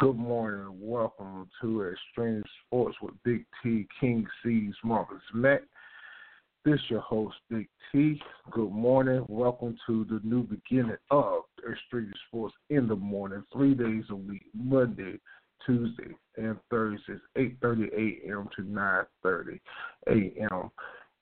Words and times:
Good 0.00 0.16
morning. 0.16 0.60
and 0.60 0.80
Welcome 0.80 1.48
to 1.60 1.88
Extreme 1.88 2.44
Sports 2.64 2.96
with 3.02 3.14
Big 3.24 3.44
T, 3.60 3.84
King 3.98 4.24
Cees 4.44 4.74
Marvelous 4.84 5.20
Matt. 5.34 5.64
This 6.64 6.78
your 6.88 7.00
host, 7.00 7.34
Big 7.50 7.66
T. 7.90 8.22
Good 8.52 8.70
morning. 8.70 9.24
Welcome 9.26 9.76
to 9.88 10.04
the 10.04 10.20
new 10.22 10.44
beginning 10.44 10.98
of 11.10 11.42
Extreme 11.68 12.12
Sports 12.28 12.54
in 12.70 12.86
the 12.86 12.94
morning, 12.94 13.42
three 13.52 13.74
days 13.74 14.04
a 14.10 14.14
week, 14.14 14.44
Monday, 14.54 15.18
Tuesday, 15.66 16.14
and 16.36 16.56
Thursdays, 16.70 17.18
8.30 17.36 18.28
a.m. 18.28 18.48
to 18.54 18.62
9.30 18.62 19.58
a.m., 20.06 20.70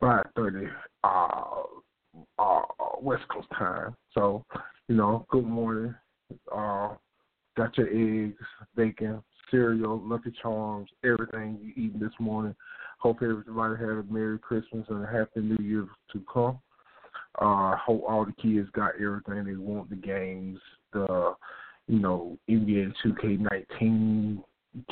5.30 0.02 0.68
uh, 1.02 1.62
uh, 2.38 2.62
West 3.00 3.26
Coast 3.30 3.48
time. 3.58 3.96
So, 4.12 4.44
you 4.88 4.96
know, 4.96 5.24
good 5.30 5.46
morning. 5.46 5.94
Uh, 6.54 6.90
got 7.56 7.76
your 7.76 7.88
eggs, 7.88 8.38
bacon, 8.76 9.22
cereal, 9.50 10.00
Lucky 10.04 10.32
Charms, 10.42 10.88
everything 11.04 11.58
you 11.62 11.72
eating 11.76 12.00
this 12.00 12.12
morning. 12.18 12.54
Hope 12.98 13.18
everybody 13.22 13.76
had 13.78 13.88
a 13.88 14.04
Merry 14.08 14.38
Christmas 14.38 14.86
and 14.88 15.04
a 15.04 15.06
Happy 15.06 15.40
New 15.40 15.64
Year 15.64 15.86
to 16.12 16.22
come. 16.32 16.58
Uh, 17.38 17.76
hope 17.76 18.02
all 18.08 18.24
the 18.24 18.32
kids 18.40 18.68
got 18.72 18.92
everything 18.94 19.44
they 19.44 19.56
want, 19.56 19.90
the 19.90 19.96
games, 19.96 20.58
the, 20.92 21.34
you 21.86 21.98
know, 21.98 22.38
NBA 22.48 22.92
2K19, 23.04 24.42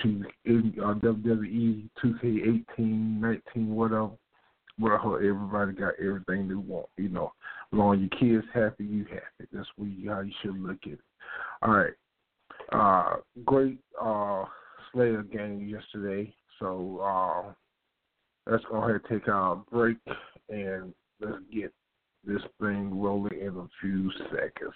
to 0.02 0.24
uh, 0.46 0.94
WWE 0.94 1.88
2K18, 2.02 2.64
19, 2.78 3.74
whatever. 3.74 4.10
Well, 4.78 4.98
hope 4.98 5.16
everybody 5.16 5.72
got 5.72 5.94
everything 6.00 6.48
they 6.48 6.54
want. 6.54 6.86
You 6.96 7.10
know, 7.10 7.32
as 7.72 7.78
long 7.78 7.94
as 7.94 8.00
your 8.00 8.40
kids 8.40 8.48
happy, 8.52 8.84
you 8.84 9.04
happy. 9.04 9.48
That's 9.52 9.68
what 9.76 9.88
you, 9.88 10.10
how 10.10 10.20
you 10.20 10.32
should 10.42 10.58
look 10.58 10.78
at 10.84 10.92
it. 10.92 11.00
All 11.62 11.72
right. 11.72 11.92
Uh, 12.74 13.16
great 13.44 13.78
uh, 14.00 14.44
Slayer 14.92 15.22
game 15.22 15.68
yesterday. 15.68 16.34
So 16.58 17.00
uh, 17.00 17.52
let's 18.50 18.64
go 18.70 18.78
ahead 18.78 19.00
and 19.00 19.04
take 19.08 19.28
our 19.28 19.56
break 19.70 19.96
and 20.48 20.92
let's 21.20 21.38
get 21.52 21.72
this 22.24 22.42
thing 22.60 23.00
rolling 23.00 23.38
in 23.40 23.56
a 23.56 23.68
few 23.80 24.10
seconds. 24.30 24.74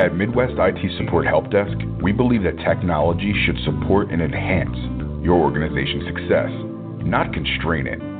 At 0.00 0.14
Midwest 0.14 0.54
IT 0.56 0.98
Support 0.98 1.26
Help 1.26 1.50
Desk, 1.50 1.76
we 2.02 2.10
believe 2.10 2.42
that 2.44 2.56
technology 2.64 3.34
should 3.44 3.58
support 3.64 4.10
and 4.10 4.22
enhance 4.22 4.76
your 5.22 5.38
organization's 5.38 6.06
success, 6.06 6.50
not 7.04 7.32
constrain 7.34 7.86
it. 7.86 8.19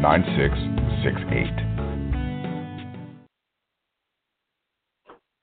9668. 0.00 1.50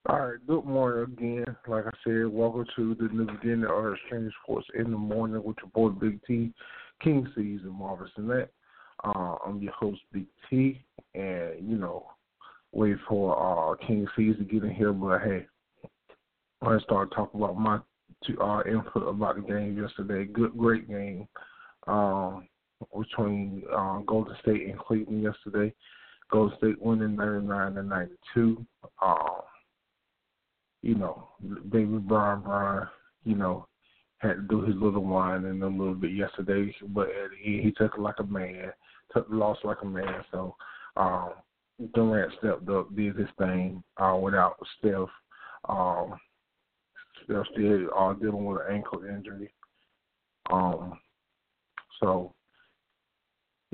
All 0.07 0.19
right, 0.19 0.37
good 0.47 0.63
morning 0.63 1.03
again. 1.11 1.57
Like 1.67 1.85
I 1.85 1.91
said, 2.05 2.27
welcome 2.27 2.65
to 2.77 2.95
the 2.95 3.09
new 3.13 3.25
beginning 3.25 3.65
of 3.65 3.93
Extreme 3.95 4.31
Sports 4.43 4.67
in 4.75 4.91
the 4.91 4.97
morning 4.97 5.43
with 5.43 5.57
your 5.57 5.69
boy 5.73 5.89
Big 5.89 6.21
T, 6.25 6.53
King 7.03 7.27
and 7.35 7.71
Marvis 7.71 8.11
and 8.15 8.29
that. 8.29 8.49
Uh, 9.03 9.35
I'm 9.45 9.61
your 9.61 9.73
host 9.73 9.99
Big 10.13 10.27
T, 10.49 10.81
and 11.13 11.55
you 11.69 11.77
know 11.77 12.05
wait 12.71 12.95
for 13.09 13.37
uh, 13.37 13.75
King 13.85 14.07
Cees 14.15 14.37
to 14.37 14.45
get 14.45 14.63
in 14.63 14.73
here, 14.73 14.93
but 14.93 15.19
hey, 15.19 15.45
I'm 16.61 16.79
to 16.79 16.83
start 16.85 17.11
talking 17.13 17.41
about 17.41 17.57
my 17.57 17.79
uh, 18.41 18.61
input 18.65 19.05
about 19.05 19.35
the 19.35 19.41
game 19.41 19.77
yesterday. 19.77 20.23
Good, 20.23 20.57
great 20.57 20.87
game 20.87 21.27
um, 21.87 22.47
between 22.97 23.63
uh, 23.75 23.99
Golden 23.99 24.35
State 24.41 24.67
and 24.67 24.77
Cleveland 24.79 25.23
yesterday. 25.23 25.73
Golden 26.31 26.57
State 26.57 26.81
winning 26.81 27.15
99 27.15 27.75
to 27.75 27.83
92. 27.83 28.65
Um, 29.01 29.17
you 30.81 30.95
know, 30.95 31.29
David 31.71 32.07
Bron 32.07 32.41
Bron, 32.41 32.87
you 33.23 33.35
know, 33.35 33.67
had 34.19 34.35
to 34.35 34.41
do 34.43 34.61
his 34.61 34.75
little 34.75 35.03
whining 35.03 35.61
a 35.61 35.67
little 35.67 35.93
bit 35.93 36.11
yesterday, 36.11 36.73
but 36.89 37.07
he, 37.41 37.61
he 37.61 37.71
took 37.71 37.95
it 37.95 38.01
like 38.01 38.19
a 38.19 38.23
man, 38.23 38.71
took 39.13 39.29
the 39.29 39.35
loss 39.35 39.57
like 39.63 39.81
a 39.81 39.85
man. 39.85 40.23
So 40.31 40.55
um, 40.95 41.31
Durant 41.93 42.31
stepped 42.39 42.69
up, 42.69 42.95
did 42.95 43.15
his 43.15 43.27
thing 43.37 43.83
uh, 43.97 44.17
without 44.21 44.57
Steph. 44.79 45.09
Um, 45.67 46.15
Steph 47.23 47.45
still 47.53 47.89
uh, 47.97 48.13
dealing 48.13 48.45
with 48.45 48.61
an 48.61 48.75
ankle 48.75 49.03
injury. 49.03 49.51
Um, 50.51 50.99
so, 51.99 52.33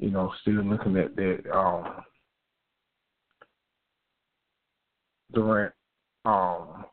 you 0.01 0.09
know, 0.09 0.33
still 0.41 0.63
looking 0.63 0.97
at 0.97 1.15
that. 1.15 1.43
Um, 1.53 2.03
Durant, 5.31 5.73
um, 6.25 6.85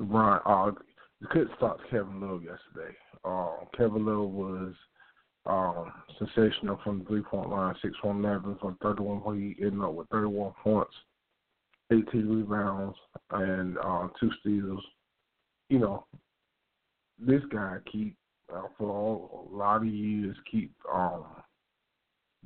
LeBron, 0.00 0.40
uh, 0.44 0.72
you 1.20 1.28
couldn't 1.30 1.50
stop 1.56 1.78
Kevin 1.90 2.20
Love 2.20 2.42
yesterday. 2.42 2.96
Uh, 3.24 3.50
Kevin 3.76 4.06
Love 4.06 4.30
was 4.30 4.72
um, 5.46 5.92
sensational 6.18 6.80
from 6.82 7.00
the 7.00 7.04
three 7.04 7.22
point 7.22 7.50
line, 7.50 7.74
six 7.82 7.94
from 8.00 8.24
eleven 8.24 8.56
from 8.60 8.76
thirty 8.82 9.02
one 9.02 9.18
where 9.18 9.36
he 9.36 9.54
ended 9.60 9.82
up 9.82 9.92
with 9.92 10.08
thirty 10.08 10.26
one 10.26 10.54
points, 10.62 10.94
eighteen 11.92 12.28
rebounds 12.28 12.96
and 13.30 13.76
uh, 13.78 14.08
two 14.18 14.30
steals. 14.40 14.82
You 15.68 15.78
know, 15.80 16.06
this 17.18 17.42
guy 17.52 17.76
keep 17.90 18.16
uh, 18.16 18.23
for 18.78 19.48
a 19.52 19.56
lot 19.56 19.78
of 19.78 19.86
years 19.86 20.36
keep 20.50 20.72
um, 20.92 21.24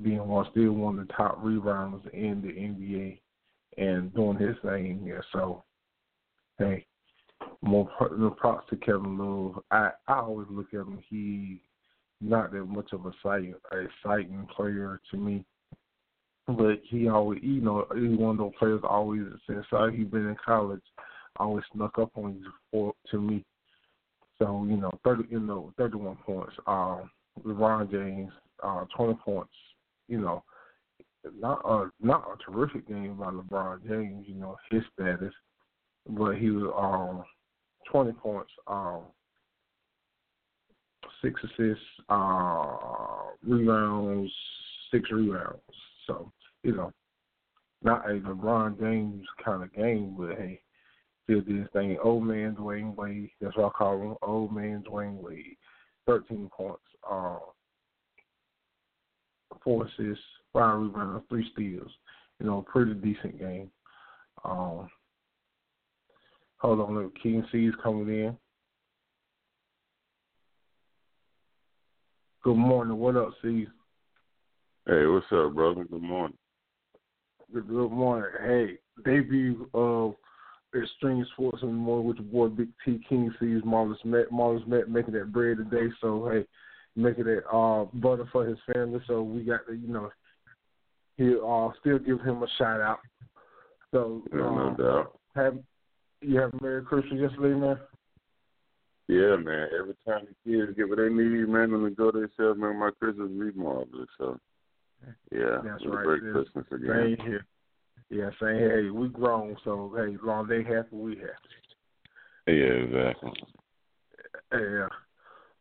being 0.02 0.26
one 0.26 0.46
still 0.50 0.72
one 0.72 0.98
of 0.98 1.06
the 1.06 1.12
top 1.12 1.42
rebounders 1.42 2.08
in 2.12 2.40
the 2.42 2.48
NBA 2.48 3.18
and 3.76 4.14
doing 4.14 4.38
his 4.38 4.56
thing 4.62 5.00
here. 5.02 5.24
So, 5.32 5.64
hey, 6.58 6.84
more 7.62 7.88
props 8.36 8.68
to 8.70 8.76
Kevin 8.76 9.18
Love. 9.18 9.62
I 9.70 9.90
I 10.06 10.20
always 10.20 10.48
look 10.50 10.68
at 10.72 10.80
him. 10.80 10.98
He 11.08 11.60
not 12.20 12.52
that 12.52 12.64
much 12.64 12.92
of 12.92 13.06
a 13.06 13.12
sight, 13.22 13.54
exciting 13.72 14.46
player 14.54 15.00
to 15.10 15.16
me. 15.16 15.44
But 16.46 16.80
he 16.84 17.08
always, 17.08 17.40
you 17.42 17.60
know, 17.60 17.86
he's 17.94 18.18
one 18.18 18.32
of 18.32 18.38
those 18.38 18.52
players 18.58 18.80
always 18.82 19.22
since 19.46 19.66
uh, 19.72 19.88
he's 19.88 20.06
been 20.06 20.28
in 20.28 20.36
college, 20.44 20.80
always 21.36 21.64
snuck 21.74 21.98
up 21.98 22.10
on 22.16 22.36
you 22.36 22.50
for 22.70 22.94
to 23.10 23.20
me. 23.20 23.44
So 24.40 24.64
you 24.68 24.76
know, 24.76 24.90
thirty, 25.04 25.24
you 25.30 25.40
know, 25.40 25.72
thirty-one 25.76 26.16
points. 26.24 26.54
Um, 26.66 27.10
LeBron 27.44 27.90
James, 27.90 28.32
uh, 28.62 28.84
twenty 28.96 29.14
points. 29.24 29.52
You 30.08 30.20
know, 30.20 30.44
not 31.38 31.60
a 31.64 31.90
not 32.00 32.28
a 32.32 32.50
terrific 32.50 32.86
game 32.88 33.16
by 33.16 33.26
LeBron 33.26 33.86
James. 33.86 34.26
You 34.28 34.34
know 34.34 34.56
his 34.70 34.82
status, 34.94 35.34
but 36.08 36.36
he 36.36 36.50
was 36.50 36.72
um 36.76 37.24
twenty 37.90 38.12
points. 38.12 38.52
Um, 38.66 39.02
six 41.22 41.40
assists, 41.42 41.84
uh, 42.08 42.76
rebounds, 43.44 44.32
six 44.92 45.10
rebounds. 45.10 45.60
So 46.06 46.30
you 46.62 46.76
know, 46.76 46.92
not 47.82 48.08
a 48.08 48.14
LeBron 48.14 48.78
James 48.78 49.24
kind 49.44 49.62
of 49.62 49.72
game, 49.74 50.14
but 50.18 50.36
hey, 50.36 50.60
still 51.28 51.42
did 51.42 51.58
his 51.58 51.68
thing. 51.72 51.98
Old 52.02 52.24
man 52.24 52.56
Dwyane 52.58 52.96
Wade. 52.96 53.30
That's 53.40 53.56
what 53.56 53.66
I 53.66 53.70
call 53.70 54.00
him. 54.00 54.16
Old 54.22 54.54
man 54.54 54.82
Dwyane 54.88 55.20
Wade. 55.22 55.56
Thirteen 56.06 56.48
points. 56.56 56.80
Uh, 57.08 57.38
four 59.62 59.86
assists, 59.86 60.24
five 60.52 60.78
rebounds, 60.78 61.24
three 61.28 61.48
steals. 61.52 61.90
You 62.40 62.46
know, 62.46 62.64
pretty 62.66 62.94
decent 62.94 63.38
game. 63.38 63.70
Um, 64.44 64.88
hold 66.56 66.80
on, 66.80 66.94
look, 66.94 67.12
King 67.22 67.44
C 67.52 67.66
is 67.66 67.74
coming 67.82 68.08
in. 68.08 68.36
Good 72.44 72.56
morning. 72.56 72.96
What 72.96 73.16
up, 73.16 73.30
C? 73.42 73.66
Hey, 74.86 75.04
what's 75.06 75.26
up, 75.32 75.54
brother? 75.54 75.84
Good 75.84 76.02
morning. 76.02 76.38
Good, 77.52 77.68
good 77.68 77.90
morning. 77.90 78.30
Hey, 78.42 78.78
debut 79.04 79.68
of 79.74 80.14
Extreme 80.76 81.26
Sports 81.32 81.62
and 81.62 81.74
more 81.74 82.02
with 82.02 82.18
your 82.18 82.26
boy 82.26 82.48
Big 82.48 82.68
T 82.84 83.00
King 83.08 83.32
Cees 83.40 83.62
Marvelous 83.64 83.98
Matt. 84.04 84.30
Marvelous 84.30 84.66
Matt 84.66 84.88
making 84.90 85.14
that 85.14 85.32
bread 85.32 85.56
today. 85.58 85.92
So 86.00 86.28
hey, 86.30 86.46
making 86.96 87.24
that 87.24 87.48
uh, 87.50 87.84
butter 87.94 88.28
for 88.32 88.44
his 88.44 88.58
family. 88.72 89.00
So 89.06 89.22
we 89.22 89.42
got 89.42 89.66
to, 89.66 89.74
you 89.74 89.88
know, 89.88 90.10
he 91.16 91.34
uh, 91.34 91.70
still 91.80 91.98
give 91.98 92.20
him 92.20 92.42
a 92.42 92.46
shout 92.58 92.80
out. 92.80 92.98
So 93.92 94.22
no, 94.32 94.44
um, 94.44 94.76
no 94.78 94.84
doubt. 94.84 95.18
Have 95.34 95.58
you 96.20 96.38
have 96.40 96.52
a 96.52 96.62
Merry 96.62 96.82
Christmas 96.82 97.20
yesterday, 97.20 97.58
man? 97.58 97.78
Yeah, 99.08 99.36
man. 99.36 99.68
Every 99.78 99.94
time 100.06 100.26
the 100.26 100.50
kids 100.50 100.76
get 100.76 100.88
what 100.88 100.98
they 100.98 101.08
need, 101.08 101.48
man, 101.48 101.72
and 101.72 101.86
they 101.86 101.90
go 101.94 102.10
to 102.10 102.20
themselves, 102.20 102.60
man, 102.60 102.78
my 102.78 102.90
Christmas 102.98 103.30
be 103.30 103.58
marvelous. 103.58 104.08
So 104.18 104.38
yeah, 105.32 105.60
That's 105.64 105.86
right. 105.86 106.02
a 106.02 106.04
great 106.04 106.22
It 106.24 106.28
is. 106.28 106.32
Christmas 106.34 106.66
again. 106.72 107.16
Same 107.18 107.26
here. 107.26 107.46
Yeah, 108.10 108.30
here. 108.40 108.82
Hey, 108.82 108.90
we 108.90 109.08
grown, 109.08 109.56
so 109.64 109.92
hey, 109.96 110.14
as 110.14 110.20
long 110.22 110.44
as 110.44 110.48
they 110.48 110.62
happy, 110.62 110.88
we 110.92 111.16
happy. 111.16 111.32
Yeah, 112.46 112.52
exactly. 112.54 113.32
Yeah. 114.52 114.88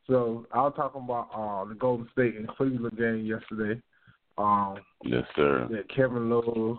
So 0.08 0.46
I 0.54 0.60
was 0.60 0.74
talking 0.78 1.04
about 1.04 1.30
uh 1.34 1.66
the 1.68 1.76
Golden 1.76 2.08
State 2.14 2.36
and 2.36 2.48
Cleveland 2.48 2.98
game 2.98 3.26
yesterday. 3.26 3.82
Um, 4.38 4.78
Yes, 5.04 5.24
sir. 5.36 5.68
that 5.72 5.90
Kevin 5.94 6.30
Love, 6.30 6.78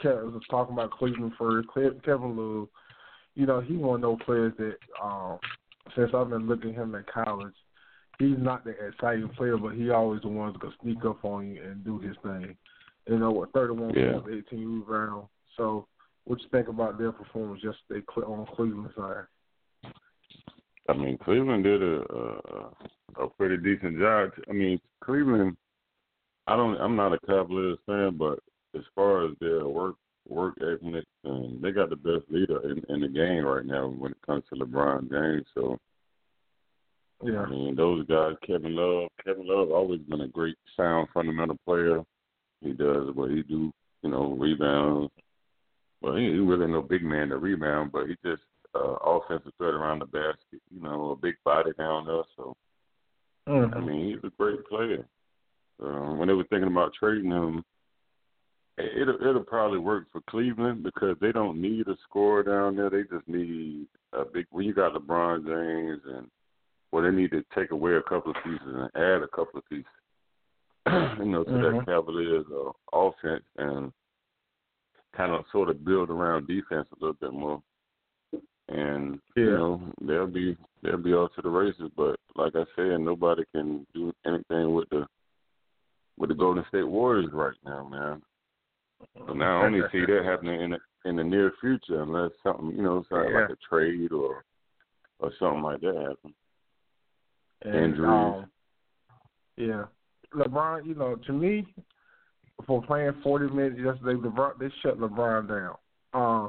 Kevin 0.00 0.32
was 0.32 0.42
talking 0.50 0.74
about 0.74 0.92
Cleveland 0.92 1.32
first. 1.38 1.68
Kevin 2.04 2.36
Love, 2.36 2.68
you 3.34 3.46
know, 3.46 3.60
he 3.60 3.76
one 3.76 3.96
of 3.96 4.02
those 4.02 4.24
players 4.24 4.52
that 4.58 4.76
um, 5.02 5.38
since 5.96 6.10
I've 6.14 6.30
been 6.30 6.46
looking 6.46 6.70
at 6.70 6.82
him 6.82 6.94
in 6.94 7.04
college, 7.12 7.54
he's 8.18 8.36
not 8.38 8.64
the 8.64 8.74
exciting 8.86 9.30
player, 9.30 9.56
but 9.56 9.74
he 9.74 9.90
always 9.90 10.22
the 10.22 10.28
one 10.28 10.52
that's 10.52 10.62
gonna 10.62 10.74
sneak 10.82 11.04
up 11.04 11.24
on 11.24 11.48
you 11.48 11.62
and 11.62 11.84
do 11.84 11.98
his 11.98 12.16
thing. 12.22 12.56
You 13.08 13.18
know 13.18 13.30
what, 13.32 13.52
thirty 13.52 13.72
one 13.74 13.94
Yeah. 13.94 14.20
points, 14.20 14.28
eighteen 14.30 14.82
rebounds. 14.86 15.28
So, 15.56 15.86
what 16.24 16.40
you 16.40 16.48
think 16.50 16.68
about 16.68 16.98
their 16.98 17.12
performance 17.12 17.62
yesterday 17.62 18.04
on 18.24 18.46
Cleveland 18.54 18.90
side? 18.96 19.24
I 20.88 20.94
mean, 20.94 21.18
Cleveland 21.18 21.64
did 21.64 21.82
a, 21.82 22.00
a 22.10 23.24
a 23.24 23.28
pretty 23.28 23.56
decent 23.56 23.98
job. 23.98 24.30
I 24.48 24.52
mean, 24.52 24.80
Cleveland. 25.02 25.56
I 26.46 26.56
don't. 26.56 26.76
I'm 26.80 26.96
not 26.96 27.12
a 27.12 27.18
Cavaliers 27.26 27.78
fan, 27.86 28.16
but 28.16 28.38
as 28.74 28.82
far 28.94 29.26
as 29.26 29.32
their 29.40 29.66
work 29.66 29.96
work 30.28 30.56
ethic, 30.60 31.04
and 31.24 31.60
they 31.62 31.72
got 31.72 31.90
the 31.90 31.96
best 31.96 32.30
leader 32.30 32.60
in, 32.70 32.82
in 32.88 33.00
the 33.00 33.08
game 33.08 33.44
right 33.44 33.66
now 33.66 33.88
when 33.88 34.12
it 34.12 34.22
comes 34.24 34.44
to 34.48 34.56
LeBron 34.56 35.10
James. 35.10 35.46
So 35.54 35.78
Yeah, 37.24 37.42
I 37.42 37.50
mean, 37.50 37.74
those 37.76 38.06
guys, 38.06 38.34
Kevin 38.46 38.74
Love. 38.74 39.10
Kevin 39.24 39.46
Love 39.46 39.70
always 39.70 40.00
been 40.00 40.22
a 40.22 40.28
great 40.28 40.56
sound 40.76 41.08
fundamental 41.12 41.56
player. 41.64 42.04
He 42.62 42.72
does 42.72 43.08
what 43.14 43.30
he 43.30 43.42
do, 43.42 43.72
you 44.02 44.10
know, 44.10 44.32
rebounds. 44.38 45.12
Well, 46.00 46.16
he, 46.16 46.24
he 46.24 46.38
really 46.38 46.66
no 46.66 46.82
big 46.82 47.02
man 47.02 47.28
to 47.28 47.38
rebound, 47.38 47.92
but 47.92 48.06
he 48.06 48.16
just 48.24 48.42
uh, 48.74 48.96
offensive 49.04 49.52
threat 49.58 49.74
around 49.74 50.00
the 50.00 50.06
basket. 50.06 50.60
You 50.70 50.80
know, 50.82 51.10
a 51.10 51.16
big 51.16 51.34
body 51.44 51.72
down 51.78 52.06
there. 52.06 52.22
So 52.36 52.56
Mhm. 53.48 53.76
I 53.76 53.80
mean, 53.80 54.06
he's 54.14 54.24
a 54.24 54.30
great 54.38 54.64
player. 54.66 55.04
Um, 55.82 56.18
when 56.18 56.28
they 56.28 56.34
were 56.34 56.44
thinking 56.44 56.70
about 56.70 56.94
trading 56.94 57.30
him, 57.30 57.64
it- 58.78 58.96
it'll 58.98 59.20
it'll 59.26 59.44
probably 59.44 59.78
work 59.78 60.10
for 60.12 60.20
Cleveland 60.22 60.82
because 60.84 61.18
they 61.18 61.32
don't 61.32 61.60
need 61.60 61.88
a 61.88 61.96
scorer 61.98 62.42
down 62.42 62.76
there. 62.76 62.88
They 62.88 63.02
just 63.02 63.26
need 63.28 63.88
a 64.12 64.24
big. 64.24 64.46
When 64.50 64.64
you 64.64 64.72
got 64.72 64.94
LeBron 64.94 65.44
James 65.44 66.02
and 66.06 66.30
well, 66.92 67.02
they 67.02 67.10
need 67.10 67.30
to 67.32 67.42
take 67.54 67.70
away 67.70 67.94
a 67.94 68.02
couple 68.02 68.30
of 68.32 68.42
pieces 68.44 68.60
and 68.66 68.90
add 68.94 69.22
a 69.22 69.28
couple 69.28 69.58
of 69.58 69.68
pieces, 69.68 69.86
you 71.18 71.24
know, 71.26 71.44
to 71.44 71.50
Mhm. 71.50 71.78
that 71.78 71.86
Cavaliers 71.86 72.46
uh, 72.50 72.72
offense 72.92 73.44
and 73.56 73.92
kind 75.16 75.32
of 75.32 75.44
sort 75.52 75.68
of 75.68 75.84
build 75.84 76.10
around 76.10 76.46
defense 76.46 76.88
a 76.92 76.94
little 77.00 77.14
bit 77.20 77.32
more. 77.32 77.62
And 78.68 79.20
you 79.36 79.50
know 79.50 79.92
they'll 80.00 80.26
be 80.26 80.56
they'll 80.82 80.96
be 80.96 81.12
off 81.12 81.34
to 81.34 81.42
the 81.42 81.50
races, 81.50 81.90
but 81.96 82.18
like 82.36 82.54
I 82.56 82.64
said, 82.74 83.00
nobody 83.00 83.44
can 83.54 83.86
do 83.92 84.12
anything 84.24 84.72
with 84.72 84.88
the 84.90 85.06
with 86.16 86.28
the 86.30 86.34
Golden 86.34 86.64
State 86.68 86.84
Warriors 86.84 87.30
right 87.32 87.54
now, 87.64 87.86
man. 87.86 88.22
So 89.26 89.34
now 89.34 89.62
I 89.62 89.66
only 89.66 89.82
see 89.92 90.00
that 90.06 90.24
happening 90.24 90.60
in 90.60 90.70
the 90.70 90.78
in 91.04 91.16
the 91.16 91.24
near 91.24 91.52
future, 91.60 92.02
unless 92.02 92.30
something 92.42 92.70
you 92.70 92.82
know, 92.82 93.04
something 93.08 93.32
Yeah. 93.32 93.40
like 93.40 93.50
a 93.50 93.56
trade 93.68 94.12
or 94.12 94.44
or 95.18 95.32
something 95.38 95.62
like 95.62 95.80
that 95.80 95.96
happens. 95.96 96.34
And, 97.62 97.74
Injuries. 97.74 98.10
Um, 98.10 98.50
yeah, 99.56 99.84
LeBron. 100.34 100.86
You 100.86 100.94
know, 100.94 101.16
to 101.26 101.32
me, 101.32 101.66
for 102.66 102.82
playing 102.82 103.12
forty 103.22 103.48
minutes 103.48 103.80
yesterday, 103.82 104.18
LeBron 104.18 104.58
they 104.58 104.70
shut 104.82 104.98
LeBron 104.98 105.48
down. 105.48 105.76
Uh, 106.14 106.48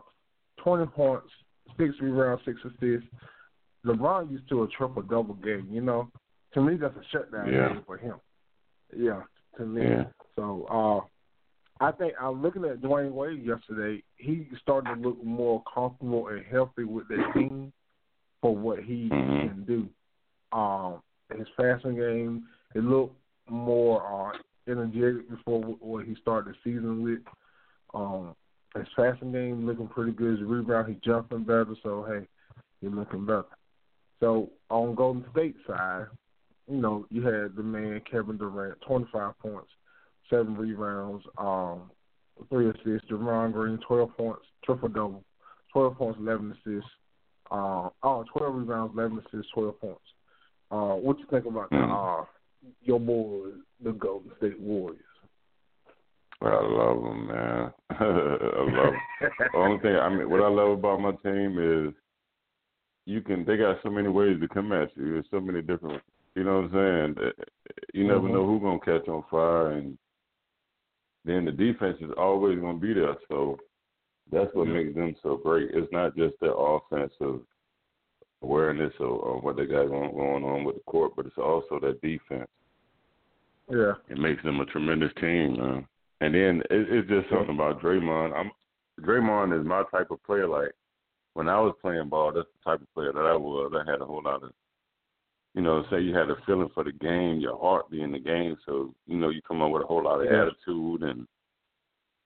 twenty 0.61 0.85
points, 0.87 1.29
six 1.77 1.93
rebounds, 2.01 2.41
six 2.45 2.59
assists. 2.65 3.07
LeBron 3.85 4.31
used 4.31 4.47
to 4.49 4.63
a 4.63 4.67
triple 4.69 5.01
double 5.01 5.35
game. 5.35 5.67
You 5.69 5.81
know, 5.81 6.09
to 6.53 6.61
me 6.61 6.75
that's 6.77 6.95
a 6.95 7.03
shutdown 7.11 7.51
Yeah. 7.51 7.69
game 7.69 7.83
for 7.85 7.97
him. 7.97 8.15
Yeah, 8.95 9.23
to 9.57 9.65
me. 9.65 9.81
Yeah. 9.83 10.05
So 10.35 10.65
uh, 11.81 11.83
I 11.83 11.91
think 11.91 12.13
I'm 12.21 12.41
looking 12.41 12.63
at 12.65 12.81
Dwyane 12.81 13.11
Wade 13.11 13.43
yesterday. 13.45 14.03
He 14.15 14.47
started 14.61 14.95
to 14.95 15.01
look 15.09 15.23
more 15.23 15.61
comfortable 15.73 16.27
and 16.29 16.45
healthy 16.45 16.85
with 16.85 17.07
the 17.07 17.17
team 17.33 17.73
for 18.41 18.55
what 18.55 18.79
he 18.79 19.09
Mhm. 19.09 19.41
can 19.41 19.63
do. 19.65 19.89
Um, 20.57 21.01
his 21.35 21.47
passing 21.57 21.95
game, 21.95 22.47
it 22.75 22.83
looked 22.83 23.15
more 23.49 24.33
uh, 24.33 24.71
energetic 24.71 25.29
before 25.29 25.61
what 25.79 26.05
he 26.05 26.15
started 26.21 26.53
the 26.53 26.57
season 26.63 27.03
with. 27.03 27.19
Um, 27.93 28.35
his 28.75 28.87
passing 28.95 29.31
game 29.31 29.65
looking 29.67 29.87
pretty 29.87 30.11
good. 30.11 30.39
His 30.39 30.47
rebound, 30.47 30.87
he 30.89 30.99
jumping 31.03 31.43
better. 31.43 31.75
So 31.83 32.05
hey, 32.07 32.27
he's 32.81 32.91
looking 32.91 33.25
better. 33.25 33.45
So 34.19 34.49
on 34.69 34.95
Golden 34.95 35.25
State 35.31 35.55
side, 35.67 36.05
you 36.67 36.77
know, 36.77 37.05
you 37.09 37.21
had 37.21 37.55
the 37.55 37.63
man 37.63 38.01
Kevin 38.09 38.37
Durant, 38.37 38.79
25 38.87 39.37
points, 39.39 39.69
seven 40.29 40.55
rebounds, 40.55 41.23
um, 41.37 41.91
three 42.49 42.69
assists. 42.69 43.09
Javon 43.11 43.51
Green, 43.51 43.77
12 43.85 44.15
points, 44.17 44.41
triple 44.63 44.87
double, 44.89 45.23
12 45.73 45.97
points, 45.97 46.19
11 46.19 46.51
assists. 46.53 46.89
Uh, 47.51 47.89
oh, 48.01 48.25
12 48.35 48.55
rebounds, 48.55 48.93
11 48.95 49.19
assists, 49.19 49.51
12 49.53 49.79
points. 49.79 49.99
Uh, 50.71 50.95
what 50.95 51.19
you 51.19 51.25
think 51.29 51.45
about 51.45 51.69
the, 51.69 51.75
Mm. 51.75 52.21
uh, 52.21 52.25
your 52.81 52.99
boys, 52.99 53.53
the 53.83 53.91
Golden 53.91 54.31
State 54.37 54.59
Warriors? 54.59 54.99
I 56.41 56.61
love 56.61 57.01
them, 57.03 57.27
man. 57.27 57.73
I 57.89 58.03
love 58.03 58.93
'em. 58.93 58.99
The 59.21 59.57
only 59.57 59.79
thing 59.79 59.95
I 59.95 60.09
mean, 60.09 60.29
what 60.29 60.41
I 60.41 60.49
love 60.49 60.77
about 60.77 60.99
my 60.99 61.11
team 61.23 61.57
is 61.57 61.93
you 63.05 63.21
can. 63.21 63.45
They 63.45 63.57
got 63.57 63.77
so 63.81 63.89
many 63.89 64.09
ways 64.09 64.39
to 64.41 64.47
come 64.47 64.71
at 64.73 64.95
you. 64.97 65.13
There's 65.13 65.25
so 65.31 65.39
many 65.39 65.61
different. 65.61 66.01
You 66.35 66.43
know 66.43 66.61
what 66.61 66.73
I'm 66.79 67.15
saying? 67.17 67.31
You 67.93 68.05
never 68.05 68.27
Mhm. 68.27 68.31
know 68.33 68.45
who's 68.45 68.61
gonna 68.61 68.79
catch 68.79 69.07
on 69.07 69.23
fire, 69.23 69.71
and 69.71 69.97
then 71.23 71.45
the 71.45 71.51
defense 71.51 72.01
is 72.01 72.11
always 72.17 72.59
gonna 72.59 72.77
be 72.79 72.93
there. 72.93 73.15
So 73.29 73.57
that's 74.31 74.53
what 74.53 74.67
Yeah. 74.67 74.73
makes 74.73 74.95
them 74.95 75.15
so 75.21 75.37
great. 75.37 75.71
It's 75.71 75.91
not 75.91 76.15
just 76.15 76.37
their 76.39 76.53
offensive 76.57 77.45
awareness 78.43 78.93
or, 78.99 79.07
or 79.07 79.41
what 79.41 79.55
they 79.57 79.65
got 79.65 79.87
going, 79.87 80.11
going 80.11 80.43
on 80.43 80.63
with 80.63 80.75
the 80.75 80.81
court, 80.81 81.13
but 81.15 81.25
it's 81.25 81.37
also 81.37 81.79
their 81.79 81.93
defense. 81.93 82.49
yeah. 83.71 83.93
It 84.09 84.17
makes 84.17 84.43
them 84.43 84.59
a 84.59 84.65
tremendous 84.65 85.11
team, 85.19 85.57
man. 85.57 85.87
And 86.21 86.33
then 86.33 86.61
it, 86.69 86.87
it's 86.89 87.09
just 87.09 87.29
something 87.29 87.55
about 87.55 87.81
Draymond. 87.81 88.33
I'm 88.35 88.51
Draymond 89.01 89.59
is 89.59 89.65
my 89.65 89.83
type 89.91 90.11
of 90.11 90.23
player. 90.23 90.47
Like 90.47 90.71
when 91.33 91.49
I 91.49 91.59
was 91.59 91.75
playing 91.81 92.09
ball, 92.09 92.31
that's 92.31 92.47
the 92.53 92.71
type 92.71 92.81
of 92.81 92.93
player 92.93 93.11
that 93.11 93.25
I 93.25 93.35
was. 93.35 93.73
I 93.75 93.89
had 93.89 94.01
a 94.01 94.05
whole 94.05 94.21
lot 94.23 94.43
of, 94.43 94.51
you 95.55 95.61
know, 95.61 95.83
say 95.89 95.99
you 96.01 96.15
had 96.15 96.29
a 96.29 96.35
feeling 96.45 96.69
for 96.73 96.83
the 96.83 96.91
game, 96.91 97.39
your 97.39 97.57
heart 97.59 97.89
being 97.89 98.11
the 98.11 98.19
game. 98.19 98.55
So 98.65 98.93
you 99.07 99.17
know, 99.17 99.29
you 99.29 99.41
come 99.41 99.61
up 99.61 99.71
with 99.71 99.83
a 99.83 99.87
whole 99.87 100.03
lot 100.03 100.21
of 100.21 100.27
attitude 100.27 101.01
and 101.03 101.27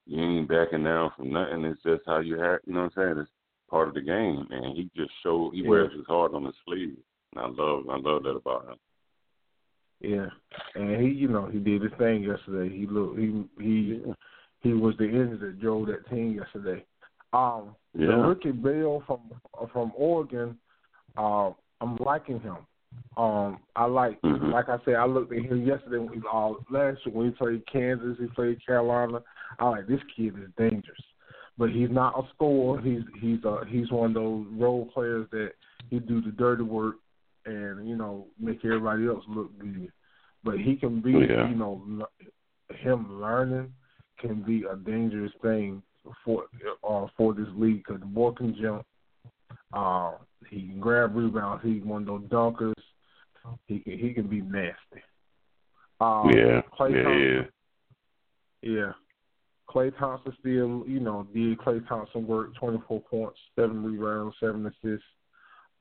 you 0.05 0.21
ain't 0.21 0.49
backing 0.49 0.83
down 0.83 1.11
from 1.15 1.31
nothing. 1.31 1.65
It's 1.65 1.81
just 1.83 2.03
how 2.05 2.19
you 2.19 2.37
have, 2.39 2.59
you 2.65 2.73
know 2.73 2.83
what 2.83 2.93
I'm 2.97 3.15
saying? 3.15 3.19
It's 3.19 3.31
part 3.69 3.87
of 3.87 3.93
the 3.93 4.01
game, 4.01 4.47
and 4.49 4.75
he 4.75 4.89
just 4.95 5.11
showed 5.23 5.53
he 5.53 5.61
Yeah. 5.61 5.69
wears 5.69 5.93
his 5.93 6.05
heart 6.05 6.33
on 6.33 6.45
his 6.45 6.55
sleeve. 6.65 6.97
And 7.35 7.45
I 7.45 7.47
love, 7.47 7.89
I 7.89 7.97
love 7.97 8.23
that 8.23 8.35
about 8.35 8.69
him. 8.69 8.77
Yeah, 9.99 10.29
and 10.75 11.01
he, 11.01 11.09
you 11.09 11.27
know, 11.27 11.47
he 11.47 11.57
did 11.57 11.81
his 11.81 11.91
thing 11.97 12.23
yesterday. 12.23 12.69
He 12.75 12.85
looked, 12.85 13.17
he 13.17 13.43
he 13.59 14.03
he 14.61 14.73
was 14.73 14.95
the 14.97 15.05
engine 15.05 15.39
that 15.41 15.59
drove 15.59 15.87
that 15.87 16.07
team 16.09 16.35
yesterday. 16.35 16.85
Um, 17.33 17.75
yeah. 17.95 18.07
the 18.07 18.15
rookie 18.17 18.51
Bell 18.51 19.03
from 19.07 19.21
from 19.73 19.91
Oregon, 19.95 20.57
um, 21.17 21.55
I'm 21.81 21.97
liking 21.97 22.39
him. 22.39 22.57
Um, 23.15 23.59
I 23.75 23.85
like, 23.85 24.21
mm-hmm. 24.21 24.51
like 24.51 24.69
I 24.69 24.77
said, 24.85 24.95
I 24.95 25.05
looked 25.05 25.33
at 25.33 25.43
him 25.43 25.65
yesterday 25.65 25.97
when 25.97 26.13
he, 26.13 26.21
uh, 26.31 26.49
last 26.69 26.99
year 27.05 27.15
when 27.15 27.25
he 27.27 27.31
played 27.31 27.63
Kansas, 27.71 28.17
he 28.19 28.27
played 28.27 28.63
Carolina. 28.65 29.21
I 29.59 29.69
like 29.69 29.87
this 29.87 29.99
kid 30.15 30.35
is 30.37 30.49
dangerous, 30.57 31.03
but 31.57 31.69
he's 31.69 31.89
not 31.89 32.17
a 32.17 32.27
scorer. 32.33 32.81
He's 32.81 33.01
he's 33.19 33.43
uh 33.45 33.63
he's 33.67 33.91
one 33.91 34.11
of 34.11 34.13
those 34.15 34.45
role 34.51 34.85
players 34.93 35.27
that 35.31 35.51
he 35.89 35.99
do 35.99 36.21
the 36.21 36.31
dirty 36.31 36.63
work 36.63 36.95
and 37.45 37.87
you 37.87 37.95
know 37.95 38.27
make 38.39 38.63
everybody 38.63 39.07
else 39.07 39.23
look 39.27 39.57
good. 39.59 39.91
But 40.43 40.59
he 40.59 40.75
can 40.75 41.01
be, 41.01 41.11
yeah. 41.11 41.49
you 41.49 41.55
know, 41.55 42.07
him 42.69 43.19
learning 43.19 43.73
can 44.19 44.43
be 44.43 44.63
a 44.71 44.75
dangerous 44.75 45.31
thing 45.41 45.81
for 46.23 46.45
uh, 46.87 47.07
for 47.17 47.33
this 47.33 47.47
league 47.55 47.83
because 47.85 47.99
the 47.99 48.05
boy 48.05 48.31
can 48.31 48.55
jump. 48.61 48.85
Uh, 49.73 50.11
he 50.49 50.67
can 50.67 50.79
grab 50.79 51.15
rebounds. 51.15 51.63
He's 51.63 51.83
one 51.83 52.03
of 52.03 52.07
those 52.07 52.29
dunkers. 52.29 52.73
He 53.65 53.79
can 53.79 53.97
he 53.97 54.13
can 54.13 54.27
be 54.27 54.41
nasty. 54.41 55.03
Um, 55.99 56.29
yeah, 56.29 56.61
Klay 56.77 56.93
yeah, 56.93 57.03
Thompson, 57.03 57.47
yeah. 58.61 58.71
yeah. 58.71 58.91
Klay 59.69 59.97
Thompson 59.97 60.33
still, 60.39 60.83
you 60.87 60.99
know, 60.99 61.27
did 61.33 61.57
Klay 61.59 61.85
Thompson 61.87 62.25
work? 62.25 62.55
Twenty 62.55 62.79
four 62.87 63.01
points, 63.01 63.37
seven 63.55 63.83
rebounds, 63.83 64.35
seven 64.39 64.65
assists, 64.65 65.05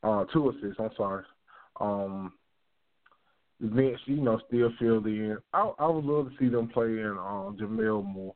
uh, 0.03 0.25
two 0.33 0.51
assists. 0.51 0.81
I'm 0.81 0.91
sorry. 0.97 1.25
Um, 1.81 2.33
Vince, 3.61 4.01
you 4.07 4.17
know, 4.17 4.41
still 4.49 4.71
filled 4.79 5.07
in. 5.07 5.39
I 5.53 5.73
I 5.79 5.87
would 5.87 6.05
love 6.05 6.31
to 6.31 6.37
see 6.39 6.49
them 6.49 6.69
play 6.69 6.87
in 6.87 7.17
uh, 7.19 7.53
Jamel 7.59 8.05
more. 8.05 8.35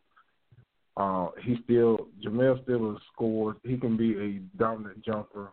Uh, 0.97 1.29
he 1.43 1.57
still 1.65 2.09
Jamel 2.25 2.63
still 2.63 2.93
a 2.93 2.97
scorer. 3.13 3.57
He 3.65 3.77
can 3.77 3.97
be 3.97 4.13
a 4.19 4.59
dominant 4.59 5.05
jumper 5.05 5.53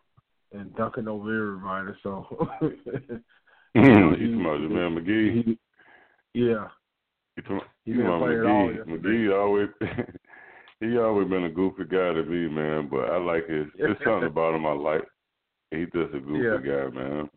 and 0.54 0.76
dunking 0.76 1.08
over 1.08 1.56
everybody. 1.56 1.98
So 2.04 2.26
you 2.62 3.82
know, 3.82 4.12
he, 4.12 4.26
talking 4.26 4.70
Jamel 4.70 5.00
McGee? 5.00 5.44
He, 5.44 5.60
yeah. 6.34 6.68
You 7.38 7.44
talking, 7.44 7.60
he 7.86 7.92
you 7.92 7.98
didn't 7.98 8.12
McGee? 8.12 8.86
McGee 8.88 9.40
always 9.40 9.70
he 10.80 10.98
always 10.98 11.30
been 11.30 11.44
a 11.44 11.50
goofy 11.50 11.84
guy 11.84 12.14
to 12.14 12.24
me, 12.24 12.50
man. 12.50 12.90
But 12.90 13.12
I 13.12 13.18
like 13.18 13.48
his. 13.48 13.68
There's 13.78 13.98
something 14.04 14.28
about 14.28 14.56
him 14.56 14.66
I 14.66 14.74
like. 14.74 15.04
He's 15.70 15.88
just 15.94 16.16
a 16.16 16.20
goofy 16.20 16.44
yeah. 16.44 16.58
guy, 16.58 16.90
man. 16.90 17.30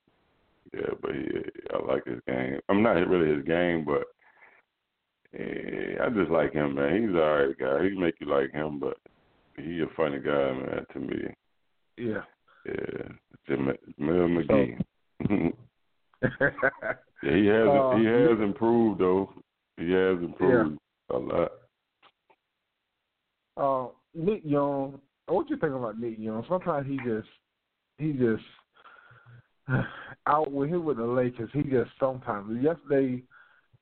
Yeah, 0.72 0.94
but 1.02 1.10
he, 1.12 1.26
I 1.74 1.92
like 1.92 2.06
his 2.06 2.20
game. 2.26 2.60
I'm 2.68 2.82
not 2.82 2.92
really 2.92 3.34
his 3.34 3.44
game, 3.44 3.84
but 3.84 4.04
yeah, 5.32 6.04
I 6.04 6.08
just 6.10 6.30
like 6.30 6.52
him, 6.54 6.76
man. 6.76 7.02
He's 7.02 7.14
a 7.14 7.22
all 7.22 7.46
right 7.46 7.58
guy. 7.58 7.84
He 7.84 7.98
make 7.98 8.14
you 8.20 8.28
like 8.28 8.52
him, 8.52 8.78
but 8.78 8.96
he 9.56 9.80
a 9.80 9.86
funny 9.96 10.18
guy, 10.18 10.52
man. 10.52 10.86
To 10.92 10.98
me. 10.98 11.16
Yeah. 11.98 12.22
Yeah, 12.64 13.08
Jamel 13.48 13.76
McGee. 13.98 14.78
So, 15.28 15.34
yeah, 17.22 17.36
he 17.36 17.46
has 17.46 17.68
uh, 17.68 17.96
he 17.96 18.04
has 18.04 18.40
improved 18.40 19.00
though. 19.00 19.32
He 19.80 19.92
has 19.92 20.18
improved 20.18 20.78
yeah. 21.10 21.16
a 21.16 21.18
lot. 21.18 21.52
Uh, 23.56 23.88
Nick 24.14 24.42
Young. 24.44 25.00
What 25.26 25.48
you 25.48 25.56
think 25.56 25.72
about 25.72 25.98
Nick 25.98 26.18
Young? 26.18 26.44
Sometimes 26.48 26.86
he 26.86 26.98
just 26.98 27.28
he 27.96 28.12
just 28.12 28.42
out 30.26 30.52
with 30.52 30.68
him 30.68 30.84
with 30.84 30.98
the 30.98 31.04
Lakers. 31.04 31.48
He 31.54 31.62
just 31.62 31.90
sometimes 31.98 32.62
yesterday 32.62 33.22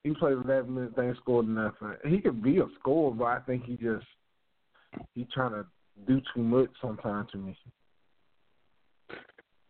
he 0.05 0.15
played 0.15 0.35
eleven 0.35 0.75
minutes, 0.77 0.95
they 0.97 1.11
scored 1.21 1.49
nothing. 1.49 1.95
He 2.07 2.21
could 2.21 2.45
be 2.45 2.59
a 2.59 2.67
scorer, 2.79 3.13
but 3.13 3.25
I 3.25 3.41
think 3.41 3.65
he 3.65 3.73
just 3.75 4.07
he 5.17 5.27
trying 5.35 5.53
to 5.53 5.67
do 6.07 6.21
too 6.33 6.43
much 6.43 6.71
sometimes 6.81 7.29
to 7.33 7.39
me. 7.39 7.59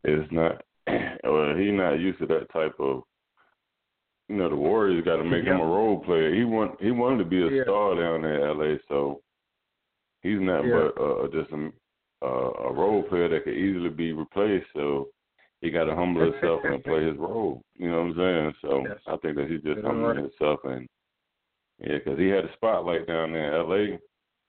It's 0.04 0.30
not. 0.30 0.62
Well, 1.24 1.54
he's 1.54 1.72
not 1.72 1.94
used 1.98 2.20
to 2.20 2.26
that 2.26 2.50
type 2.52 2.74
of. 2.78 3.02
You 4.28 4.36
know, 4.36 4.50
the 4.50 4.56
Warriors 4.56 5.04
got 5.04 5.16
to 5.16 5.24
make 5.24 5.44
yeah. 5.44 5.54
him 5.54 5.60
a 5.60 5.66
role 5.66 6.00
player. 6.04 6.34
He 6.34 6.44
want 6.44 6.80
he 6.80 6.90
wanted 6.90 7.18
to 7.18 7.24
be 7.24 7.42
a 7.42 7.50
yeah. 7.50 7.62
star 7.64 7.94
down 7.94 8.22
there 8.22 8.50
in 8.50 8.60
L.A. 8.60 8.78
So 8.88 9.22
he's 10.22 10.40
not 10.40 10.62
yeah. 10.62 10.88
but 10.94 11.02
uh, 11.02 11.26
just 11.28 11.50
a, 11.52 11.70
uh, 12.22 12.52
a 12.68 12.72
role 12.72 13.02
player 13.04 13.28
that 13.28 13.44
could 13.44 13.56
easily 13.56 13.88
be 13.88 14.12
replaced. 14.12 14.66
So 14.74 15.08
he 15.60 15.70
got 15.70 15.84
to 15.84 15.94
humble 15.94 16.30
himself 16.30 16.60
and 16.64 16.84
play 16.84 17.06
his 17.06 17.16
role. 17.16 17.62
You 17.74 17.90
know 17.90 18.02
what 18.02 18.10
I'm 18.10 18.16
saying? 18.16 18.54
So 18.62 18.84
yes. 18.86 18.98
I 19.06 19.16
think 19.16 19.36
that 19.36 19.48
he's 19.50 19.62
just 19.62 19.84
humbling 19.84 20.16
right. 20.16 20.16
himself 20.18 20.60
and 20.64 20.86
yeah, 21.80 21.98
because 21.98 22.18
he 22.18 22.26
had 22.28 22.44
a 22.44 22.52
spotlight 22.54 23.06
down 23.06 23.32
there 23.32 23.54
in 23.54 23.66
L.A. 23.66 23.98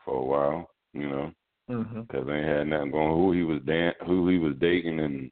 for 0.04 0.16
a 0.16 0.26
while. 0.26 0.70
You 0.94 1.08
know, 1.08 1.32
mm-hmm. 1.70 2.02
because 2.02 2.26
they 2.26 2.42
had 2.42 2.68
nothing 2.68 2.92
going. 2.92 3.16
Who 3.16 3.32
he 3.32 3.44
was 3.44 3.62
dan- 3.66 3.94
who 4.06 4.28
he 4.28 4.40
was 4.40 4.56
dating, 4.60 5.00
and 5.00 5.32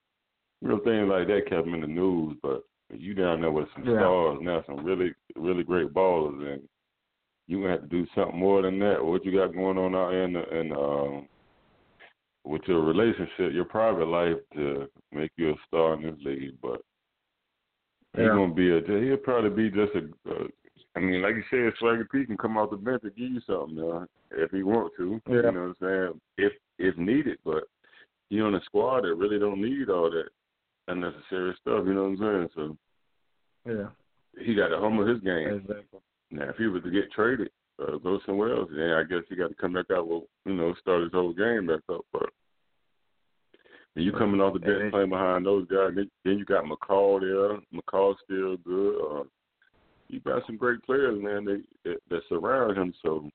real 0.62 0.80
things 0.80 1.10
like 1.10 1.28
that 1.28 1.50
kept 1.50 1.68
him 1.68 1.74
in 1.74 1.82
the 1.82 1.88
news. 1.88 2.38
But 2.44 2.62
you 2.94 3.14
down 3.14 3.42
there 3.42 3.52
with 3.52 3.68
some 3.74 3.86
Yeah. 3.86 3.98
stars 4.00 4.40
now, 4.42 4.64
some 4.64 4.84
really 4.84 5.14
really 5.36 5.64
great 5.64 5.94
ballers, 5.94 6.54
and 6.54 6.68
you 7.48 7.60
gonna 7.62 7.72
have 7.72 7.82
to 7.82 7.88
do 7.88 8.06
something 8.16 8.40
more 8.40 8.62
than 8.62 8.80
that. 8.80 9.04
What 9.04 9.26
you 9.26 9.32
got 9.32 9.54
going 9.54 9.78
on 9.78 9.96
out 9.96 10.14
in 10.14 10.34
the, 10.34 10.60
in 10.60 10.72
um 10.74 11.28
with 12.46 12.62
your 12.68 12.82
relationship, 12.82 13.52
your 13.52 13.66
private 13.66 14.08
life 14.08 14.38
to 14.56 14.90
make 15.12 15.32
you 15.36 15.52
a 15.52 15.56
star 15.68 15.96
in 15.96 16.04
this 16.04 16.16
league, 16.24 16.60
but 16.62 16.82
he's 18.14 18.24
Yeah. 18.24 18.30
gonna 18.30 18.54
be 18.54 18.72
a 18.72 18.82
he'll 18.82 19.18
probably 19.18 19.50
be 19.50 19.70
just 19.70 19.96
a. 19.96 20.10
Uh, 20.30 20.48
I 20.96 21.00
mean, 21.00 21.22
like 21.22 21.36
you 21.36 21.44
said, 21.50 21.74
Swaggy 21.80 22.10
P 22.10 22.26
can 22.26 22.38
come 22.38 22.58
off 22.58 22.72
the 22.72 22.78
bench 22.78 23.04
and 23.04 23.16
give 23.16 23.32
you 23.32 23.42
something 23.42 23.80
uh, 23.80 24.06
if 24.32 24.52
he 24.52 24.64
want 24.64 24.94
to. 24.98 25.22
Yeah. 25.28 25.36
You 25.36 25.42
know 25.42 25.74
what 25.80 25.88
I'm 25.90 26.10
saying? 26.10 26.22
If 26.38 26.54
if 26.80 26.98
needed, 26.98 27.38
but 27.44 27.66
you 28.30 28.46
on 28.46 28.56
a 28.56 28.62
squad 28.62 29.02
that 29.02 29.16
really 29.16 29.40
don't 29.40 29.62
need 29.62 29.90
all 29.90 30.10
that 30.10 30.30
unnecessary 30.88 31.54
stuff. 31.62 31.84
You 31.86 31.94
know 31.94 32.10
what 32.10 32.10
I'm 32.10 32.18
saying? 32.18 32.50
So 32.56 32.78
Yeah. 33.66 33.90
he 34.44 34.56
got 34.56 34.70
to 34.70 34.80
humble 34.80 35.06
his 35.08 35.20
game. 35.22 35.48
Exactly. 35.66 36.00
Now, 36.32 36.50
if 36.50 36.58
he 36.58 36.68
was 36.68 36.84
to 36.84 36.92
get 36.92 37.12
traded, 37.12 37.50
uh, 37.80 37.98
go 37.98 38.20
somewhere 38.26 38.54
else, 38.56 38.70
then 38.72 38.92
I 38.92 39.04
guess 39.04 39.24
he 39.30 39.36
got 39.36 39.50
to 39.50 39.56
come 39.56 39.74
back 39.74 39.92
out 39.92 40.08
with, 40.08 40.24
you 40.46 40.54
know, 40.56 40.74
start 40.82 41.04
his 41.04 41.12
whole 41.12 41.34
game 41.34 41.68
back 41.68 41.82
up. 41.90 42.06
But 42.12 42.30
when 43.94 44.06
you 44.06 44.12
coming 44.12 44.42
off 44.42 44.54
the 44.54 44.60
bench 44.60 44.82
And- 44.84 44.92
playing 44.92 45.10
behind 45.10 45.46
those 45.46 45.68
guys, 45.68 45.94
then, 45.96 46.10
then 46.24 46.38
you 46.38 46.46
got 46.46 46.66
McCaw 46.66 47.20
there. 47.22 47.60
McCaw's 47.82 48.20
still 48.24 48.58
good. 48.58 49.02
Uh, 49.02 49.24
you 50.10 50.20
got 50.22 50.46
some 50.46 50.58
great 50.58 50.82
players, 50.84 51.22
man, 51.22 51.46
that, 51.46 51.64
that, 51.84 51.98
that 52.10 52.22
surround 52.30 52.78
him. 52.78 52.94
So 53.04 53.30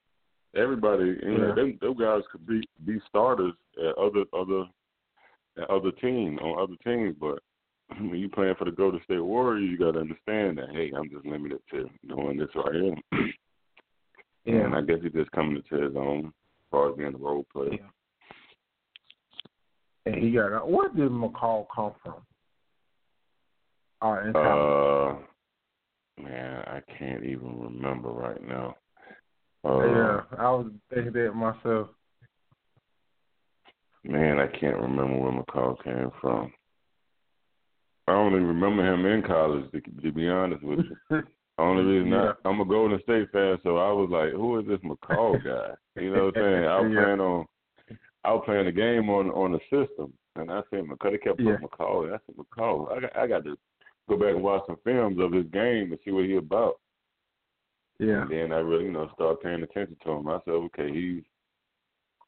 everybody, 0.54 1.18
you 1.22 1.38
know, 1.38 1.54
them, 1.54 1.78
those 1.80 1.98
guys 1.98 2.22
could 2.30 2.46
be 2.46 2.62
be 2.84 2.98
starters 3.08 3.52
at 3.78 3.96
other 3.98 4.24
other 4.32 4.64
other 5.70 5.92
team 5.92 6.38
on 6.38 6.62
other 6.62 6.76
teams, 6.84 7.16
but 7.20 7.38
when 7.98 8.18
you 8.18 8.28
playing 8.28 8.54
for 8.58 8.64
the 8.64 8.70
Golden 8.70 9.00
State 9.04 9.20
Warriors, 9.20 9.68
you 9.70 9.78
got 9.78 9.92
to 9.92 10.00
understand 10.00 10.58
that 10.58 10.70
hey, 10.72 10.92
I'm 10.96 11.10
just 11.10 11.26
limited 11.26 11.60
to 11.72 11.88
doing 12.08 12.38
this 12.38 12.48
right 12.54 12.74
here. 13.10 13.32
Yeah. 14.44 14.64
And 14.64 14.74
I 14.74 14.80
guess 14.80 14.98
he's 15.02 15.12
just 15.12 15.30
coming 15.32 15.62
to 15.70 15.82
his 15.82 15.96
own 15.96 16.26
as 16.26 16.32
far 16.70 16.90
as 16.90 16.96
being 16.96 17.14
a 17.14 17.18
role 17.18 17.46
player. 17.52 17.74
Yeah. 17.74 17.78
And 20.06 20.16
he 20.16 20.32
got 20.32 20.68
where 20.68 20.88
did 20.88 21.10
McCaw 21.10 21.66
come 21.74 21.92
from? 22.02 22.14
Uh. 24.00 24.36
Uh, 24.36 25.16
man, 26.20 26.64
I 26.66 26.80
can't 26.98 27.24
even 27.24 27.60
remember 27.60 28.08
right 28.08 28.42
now. 28.42 28.74
Uh, 29.64 29.86
yeah, 29.86 30.20
I 30.38 30.50
was 30.50 30.72
thinking 30.92 31.12
that 31.12 31.34
myself. 31.34 31.88
Man, 34.04 34.38
I 34.38 34.46
can't 34.48 34.76
remember 34.80 35.16
where 35.16 35.32
McCaw 35.32 35.82
came 35.84 36.10
from. 36.20 36.52
I 38.08 38.12
only 38.12 38.40
remember 38.40 38.84
him 38.84 39.06
in 39.06 39.22
college, 39.22 39.70
to, 39.70 39.80
to 39.80 40.12
be 40.12 40.28
honest 40.28 40.62
with 40.64 40.80
you. 41.10 41.22
Only 41.58 41.84
reason 41.84 42.10
Yeah. 42.10 42.32
I, 42.44 42.48
I'm 42.48 42.60
a 42.60 42.64
Golden 42.64 43.00
State 43.02 43.30
fan, 43.30 43.58
so 43.62 43.76
I 43.76 43.92
was 43.92 44.08
like, 44.10 44.32
"Who 44.32 44.58
is 44.58 44.66
this 44.66 44.80
McCaw 44.80 45.44
guy?" 45.44 45.74
You 46.02 46.12
know 46.12 46.24
what 46.24 46.36
I'm 46.38 46.42
saying? 46.42 46.64
I 46.64 46.80
was 46.80 46.92
Yeah. 46.94 47.02
playing 47.04 47.20
on, 47.20 47.46
I 48.24 48.32
was 48.32 48.42
playing 48.46 48.64
the 48.64 48.72
game 48.72 49.08
on 49.10 49.30
on 49.30 49.52
the 49.52 49.60
system, 49.70 50.12
and 50.34 50.50
I 50.50 50.62
said 50.70 50.84
McCaw. 50.84 51.12
They 51.12 51.18
kept 51.18 51.36
putting 51.36 51.52
Yeah. 51.52 51.58
McCaw. 51.58 52.04
And 52.06 52.14
I 52.14 52.18
said 52.26 52.36
McCaw. 52.36 52.96
I 52.96 53.00
got 53.00 53.16
I 53.16 53.26
got 53.28 53.44
to 53.44 53.56
go 54.08 54.16
back 54.16 54.34
and 54.34 54.42
watch 54.42 54.62
some 54.66 54.78
films 54.82 55.18
of 55.20 55.30
his 55.32 55.46
game 55.52 55.92
and 55.92 55.98
see 56.04 56.10
what 56.10 56.24
he 56.24 56.36
about. 56.36 56.80
Yeah. 58.00 58.22
And 58.22 58.30
then 58.30 58.52
I 58.52 58.56
really, 58.56 58.86
you 58.86 58.92
know, 58.92 59.08
started 59.14 59.42
paying 59.42 59.62
attention 59.62 59.96
to 60.04 60.10
him. 60.10 60.28
I 60.28 60.38
said, 60.44 60.52
okay, 60.54 60.90
he's 60.90 61.22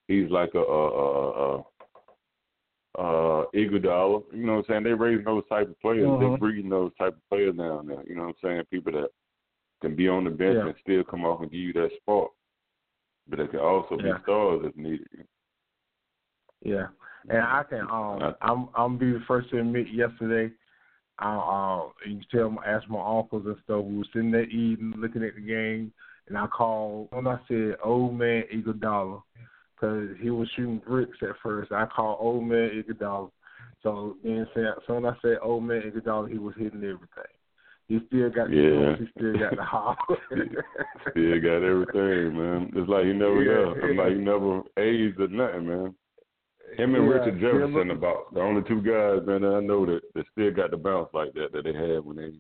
he's 0.09 0.31
like 0.31 0.55
a 0.55 0.59
a 0.59 0.89
a, 0.89 1.57
a, 1.57 1.65
uh 2.99 3.45
Iguodala. 3.55 4.23
You 4.33 4.47
know 4.47 4.57
what 4.57 4.59
I'm 4.59 4.65
saying? 4.69 4.83
They 4.85 4.93
raising 4.93 5.25
those 5.25 5.47
type 5.49 5.69
of 5.69 5.81
players. 5.81 6.07
Mhm. 6.07 6.21
They're 6.21 6.39
breeding 6.39 6.71
those 6.71 6.93
type 6.99 7.15
of 7.15 7.29
players 7.29 7.57
down 7.57 7.87
there. 7.87 8.03
You 8.07 8.15
know 8.15 8.23
what 8.23 8.29
I'm 8.29 8.35
saying? 8.43 8.63
People 8.71 8.93
that 8.93 9.09
can 9.81 9.97
be 9.97 10.09
on 10.09 10.25
the 10.25 10.31
bench 10.31 10.57
Yeah. 10.57 10.67
and 10.67 10.75
still 10.81 11.05
come 11.05 11.25
off 11.25 11.41
and 11.43 11.51
give 11.51 11.61
you 11.61 11.73
that 11.75 11.91
spark. 11.97 12.31
But 13.29 13.39
they 13.39 13.47
can 13.49 13.61
also 13.61 13.97
be 13.97 14.13
stars 14.23 14.63
if 14.65 14.77
needed. 14.77 15.09
Yeah. 16.63 16.89
And 17.29 17.39
I 17.41 17.63
can 17.69 17.81
um 17.83 18.23
I- 18.23 18.35
I'm 18.43 18.69
I'm 18.75 18.99
be 18.99 19.13
the 19.13 19.21
first 19.27 19.51
to 19.51 19.59
admit 19.59 19.89
yesterday 19.89 20.53
I 21.19 21.37
uh, 21.37 22.09
you 22.09 22.19
can 22.19 22.27
tell, 22.31 22.59
ask 22.67 22.89
my 22.89 22.99
uncles 22.99 23.47
and 23.47 23.57
stuff. 23.65 23.85
We 23.85 23.99
were 23.99 24.05
sitting 24.13 24.33
there 24.33 24.45
eating, 24.45 24.95
looking 24.97 25.23
at 25.23 25.37
the 25.37 25.41
game, 25.41 25.93
and 26.27 26.37
I 26.37 26.47
called 26.49 27.09
when 27.13 27.27
I 27.29 27.39
said 27.47 27.77
"Old 27.85 28.19
Man 28.19 28.45
Iguodala" 28.53 29.23
because 29.75 30.09
he 30.21 30.31
was 30.31 30.49
shooting 30.57 30.81
bricks 30.87 31.19
at 31.23 31.37
first. 31.43 31.73
I 31.73 31.87
called 31.87 32.19
"Old 32.21 32.45
Man 32.45 32.71
Iguodala." 32.71 33.31
So 33.83 34.17
then, 34.25 34.47
so 34.55 34.95
when 34.95 35.07
I 35.07 35.15
said 35.23 35.39
"Old 35.43 35.65
Man 35.65 35.83
Iguodala," 35.83 36.31
he 36.31 36.39
was 36.39 36.55
hitting 36.57 36.83
everything. 36.85 37.33
He 37.87 38.01
still 38.07 38.31
got 38.31 38.49
the 38.49 38.57
yeah. 38.57 38.97
he 38.97 39.07
still 39.19 39.39
got 39.39 39.57
the 39.57 39.63
hop. 39.63 39.99
still 41.11 41.41
got 41.41 41.63
everything, 41.63 42.37
man. 42.39 42.73
It's 42.75 42.89
like 42.89 43.05
he 43.05 43.13
never 43.13 43.43
Yeah, 43.43 43.69
left. 43.69 43.81
It's 43.85 43.99
like 43.99 44.13
he 44.13 44.19
never 44.19 44.63
aged 44.79 45.21
or 45.21 45.29
nothing, 45.29 45.67
man. 45.69 45.95
Him 46.79 46.95
and 46.95 47.05
Yeah, 47.05 47.11
Richard 47.13 47.41
Jefferson 47.41 47.89
look- 47.89 47.97
about 47.99 48.33
the 48.35 48.41
only 48.41 48.63
two 48.63 48.81
guys, 48.81 49.27
man, 49.27 49.43
that 49.43 49.55
I 49.55 49.61
know 49.61 49.85
that, 49.87 50.01
that 50.15 50.25
still 50.33 50.51
got 50.51 50.71
the 50.71 50.77
bounce 50.79 51.11
like 51.13 51.33
that 51.35 51.53
that 51.53 51.65
they 51.65 51.75
had 51.75 52.05
when 52.05 52.17
they 52.17 52.33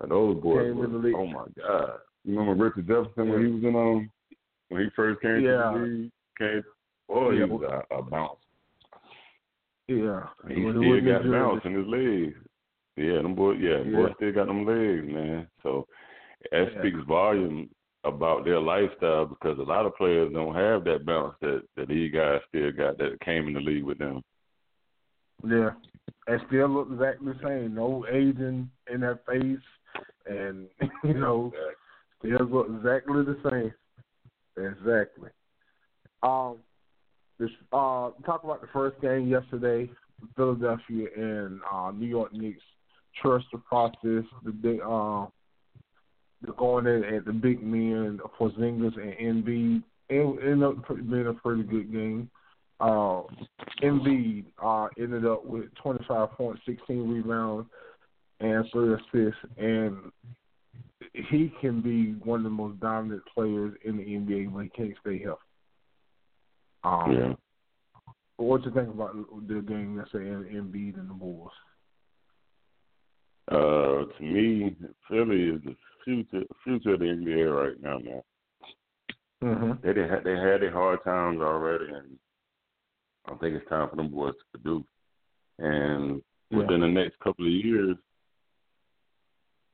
and 0.00 0.10
those 0.10 0.40
boys 0.40 0.64
Came 0.66 0.76
were, 0.78 0.84
in 0.86 0.92
the 0.92 0.98
league. 0.98 1.14
oh 1.16 1.26
my 1.26 1.44
God. 1.60 1.98
You 2.24 2.38
remember 2.38 2.64
Richard 2.64 2.86
Jefferson 2.88 3.28
when 3.28 3.44
he 3.46 3.52
was 3.52 3.64
in 3.64 3.76
um 3.76 4.10
when 4.70 4.82
he 4.82 4.88
first 4.96 5.20
came 5.20 5.40
Yeah. 5.40 5.72
to 5.72 5.78
the 5.78 5.84
league? 5.84 6.10
Came 6.38 6.62
boy, 7.08 7.14
oh, 7.14 7.30
Yeah. 7.30 7.46
he 7.46 7.50
was 7.50 7.84
a, 7.90 7.94
a 7.96 8.02
bounce. 8.02 8.40
Yeah, 9.88 10.26
He 10.48 10.64
When 10.64 10.74
still 10.74 10.90
was 10.90 11.04
got 11.04 11.22
Jersey. 11.22 11.30
bounce 11.30 11.64
in 11.64 11.74
his 11.74 11.86
legs. 11.86 12.36
Yeah, 12.96 13.22
them 13.22 13.34
boys 13.34 13.58
yeah, 13.60 13.78
them 13.78 13.92
boys 13.92 14.12
still 14.16 14.32
got 14.32 14.46
them 14.46 14.66
legs, 14.66 15.06
man. 15.12 15.48
So 15.62 15.86
that 16.50 16.72
Yeah. 16.72 16.78
speaks 16.80 17.00
volume 17.06 17.70
about 18.04 18.44
their 18.44 18.60
lifestyle 18.60 19.26
because 19.26 19.58
a 19.58 19.62
lot 19.62 19.86
of 19.86 19.96
players 19.96 20.32
don't 20.32 20.54
have 20.54 20.84
that 20.84 21.04
bounce 21.06 21.34
that, 21.40 21.62
that 21.76 21.88
these 21.88 22.12
guys 22.12 22.40
still 22.48 22.70
got 22.72 22.98
that 22.98 23.20
came 23.20 23.48
in 23.48 23.54
the 23.54 23.60
league 23.60 23.84
with 23.84 23.98
them. 23.98 24.22
Yeah, 25.44 25.70
and 26.26 26.40
still 26.48 26.68
look 26.68 26.88
exactly 26.92 27.32
the 27.32 27.38
same. 27.42 27.74
No 27.74 28.04
aging 28.10 28.70
in 28.92 29.00
their 29.00 29.20
face, 29.26 29.58
and 30.26 30.68
you 31.04 31.14
know, 31.14 31.52
still 32.18 32.46
look 32.46 32.68
exactly 32.68 33.24
the 33.24 33.38
same. 33.50 33.74
Exactly. 34.64 35.30
Um, 36.22 36.58
this 37.38 37.50
uh, 37.72 38.10
talk 38.26 38.42
about 38.44 38.60
the 38.60 38.68
first 38.72 39.00
game 39.00 39.28
yesterday, 39.28 39.90
Philadelphia 40.36 41.06
and 41.16 41.60
uh, 41.70 41.92
New 41.92 42.06
York 42.06 42.32
Knicks. 42.32 42.62
Trust 43.22 43.46
the 43.52 43.58
process. 43.58 44.24
The 44.44 44.52
big, 44.52 44.80
uh, 44.80 45.26
the 46.42 46.52
going 46.56 46.86
in 46.86 47.04
at 47.04 47.24
the 47.24 47.32
big 47.32 47.62
men 47.62 48.20
Porzingis 48.38 48.96
and 48.96 49.44
Embiid. 49.44 49.82
It 50.08 50.42
ended 50.42 50.62
up 50.62 50.88
being 50.88 51.26
a 51.26 51.34
pretty 51.34 51.62
good 51.62 51.92
game. 51.92 52.30
Uh, 52.80 53.22
Embiid 53.82 54.46
uh, 54.62 54.88
ended 54.98 55.26
up 55.26 55.44
with 55.44 55.66
25 55.82 56.30
points, 56.32 56.62
16 56.66 57.08
rebounds, 57.08 57.68
and 58.40 58.64
three 58.72 58.94
assists, 58.94 59.40
and 59.56 59.96
he 61.30 61.52
can 61.60 61.80
be 61.80 62.12
one 62.24 62.40
of 62.40 62.44
the 62.44 62.50
most 62.50 62.78
dominant 62.80 63.22
players 63.34 63.74
in 63.84 63.96
the 63.96 64.04
NBA 64.04 64.52
when 64.52 64.64
he 64.64 64.70
can't 64.70 64.94
stay 65.00 65.20
healthy. 65.22 65.40
Um, 66.84 67.12
Yeah. 67.12 67.34
What 68.36 68.64
you 68.64 68.70
think 68.70 68.88
about 68.88 69.16
the 69.48 69.60
game 69.62 69.96
yesterday, 69.96 70.30
Embiid 70.54 70.96
and 70.96 71.10
the 71.10 71.14
Bulls? 71.14 71.50
Uh, 73.50 74.04
to 74.04 74.22
me, 74.22 74.76
Philly 75.08 75.48
is 75.48 75.62
the 75.64 75.74
future 76.04 76.44
future 76.62 76.94
of 76.94 77.00
the 77.00 77.06
NBA 77.06 77.50
right 77.50 77.82
now, 77.82 77.98
man. 77.98 78.22
Mm-hmm. 79.42 79.72
They 79.82 79.92
did 79.92 80.10
ha- 80.10 80.20
they 80.22 80.36
had 80.36 80.62
their 80.62 80.72
hard 80.72 81.02
times 81.02 81.40
already, 81.40 81.86
and 81.86 82.18
I 83.26 83.34
think 83.36 83.56
it's 83.56 83.68
time 83.68 83.88
for 83.88 83.96
them 83.96 84.10
boys 84.10 84.34
to 84.34 84.58
produce. 84.58 84.86
And 85.58 86.22
within 86.50 86.80
the 86.80 86.88
next 86.88 87.18
couple 87.20 87.46
of 87.46 87.52
years, 87.52 87.96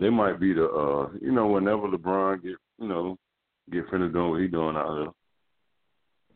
they 0.00 0.10
might 0.10 0.40
be 0.40 0.52
the 0.52 0.66
uh, 0.66 1.08
you 1.20 1.32
know, 1.32 1.48
whenever 1.48 1.88
LeBron 1.88 2.42
get 2.42 2.56
you 2.78 2.88
know 2.88 3.18
get 3.70 3.88
finished 3.90 4.14
doing 4.14 4.30
what 4.30 4.40
he 4.40 4.46
doing 4.46 4.76
out 4.76 4.98
here, 4.98 5.10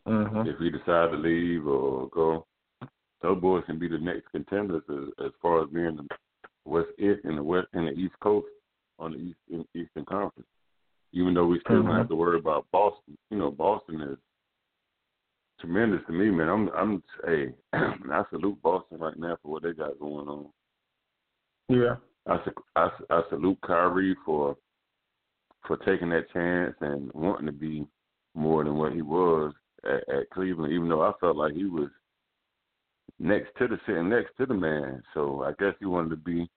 Mm-hmm. 0.09 0.49
if 0.49 0.59
he 0.59 0.71
decide 0.71 1.11
to 1.11 1.17
leave 1.17 1.67
or 1.67 2.09
go, 2.09 2.47
those 3.21 3.41
boys 3.41 3.65
can 3.67 3.79
be 3.79 3.89
the 3.89 3.99
next 3.99 4.31
contenders 4.31 4.83
as, 4.89 5.27
as 5.27 5.33
far 5.43 5.63
as 5.63 5.71
being 5.71 5.97
the 5.97 6.07
West 6.65 6.89
East 6.99 7.21
in 7.25 7.37
the 7.37 7.43
West 7.43 7.69
in 7.75 7.87
the 7.87 7.93
East 7.93 8.15
Coast 8.21 8.47
on 8.99 9.13
the 9.13 9.19
East 9.19 9.39
in 9.51 9.65
Eastern 9.75 10.05
Conference. 10.05 10.49
Even 11.13 11.35
though 11.35 11.47
we 11.47 11.61
still 11.61 11.83
Mhm. 11.83 11.87
don't 11.87 11.97
have 11.97 12.09
to 12.09 12.17
worry 12.17 12.39
about 12.39 12.67
Boston, 12.71 13.17
you 13.31 13.39
know, 13.39 13.51
Boston 13.51 14.01
is 14.03 14.19
tremendous 15.61 16.05
to 16.07 16.13
me, 16.13 16.31
man. 16.31 16.49
I'm 16.49 16.69
I'm 16.71 17.03
hey, 17.25 17.55
I 17.73 18.25
salute 18.31 18.61
Boston 18.63 18.99
right 18.99 19.19
now 19.19 19.37
for 19.43 19.53
what 19.53 19.63
they 19.63 19.73
got 19.73 19.99
going 19.99 20.29
on. 20.29 20.49
Yeah. 21.69 21.97
I, 22.27 22.39
I, 22.77 22.91
I 23.11 23.23
salute 23.31 23.59
Kyrie 23.63 24.17
for 24.25 24.57
for 25.67 25.77
taking 25.79 26.11
that 26.11 26.31
chance 26.33 26.75
and 26.81 27.13
wanting 27.13 27.47
to 27.47 27.53
be 27.53 27.87
more 28.35 28.65
than 28.65 28.77
what 28.77 28.93
he 28.93 29.03
was 29.03 29.53
at, 29.85 30.09
at 30.09 30.31
Cleveland, 30.31 30.73
even 30.73 30.89
though 30.89 31.03
I 31.03 31.13
felt 31.21 31.37
like 31.37 31.55
he 31.55 31.65
was 31.65 31.89
next 33.19 33.51
to 33.59 33.69
the 33.69 33.79
sitting 33.87 34.09
next 34.09 34.37
to 34.39 34.47
the 34.47 34.55
man. 34.55 35.03
So 35.15 35.43
I 35.45 35.53
guess 35.59 35.75
he 35.79 35.87
wanted 35.87 36.11
to 36.11 36.17
be 36.17 36.49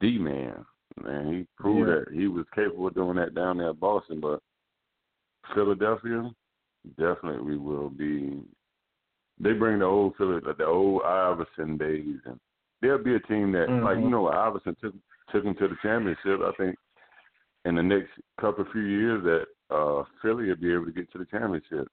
the 0.00 0.18
man. 0.18 0.64
And 1.04 1.34
he 1.34 1.46
proved 1.56 1.88
Yeah. 1.88 1.94
that 1.96 2.12
he 2.12 2.26
was 2.28 2.46
capable 2.54 2.88
of 2.88 2.94
doing 2.94 3.16
that 3.16 3.34
down 3.34 3.58
there 3.58 3.70
at 3.70 3.80
Boston, 3.80 4.20
but 4.20 4.40
Philadelphia 5.54 6.30
definitely 6.98 7.56
will 7.56 7.90
be 7.90 8.42
they 9.40 9.52
bring 9.52 9.78
the 9.78 9.84
old 9.84 10.16
Philly 10.16 10.40
the 10.40 10.64
old 10.64 11.02
Iverson 11.02 11.76
days 11.76 12.18
and 12.24 12.40
there'll 12.80 13.02
be 13.02 13.14
a 13.14 13.20
team 13.20 13.52
that 13.52 13.68
like 13.82 13.98
you 13.98 14.04
Mhm. 14.04 14.10
know 14.10 14.28
Iverson 14.28 14.74
took 14.76 14.94
took 15.30 15.44
them 15.44 15.54
to 15.56 15.68
the 15.68 15.76
championship. 15.82 16.40
I 16.40 16.52
think 16.52 16.78
in 17.64 17.74
the 17.74 17.82
next 17.82 18.10
couple 18.40 18.64
of 18.64 18.72
few 18.72 18.82
years 18.82 19.22
that 19.24 19.46
uh 19.74 20.04
Philly 20.22 20.48
will 20.48 20.56
be 20.56 20.72
able 20.72 20.86
to 20.86 20.92
get 20.92 21.10
to 21.12 21.18
the 21.18 21.26
championship. 21.26 21.88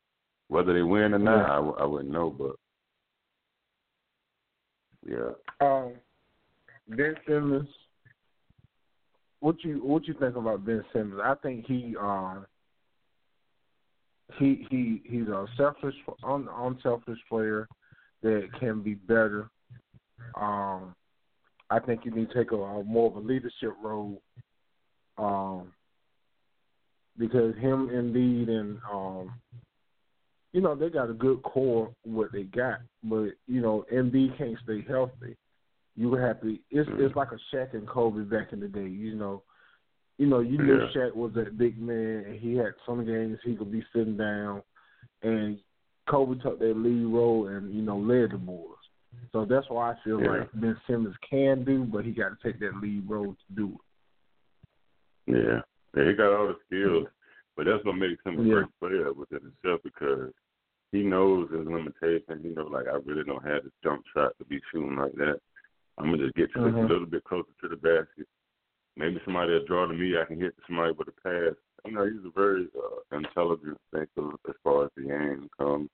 Whether 0.48 0.74
they 0.74 0.84
win 0.84 1.14
or 1.14 1.20
not, 1.20 1.38
Yeah. 1.38 1.52
I, 1.52 1.56
w- 1.56 1.76
I 1.80 1.86
wouldn't 1.86 2.14
know, 2.14 2.30
but 2.30 2.56
yeah. 5.06 5.32
Um, 5.60 5.94
Ben 6.88 7.16
Simmons. 7.28 7.70
What 9.40 9.64
you 9.64 9.84
what 9.84 10.08
you 10.08 10.14
think 10.16 10.36
about 10.36 10.66
Ben 10.66 10.84
Simmons? 10.94 11.22
I 11.24 11.36
think 11.36 11.66
he 11.66 11.96
um 12.00 12.46
he 14.34 14.66
he 14.70 15.02
he's 15.06 15.28
a 15.28 15.46
selfish 15.58 15.96
un, 16.24 16.48
unselfish 16.56 17.20
player 17.30 17.68
that 18.22 18.48
can 18.60 18.82
be 18.82 18.96
better. 18.96 19.50
Um, 20.36 20.96
I 21.70 21.80
think 21.80 22.06
you 22.06 22.12
need 22.12 22.30
to 22.30 22.34
take 22.36 22.52
a, 22.52 22.56
a 22.56 22.84
more 22.84 23.10
of 23.10 23.18
a 23.18 23.20
leadership 23.20 23.74
role. 23.82 24.22
Um, 25.18 25.72
because 27.18 27.56
him 27.56 27.88
Embiid 27.90 28.50
and 28.50 28.80
um 28.92 29.34
you 30.56 30.62
know, 30.62 30.74
they 30.74 30.90
got 30.90 31.10
a 31.10 31.14
good 31.14 31.44
core 31.44 31.92
what 32.04 32.32
they 32.32 32.44
got, 32.44 32.80
but 33.04 33.32
you 33.46 33.60
know, 33.60 33.84
Embiid 33.94 34.38
can't 34.38 34.58
stay 34.64 34.86
healthy. 34.88 35.36
You 35.98 36.10
would 36.10 36.22
have 36.22 36.40
to 36.42 36.58
it's 36.72 36.90
it's 36.94 37.14
mm. 37.14 37.16
like 37.16 37.28
a 37.34 37.56
Shaq 37.56 37.74
and 37.74 37.86
Kobe 37.86 38.24
back 38.24 38.54
in 38.54 38.62
the 38.62 38.70
day, 38.70 38.88
you 38.88 39.16
know. 39.16 39.44
You 40.18 40.28
know, 40.28 40.40
you 40.40 40.58
knew 40.58 40.80
Yeah. 40.80 40.88
Shaq 40.96 41.14
was 41.14 41.34
that 41.34 41.58
big 41.58 41.78
man 41.78 42.24
and 42.26 42.40
he 42.40 42.56
had 42.56 42.74
some 42.86 43.06
games 43.06 43.38
he 43.44 43.58
could 43.58 43.70
be 43.70 43.84
sitting 43.92 44.16
down 44.16 44.64
and 45.24 45.60
Kobe 46.10 46.42
took 46.42 46.58
that 46.60 46.78
lead 46.78 47.04
role 47.04 47.48
and, 47.48 47.74
you 47.76 47.82
know, 47.82 47.98
led 47.98 48.32
the 48.32 48.38
boys. 48.38 48.78
So 49.34 49.44
that's 49.44 49.70
why 49.70 49.92
I 49.92 49.96
feel 50.06 50.22
Yeah. 50.22 50.38
like 50.40 50.50
Ben 50.54 50.78
Simmons 50.88 51.18
can 51.30 51.66
do, 51.66 51.84
but 51.84 52.06
he 52.06 52.12
got 52.12 52.30
to 52.30 52.38
take 52.42 52.62
that 52.62 52.80
lead 52.82 53.10
role 53.10 53.34
to 53.36 53.56
do 53.56 53.78
Yeah. 55.28 55.64
Yeah, 55.98 56.06
he 56.06 56.14
got 56.14 56.34
all 56.34 56.48
the 56.48 56.58
skills. 56.66 57.08
But 57.58 57.68
that's 57.68 57.84
what 57.86 57.96
makes 57.96 58.22
him 58.26 58.40
a 58.40 58.44
Yeah. 58.44 58.54
great 58.54 58.80
player 58.80 59.14
within 59.14 59.40
himself 59.40 59.82
because 59.84 60.34
he 60.92 61.04
knows 61.04 61.50
his 61.52 61.66
limitations. 61.68 62.42
He 62.44 62.50
knows 62.50 62.70
like 62.72 62.88
I 62.88 62.98
really 63.06 63.24
don't 63.24 63.46
have 63.46 63.64
this 63.64 63.74
jump 63.84 64.04
shot 64.14 64.32
to 64.38 64.46
be 64.46 64.60
shooting 64.72 64.96
like 64.96 65.14
that. 65.16 65.40
I'm 65.98 66.06
gonna 66.12 66.24
just 66.24 66.36
get 66.36 66.52
to 66.54 66.60
this 66.62 66.74
Mhm. 66.74 66.86
a 66.86 66.88
little 66.88 67.06
bit 67.08 67.24
closer 67.24 67.52
to 67.62 67.68
the 67.70 67.76
basket. 67.78 68.28
Maybe 68.98 69.20
somebody 69.26 69.52
will 69.54 69.66
draw 69.66 69.86
to 69.88 69.94
me. 69.94 70.18
I 70.18 70.26
can 70.26 70.40
hit 70.40 70.56
somebody 70.68 70.94
with 70.94 71.08
a 71.10 71.12
pass. 71.12 71.56
You 71.86 71.92
know, 71.92 72.06
he's 72.06 72.26
a 72.26 72.32
very 72.32 72.68
uh, 72.76 73.18
intelligent 73.18 73.78
thinker 73.92 74.32
as 74.50 74.56
far 74.64 74.86
as 74.86 74.92
the 74.96 75.04
game 75.04 75.50
comes. 75.58 75.90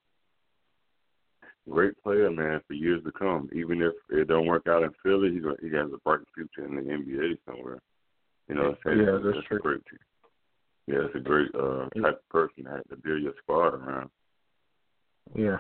Great 1.70 1.94
player, 2.02 2.30
man, 2.32 2.62
for 2.68 2.74
years 2.74 3.04
to 3.04 3.12
come. 3.12 3.50
Even 3.54 3.82
if 3.82 3.94
it 4.10 4.28
don't 4.28 4.48
work 4.48 4.68
out 4.68 4.84
in 4.84 4.92
Philly, 5.04 5.32
he's 5.32 5.44
he 5.62 5.76
has 5.76 5.92
a 5.94 5.98
bright 6.04 6.22
future 6.34 6.66
in 6.66 6.76
the 6.76 6.82
NBA 6.82 7.38
somewhere. 7.46 7.80
You 8.48 8.56
know, 8.56 8.76
so 8.84 8.90
Yeah, 8.92 9.16
it's, 9.18 9.26
that's 9.26 9.48
true. 9.48 9.58
a 9.58 9.60
great. 9.62 9.82
Yeah, 10.88 11.06
it's 11.06 11.16
a 11.16 11.20
great 11.20 11.54
uh, 11.56 11.88
type 12.02 12.20
of 12.20 12.30
person 12.30 12.64
to 12.66 12.82
to 12.90 12.96
build 12.96 13.22
your 13.22 13.34
squad 13.38 13.76
around. 13.76 14.10
Yeah. 15.36 15.58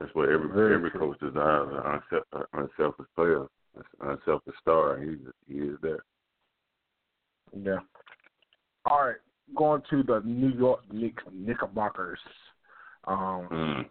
That's 0.00 0.14
what 0.14 0.28
every 0.28 0.48
Very 0.48 0.74
every 0.74 0.90
true. 0.90 1.00
coach 1.00 1.20
desires: 1.20 1.68
an 1.72 2.00
unse- 2.00 2.40
an 2.40 2.68
unselfish 2.78 3.06
player, 3.14 3.46
an 3.76 3.82
unselfish 4.00 4.54
star. 4.60 4.98
He's 4.98 5.18
he 5.46 5.58
is 5.58 5.78
there. 5.82 6.04
Yeah. 7.56 7.78
All 8.84 9.06
right. 9.06 9.16
Going 9.56 9.82
to 9.90 10.02
the 10.02 10.20
New 10.24 10.50
York 10.50 10.80
Knicks 10.92 11.22
Knickerbockers. 11.32 12.18
Um 13.06 13.48
Mm. 13.50 13.86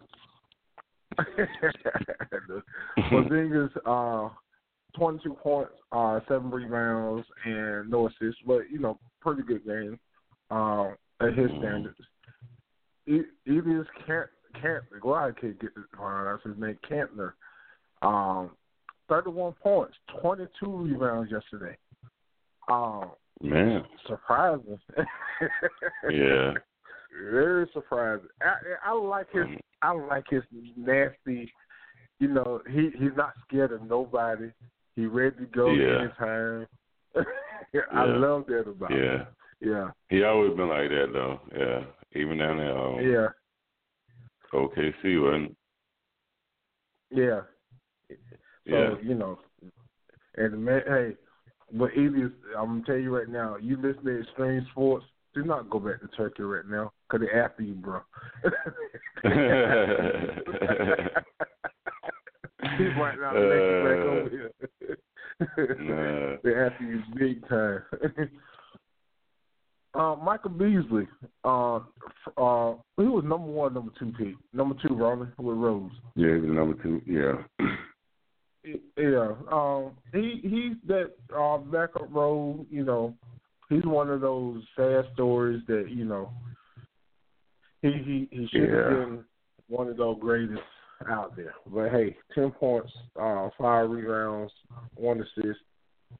the 1.16 2.62
Porzingis 2.98 3.70
uh 3.86 4.34
22 4.96 5.34
points, 5.34 5.72
uh, 5.92 6.20
seven 6.28 6.50
rebounds, 6.50 7.26
and 7.44 7.90
no 7.90 8.08
assists. 8.08 8.40
But 8.46 8.70
you 8.70 8.78
know, 8.78 8.98
pretty 9.20 9.42
good 9.42 9.64
game 9.64 9.98
uh, 10.50 10.90
at 11.20 11.34
his 11.36 11.50
mm. 11.50 11.58
standards. 11.58 11.98
It, 13.06 13.26
it 13.44 13.66
is 13.66 13.86
can't 14.06 14.28
can't 14.60 14.84
go 15.00 15.14
ahead 15.14 15.34
can't 15.40 15.60
get 15.60 15.70
uh, 15.76 16.24
that's 16.24 16.44
his 16.44 16.58
name 16.58 16.78
Kanter. 16.90 17.32
Um, 18.02 18.50
31 19.08 19.54
points, 19.62 19.94
22 20.20 20.66
rebounds 20.66 21.30
yesterday. 21.30 21.76
Um, 22.70 23.10
Man, 23.42 23.84
surprising. 24.06 24.78
yeah, 26.10 26.52
very 27.32 27.68
surprising. 27.74 28.28
I, 28.40 28.90
I 28.90 28.92
like 28.92 29.30
his. 29.32 29.44
Mm. 29.44 29.60
I 29.82 29.92
like 29.92 30.24
his 30.30 30.42
nasty. 30.76 31.52
You 32.20 32.28
know, 32.28 32.62
he 32.70 32.90
he's 32.98 33.16
not 33.16 33.34
scared 33.46 33.72
of 33.72 33.82
nobody. 33.82 34.50
He 34.96 35.06
ready 35.06 35.36
to 35.36 35.46
go 35.46 35.72
yeah. 35.72 36.00
anytime. 36.00 36.66
I 37.92 38.04
love 38.04 38.46
that 38.46 38.68
about 38.68 38.90
yeah. 38.90 38.96
him. 38.96 39.26
Yeah. 39.60 39.68
Yeah. 39.70 39.90
He 40.08 40.22
always 40.22 40.56
been 40.56 40.68
like 40.68 40.88
that 40.90 41.10
though. 41.12 41.40
Yeah. 41.56 42.20
Even 42.20 42.38
down 42.38 42.58
there. 42.58 42.76
Um, 42.76 43.00
yeah. 43.00 43.28
OKC 44.52 45.22
wasn't. 45.22 45.56
Yeah. 47.10 47.40
So 48.10 48.16
yeah. 48.66 48.94
you 49.02 49.14
know, 49.14 49.38
and 50.36 50.64
man, 50.64 50.82
hey, 50.86 51.16
but 51.72 51.90
is. 52.14 52.30
I'm 52.56 52.66
gonna 52.66 52.82
tell 52.86 52.96
you 52.96 53.16
right 53.16 53.28
now. 53.28 53.56
You 53.56 53.76
listen 53.76 54.04
to 54.04 54.20
Extreme 54.20 54.66
Sports. 54.72 55.06
Do 55.34 55.44
not 55.44 55.68
go 55.68 55.80
back 55.80 56.00
to 56.00 56.08
Turkey 56.16 56.44
right 56.44 56.66
now, 56.68 56.92
cause 57.10 57.20
they're 57.20 57.44
after 57.44 57.62
you, 57.62 57.74
bro. 57.74 58.00
He 62.78 62.84
might 62.98 63.20
not 63.20 63.34
make 63.34 63.44
it 63.44 63.84
back 63.84 63.98
over 64.06 64.30
here. 64.30 64.50
nah. 65.80 66.36
They're 66.42 66.66
after 66.66 66.84
you 66.84 67.02
big 67.16 67.46
time. 67.48 67.82
uh, 69.94 70.16
Michael 70.16 70.50
Beasley, 70.50 71.06
uh, 71.44 71.76
uh, 71.76 72.74
he 72.96 73.04
was 73.04 73.24
number 73.24 73.46
one, 73.46 73.74
number 73.74 73.92
two 73.98 74.12
pick, 74.18 74.34
number 74.52 74.74
two, 74.86 74.94
Roman 74.94 75.32
with 75.38 75.56
Rose. 75.56 75.90
Yeah, 76.16 76.34
he 76.34 76.40
was 76.40 76.50
number 76.50 76.82
two. 76.82 77.00
Yeah. 77.06 77.66
Yeah, 78.96 79.32
um, 79.52 79.90
he 80.14 80.40
he's 80.42 80.76
that 80.88 81.12
uh, 81.36 81.58
backup 81.58 82.08
role. 82.10 82.64
You 82.70 82.82
know, 82.82 83.14
he's 83.68 83.84
one 83.84 84.08
of 84.08 84.22
those 84.22 84.62
sad 84.74 85.04
stories 85.12 85.60
that 85.68 85.90
you 85.90 86.06
know 86.06 86.30
he 87.82 87.92
he 87.92 88.28
he 88.30 88.48
should 88.50 88.70
have 88.70 88.88
been 88.88 89.24
one 89.68 89.88
of 89.88 89.98
those 89.98 90.16
greatest 90.18 90.62
out 91.10 91.36
there. 91.36 91.54
But 91.66 91.90
hey, 91.90 92.16
ten 92.34 92.52
points, 92.52 92.90
uh, 93.20 93.50
five 93.58 93.90
rebounds, 93.90 94.52
one 94.94 95.20
assist, 95.20 95.60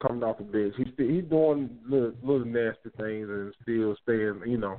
coming 0.00 0.22
off 0.22 0.38
the 0.38 0.44
bench. 0.44 0.74
He's 0.76 0.88
still, 0.94 1.08
he's 1.08 1.24
doing 1.24 1.70
little, 1.88 2.12
little 2.22 2.44
nasty 2.44 2.90
things 2.98 3.28
and 3.28 3.54
still 3.62 3.96
staying, 4.02 4.40
you 4.46 4.58
know, 4.58 4.78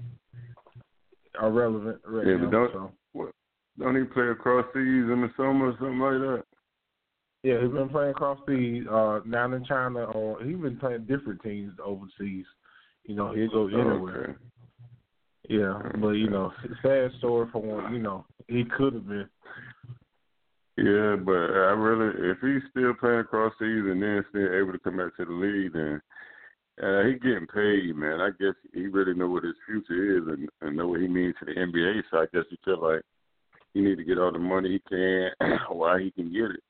irrelevant 1.42 2.00
right 2.06 2.28
yeah, 2.28 2.36
now. 2.36 2.46
But 2.46 2.52
don't, 2.52 2.72
so. 2.74 2.92
what, 3.14 3.32
don't 3.80 3.96
he 3.96 4.04
play 4.04 4.28
across 4.28 4.66
seas 4.74 5.10
in 5.12 5.22
the 5.22 5.32
summer 5.38 5.68
or 5.68 5.76
something 5.80 6.00
like 6.00 6.20
that? 6.20 6.44
Yeah, 7.44 7.62
he's 7.62 7.72
been 7.72 7.90
playing 7.90 8.12
across 8.12 8.40
the 8.48 8.86
uh 8.92 9.30
down 9.30 9.54
in 9.54 9.64
China 9.66 10.06
or 10.06 10.44
he's 10.44 10.58
been 10.58 10.78
playing 10.78 11.06
different 11.06 11.44
teams 11.44 11.74
overseas. 11.84 12.46
You 13.04 13.16
know, 13.16 13.34
he 13.34 13.48
goes 13.48 13.72
anywhere. 13.72 14.24
Okay. 14.24 14.40
Yeah, 15.48 15.80
but 16.02 16.12
you 16.12 16.28
know, 16.30 16.52
sad 16.82 17.12
story 17.20 17.48
for 17.52 17.62
one. 17.62 17.94
You 17.94 18.02
know, 18.02 18.26
he 18.48 18.64
could 18.66 18.94
have 18.94 19.08
been. 19.08 19.30
Yeah, 20.78 21.16
but 21.16 21.32
I 21.32 21.72
really, 21.72 22.32
if 22.32 22.38
he's 22.42 22.70
still 22.72 22.94
playing 23.00 23.20
across 23.20 23.54
seas 23.60 23.86
and 23.88 24.02
then 24.02 24.26
still 24.30 24.54
able 24.54 24.74
to 24.74 24.80
come 24.80 24.98
back 24.98 25.16
to 25.16 25.26
the 25.26 25.32
league, 25.32 25.74
then 25.74 26.02
uh, 26.84 27.04
he 27.08 27.14
getting 27.14 27.48
paid, 27.48 27.96
man. 27.96 28.20
I 28.20 28.32
guess 28.38 28.56
he 28.74 28.88
really 28.88 29.14
know 29.14 29.30
what 29.30 29.46
his 29.46 29.56
future 29.66 30.18
is 30.18 30.24
and, 30.28 30.50
and 30.62 30.76
know 30.76 30.88
what 30.88 31.00
he 31.00 31.08
means 31.08 31.36
to 31.40 31.46
the 31.46 31.54
NBA. 31.54 32.04
So 32.12 32.18
I 32.18 32.26
guess 32.34 32.44
he 32.50 32.58
feel 32.66 32.82
like 32.82 33.02
he 33.74 33.82
need 33.82 33.96
to 33.96 34.04
get 34.04 34.18
all 34.18 34.34
the 34.34 34.40
money 34.40 34.70
he 34.70 34.82
can 34.90 35.32
while 35.70 35.98
he 35.98 36.12
can 36.12 36.32
get 36.32 36.52
it 36.52 36.64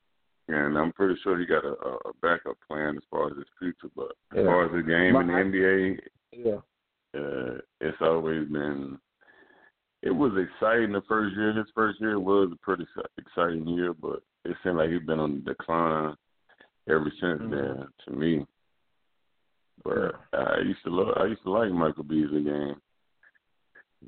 and 0.48 0.78
I'm 0.78 0.92
pretty 0.92 1.18
sure 1.22 1.38
he 1.38 1.46
got 1.46 1.64
a, 1.64 1.72
a 1.72 2.12
backup 2.22 2.56
plan 2.68 2.96
as 2.96 3.02
far 3.10 3.30
as 3.30 3.36
his 3.36 3.46
future. 3.58 3.92
But 3.94 4.12
as 4.32 4.38
yeah. 4.38 4.44
far 4.44 4.66
as 4.66 4.72
the 4.72 4.88
game 4.88 5.12
My, 5.12 5.22
in 5.22 5.50
the 5.50 5.58
NBA, 5.58 5.98
yeah, 6.32 7.20
uh, 7.20 7.58
it's 7.80 7.98
always 8.00 8.48
been. 8.48 8.98
It 10.02 10.10
was 10.10 10.32
exciting 10.32 10.92
the 10.92 11.02
first 11.08 11.34
year. 11.36 11.52
His 11.52 11.66
first 11.74 12.00
year 12.00 12.20
was 12.20 12.50
a 12.52 12.56
pretty 12.64 12.86
exciting 13.18 13.66
year, 13.66 13.92
but 13.94 14.22
it 14.44 14.56
seemed 14.62 14.76
like 14.76 14.90
he's 14.90 15.02
been 15.02 15.18
on 15.18 15.42
the 15.44 15.52
decline 15.52 16.14
ever 16.88 17.10
since 17.20 17.40
mm-hmm. 17.40 17.50
then. 17.50 17.88
To 18.06 18.12
me, 18.12 18.46
but. 19.82 20.14
I 20.56 20.60
used 20.60 20.82
to 20.84 20.90
love. 20.90 21.16
I 21.16 21.26
used 21.26 21.42
to 21.42 21.50
like 21.50 21.70
Michael 21.70 22.04
Beasley 22.04 22.44
game. 22.44 22.76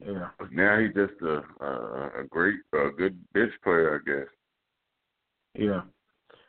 Yeah. 0.07 0.29
But 0.39 0.53
now 0.53 0.79
he's 0.79 0.95
just 0.95 1.21
a 1.23 1.43
a, 1.65 2.21
a 2.21 2.25
great, 2.29 2.57
a 2.73 2.91
good 2.97 3.19
bitch 3.35 3.51
player, 3.63 4.01
I 4.01 4.11
guess. 4.11 4.29
Yeah. 5.55 5.83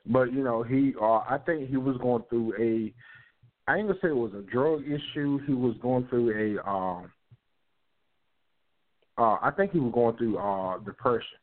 But 0.05 0.33
you 0.33 0.43
know, 0.43 0.63
he 0.63 0.93
uh 1.01 1.19
I 1.29 1.37
think 1.45 1.69
he 1.69 1.77
was 1.77 1.97
going 1.97 2.23
through 2.29 2.53
a 2.59 2.93
I 3.69 3.77
ain't 3.77 3.87
gonna 3.87 3.99
say 4.01 4.09
it 4.09 4.15
was 4.15 4.33
a 4.33 4.51
drug 4.51 4.83
issue. 4.83 5.39
He 5.45 5.53
was 5.53 5.75
going 5.81 6.07
through 6.07 6.57
a 6.57 6.69
um 6.69 7.11
uh 9.19 9.37
I 9.41 9.51
think 9.55 9.71
he 9.71 9.79
was 9.79 9.91
going 9.93 10.17
through 10.17 10.37
uh 10.37 10.77
depression. 10.79 11.37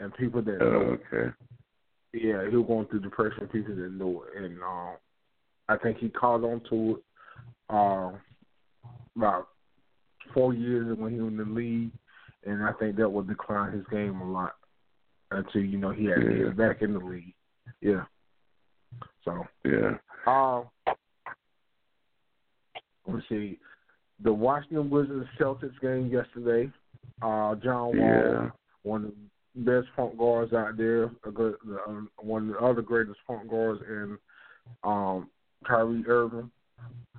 And 0.00 0.12
people 0.14 0.42
that 0.42 0.58
know 0.58 0.98
okay. 1.12 1.32
Yeah, 2.12 2.48
he 2.50 2.56
was 2.56 2.66
going 2.66 2.86
through 2.86 3.00
depression, 3.00 3.48
people 3.48 3.74
that 3.74 3.92
know 3.92 4.24
it. 4.24 4.42
And 4.42 4.62
um 4.62 4.96
I 5.68 5.76
think 5.76 5.98
he 5.98 6.08
caught 6.08 6.44
on 6.44 6.60
to 6.70 6.96
it 6.96 7.02
uh 7.70 8.10
about 9.16 9.48
four 10.34 10.54
years 10.54 10.96
when 10.98 11.12
he 11.12 11.20
was 11.20 11.32
in 11.32 11.36
the 11.36 11.44
league 11.44 11.92
and 12.44 12.62
I 12.62 12.72
think 12.72 12.96
that 12.96 13.08
would 13.08 13.28
decline 13.28 13.72
his 13.72 13.84
game 13.90 14.20
a 14.20 14.30
lot 14.30 14.54
until, 15.30 15.62
you 15.62 15.78
know, 15.78 15.90
he 15.90 16.06
had 16.06 16.20
to 16.20 16.44
get 16.44 16.56
back 16.56 16.82
in 16.82 16.92
the 16.92 16.98
league. 16.98 17.34
Yeah. 17.80 18.04
So 19.24 19.46
yeah. 19.64 19.92
Um, 20.26 20.64
let's 23.06 23.28
see. 23.28 23.58
The 24.22 24.32
Washington 24.32 24.90
Wizards 24.90 25.28
Celtics 25.38 25.78
game 25.80 26.08
yesterday. 26.08 26.70
Uh, 27.20 27.54
John 27.56 27.96
Wall, 27.96 27.96
yeah. 27.96 28.50
one 28.82 29.04
of 29.04 29.12
the 29.54 29.80
best 29.80 29.88
point 29.96 30.16
guards 30.18 30.52
out 30.52 30.76
there, 30.76 31.04
a 31.26 31.30
good, 31.32 31.54
um, 31.86 32.10
one 32.18 32.48
of 32.48 32.54
the 32.54 32.58
other 32.60 32.82
greatest 32.82 33.18
point 33.26 33.48
guards, 33.48 33.80
and 33.88 34.18
um, 34.84 35.28
Kyrie 35.66 36.04
Irving. 36.06 36.50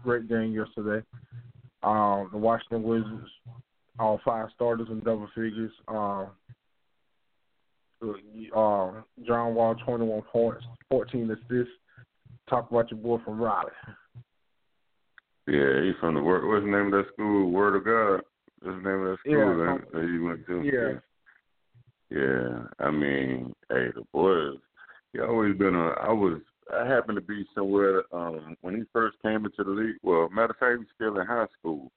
Great 0.03 0.27
game 0.27 0.53
yesterday. 0.53 1.05
Um, 1.83 2.29
the 2.31 2.37
Washington 2.37 2.83
Wizards, 2.83 3.29
all 3.99 4.19
five 4.25 4.47
starters 4.55 4.87
in 4.89 4.99
double 5.01 5.29
figures. 5.35 5.71
Uh, 5.87 6.25
uh, 8.55 8.91
John 9.25 9.55
Wall, 9.55 9.75
21 9.85 10.21
points, 10.23 10.65
14 10.89 11.31
assists. 11.31 11.73
Talk 12.49 12.69
about 12.69 12.91
your 12.91 12.99
boy 12.99 13.23
from 13.23 13.39
Raleigh. 13.39 13.71
Yeah, 15.47 15.83
he's 15.83 15.95
from 15.99 16.15
the 16.15 16.21
word. 16.21 16.47
What's 16.47 16.65
the 16.65 16.71
name 16.71 16.93
of 16.93 17.03
that 17.03 17.13
school? 17.13 17.51
Word 17.51 17.75
of 17.75 17.85
God. 17.85 18.21
What's 18.61 18.83
the 18.83 18.89
name 18.89 19.01
of 19.01 19.11
that 19.11 19.19
school 19.19 19.33
yeah, 19.33 19.75
that, 19.75 19.91
that 19.91 20.09
he 20.09 20.19
went 20.19 20.45
to? 20.47 20.61
Yeah. 20.63 20.99
Yeah, 22.13 22.65
I 22.79 22.91
mean, 22.91 23.55
hey, 23.69 23.87
the 23.95 24.03
boys. 24.13 24.59
He 25.13 25.19
always 25.19 25.57
been 25.57 25.75
a. 25.75 25.87
I 25.99 26.11
was. 26.11 26.41
I 26.71 26.87
happened 26.87 27.17
to 27.17 27.21
be 27.21 27.45
somewhere 27.53 28.03
um 28.13 28.55
when 28.61 28.75
he 28.75 28.83
first 28.93 29.17
came 29.21 29.45
into 29.45 29.63
the 29.63 29.71
league. 29.71 29.97
Well, 30.03 30.29
matter 30.29 30.51
of 30.51 30.57
fact, 30.57 30.73
he 30.73 30.77
was 30.77 30.87
still 30.95 31.19
in 31.19 31.25
high 31.25 31.47
school, 31.57 31.91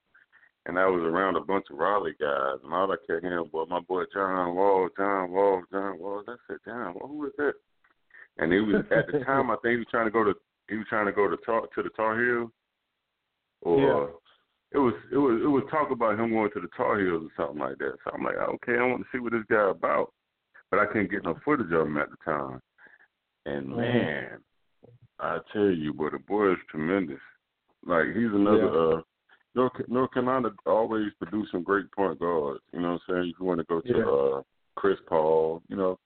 and 0.65 0.79
I 0.79 0.87
was 0.87 1.03
around 1.03 1.35
a 1.35 1.41
bunch 1.41 1.65
of 1.71 1.77
Raleigh 1.77 2.15
guys, 2.19 2.57
and 2.63 2.73
all 2.73 2.91
I 2.91 2.95
kept 3.07 3.23
hearing 3.23 3.49
was 3.53 3.67
my 3.69 3.79
boy 3.79 4.03
John 4.13 4.55
Wall, 4.55 4.89
John 4.97 5.31
Wall, 5.31 5.61
John 5.71 5.99
Wall. 5.99 6.23
I 6.27 6.35
said, 6.47 6.57
John 6.65 6.95
Wall, 6.95 7.07
who 7.07 7.25
is 7.27 7.33
that? 7.37 7.53
And 8.39 8.51
he 8.51 8.59
was 8.59 8.83
at 8.91 9.07
the 9.11 9.19
time 9.25 9.51
I 9.51 9.55
think 9.61 9.73
he 9.73 9.77
was 9.77 9.87
trying 9.91 10.07
to 10.07 10.11
go 10.11 10.23
to 10.23 10.33
he 10.67 10.77
was 10.77 10.87
trying 10.89 11.05
to 11.05 11.13
go 11.13 11.29
to 11.29 11.37
tar, 11.45 11.61
to 11.61 11.83
the 11.83 11.89
Tar 11.89 12.19
Heels, 12.21 12.51
or 13.67 13.79
yeah. 13.81 14.77
it 14.77 14.77
was 14.79 14.93
it 15.11 15.17
was 15.17 15.41
it 15.43 15.47
was 15.47 15.63
talk 15.69 15.91
about 15.91 16.19
him 16.19 16.31
going 16.31 16.51
to 16.53 16.61
the 16.61 16.67
Tar 16.75 16.99
Heels 16.99 17.29
or 17.29 17.33
something 17.45 17.59
like 17.59 17.77
that. 17.79 17.95
So 18.03 18.11
I'm 18.13 18.23
like, 18.23 18.37
okay, 18.37 18.77
I 18.77 18.85
want 18.85 19.01
to 19.01 19.07
see 19.11 19.19
what 19.19 19.33
this 19.33 19.43
guy 19.49 19.69
about, 19.69 20.11
but 20.71 20.79
I 20.79 20.85
couldn't 20.85 21.11
get 21.11 21.23
no 21.23 21.35
footage 21.43 21.71
of 21.71 21.87
him 21.87 21.97
at 21.97 22.09
the 22.09 22.17
time. 22.25 22.59
And 23.45 23.67
Mm-hmm. 23.67 23.77
man, 23.79 24.37
I 25.19 25.39
tell 25.53 25.69
you, 25.69 25.93
but 25.93 26.11
the 26.11 26.19
boy 26.19 26.51
is 26.51 26.57
tremendous. 26.69 27.19
Like 27.85 28.07
he's 28.15 28.33
another. 28.33 28.63
Yeah. 28.65 28.97
uh 28.97 29.01
North, 29.55 29.71
North 29.87 30.11
Carolina 30.13 30.49
always 30.67 31.11
produce 31.19 31.47
some 31.51 31.63
great 31.63 31.91
point 31.91 32.19
guards. 32.19 32.61
You 32.73 32.81
know 32.81 32.91
what 32.93 33.01
I'm 33.09 33.15
saying? 33.21 33.29
If 33.33 33.39
you 33.39 33.45
want 33.47 33.59
to 33.59 33.63
go 33.65 33.81
to 33.81 33.87
Yeah. 33.87 34.05
uh 34.05 34.41
Chris 34.75 34.99
Paul, 35.07 35.63
you 35.67 35.75
know, 35.75 35.97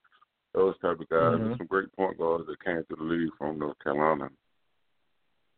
those 0.54 0.76
type 0.80 1.00
of 1.02 1.10
guys. 1.10 1.36
Mhm. 1.36 1.40
There's 1.46 1.58
some 1.58 1.68
great 1.68 1.92
point 1.94 2.18
guards 2.18 2.46
that 2.48 2.64
came 2.64 2.84
to 2.90 2.96
the 2.96 3.04
league 3.04 3.32
from 3.38 3.60
North 3.60 3.78
Carolina. 3.84 4.30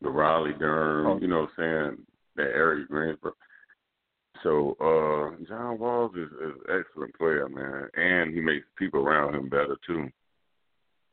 The 0.03 0.09
Raleigh 0.09 0.53
Durham, 0.59 1.07
Oh. 1.07 1.19
you 1.19 1.27
know 1.27 1.41
what 1.41 1.49
I'm 1.57 1.95
saying, 1.95 2.05
that 2.35 2.51
area 2.53 2.85
Greensboro. 2.85 3.33
So 4.43 4.75
uh 4.81 5.43
John 5.47 5.79
Walls 5.79 6.11
is, 6.15 6.29
is 6.31 6.55
an 6.67 6.79
excellent 6.79 7.15
player, 7.17 7.47
man. 7.47 7.89
And 7.95 8.33
he 8.33 8.41
makes 8.41 8.65
people 8.77 9.07
around 9.07 9.35
him 9.35 9.47
better 9.49 9.77
too. 9.87 10.09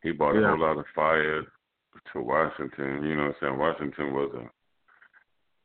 He 0.03 0.11
brought 0.13 0.37
a 0.37 0.47
whole 0.47 0.59
lot 0.61 0.79
of 0.79 0.87
fire 0.95 1.43
to 2.13 2.21
Washington. 2.21 3.05
You 3.05 3.17
know 3.17 3.27
what 3.27 3.37
I'm 3.41 3.41
saying? 3.41 3.59
Washington 3.59 4.13
was 4.15 4.33
a 4.35 4.51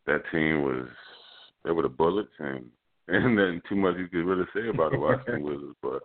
that 0.06 0.22
team 0.32 0.62
was 0.62 0.88
they 1.64 1.72
were 1.72 1.82
the 1.82 1.90
Bullets 1.90 2.30
and 2.40 2.70
and 3.08 3.38
then 3.38 3.62
too 3.68 3.76
much 3.76 3.96
you 3.98 4.08
could 4.08 4.26
really 4.26 4.48
say 4.54 4.68
about 4.68 4.92
the 4.92 5.00
Washington 5.00 5.44
Wizards, 5.50 5.76
but 5.82 6.04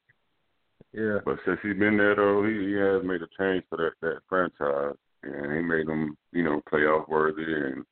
yeah. 0.93 1.19
But 1.25 1.39
since 1.45 1.59
he's 1.63 1.77
been 1.79 1.97
there 1.99 2.17
though, 2.17 2.45
he, 2.45 2.53
he 2.53 2.73
has 2.73 3.03
made 3.05 3.23
a 3.23 3.29
change 3.39 3.65
for 3.69 3.77
that 3.79 3.93
that 4.01 4.21
franchise, 4.29 4.97
and 5.23 5.53
he 5.53 5.61
made 5.63 5.87
them 5.87 6.17
you 6.33 6.43
know 6.43 6.61
playoff 6.73 7.09
worthy, 7.09 7.43
and 7.45 7.85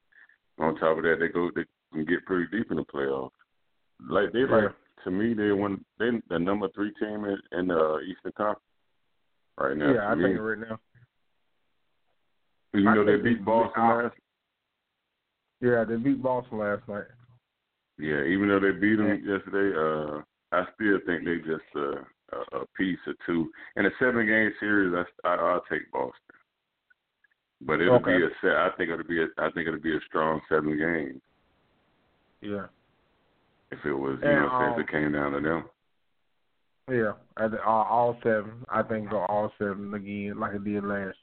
on 0.59 0.77
top 0.77 0.99
of 0.99 1.05
that 1.05 1.17
they 1.21 1.29
go 1.29 1.51
they 1.55 1.65
can 1.93 2.05
get 2.05 2.25
pretty 2.27 2.47
deep 2.51 2.71
in 2.71 2.77
the 2.77 2.85
playoffs. 2.85 3.31
Like 4.09 4.33
they 4.33 4.41
like 4.41 4.71
to 5.05 5.11
me 5.11 5.35
they 5.35 5.53
won 5.53 5.85
they 5.99 6.11
the 6.29 6.39
number 6.39 6.69
three 6.75 6.93
team 7.01 7.25
in, 7.25 7.39
in 7.59 7.69
the 7.69 8.01
Eastern 8.09 8.33
Conference 8.37 8.61
right 9.59 9.77
now. 9.77 9.93
Yeah, 9.93 10.07
I 10.07 10.15
me. 10.15 10.25
think 10.25 10.41
right 10.41 10.59
now. 10.59 10.79
You 12.75 12.85
know 12.85 13.05
they 13.05 13.17
beat 13.17 13.45
Boston 13.45 13.83
last. 13.83 14.15
Yeah, 15.61 15.85
they 15.85 15.97
beat 15.97 16.23
Boston 16.23 16.59
last 16.59 16.83
night. 16.89 17.05
Yeah, 17.99 18.23
even 18.25 18.49
though 18.49 18.61
they 18.61 18.71
beat 18.71 18.97
them 18.97 19.09
yesterday, 19.27 19.75
uh, 19.77 20.23
I 20.53 20.65
still 20.75 20.99
think 21.05 21.25
they 21.25 21.39
just 21.39 21.67
uh, 21.75 22.03
a, 22.33 22.59
a 22.59 22.67
piece 22.77 22.99
or 23.07 23.15
two. 23.27 23.51
In 23.77 23.87
a 23.87 23.91
seven 23.99 24.27
game 24.27 24.53
series, 24.61 24.95
I, 24.95 25.29
I 25.29 25.35
I'll 25.35 25.65
take 25.71 25.91
Boston, 25.91 26.37
but 27.61 27.81
it'll 27.81 27.97
okay. 27.97 28.19
be 28.19 28.25
a 28.25 28.29
set. 28.41 28.57
I 28.57 28.71
think 28.77 28.91
it'll 28.91 29.05
be 29.05 29.23
a, 29.23 29.27
I 29.39 29.51
think 29.51 29.67
it'll 29.67 29.81
be 29.81 29.97
a 29.97 30.01
strong 30.07 30.41
seven 30.49 30.79
games. 30.79 31.21
Yeah. 32.41 32.67
If 33.71 33.85
it 33.85 33.93
was, 33.93 34.19
you 34.23 34.29
and, 34.29 34.47
know, 34.47 34.49
um, 34.49 34.73
if 34.73 34.87
it 34.87 34.91
came 34.91 35.13
down 35.13 35.33
to 35.33 35.41
them. 35.41 35.65
Yeah, 36.91 37.13
I 37.37 37.45
all, 37.67 37.85
all 37.85 38.19
seven. 38.23 38.65
I 38.71 38.83
think 38.83 39.11
go 39.11 39.19
all 39.29 39.53
seven 39.59 39.93
again, 39.93 40.39
like 40.39 40.55
it 40.55 40.65
did 40.65 40.85
last. 40.85 41.19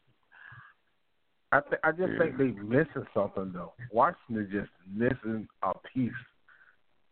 I 1.52 1.62
th- 1.62 1.82
I 1.84 1.92
just 1.92 2.12
Yeah. 2.14 2.20
think 2.20 2.38
they 2.38 2.52
missing 2.52 3.08
something 3.14 3.52
though. 3.52 3.74
Washington 3.92 4.46
is 4.46 4.52
just 4.52 4.72
missing 4.94 5.48
a 5.64 5.72
piece. 5.94 6.12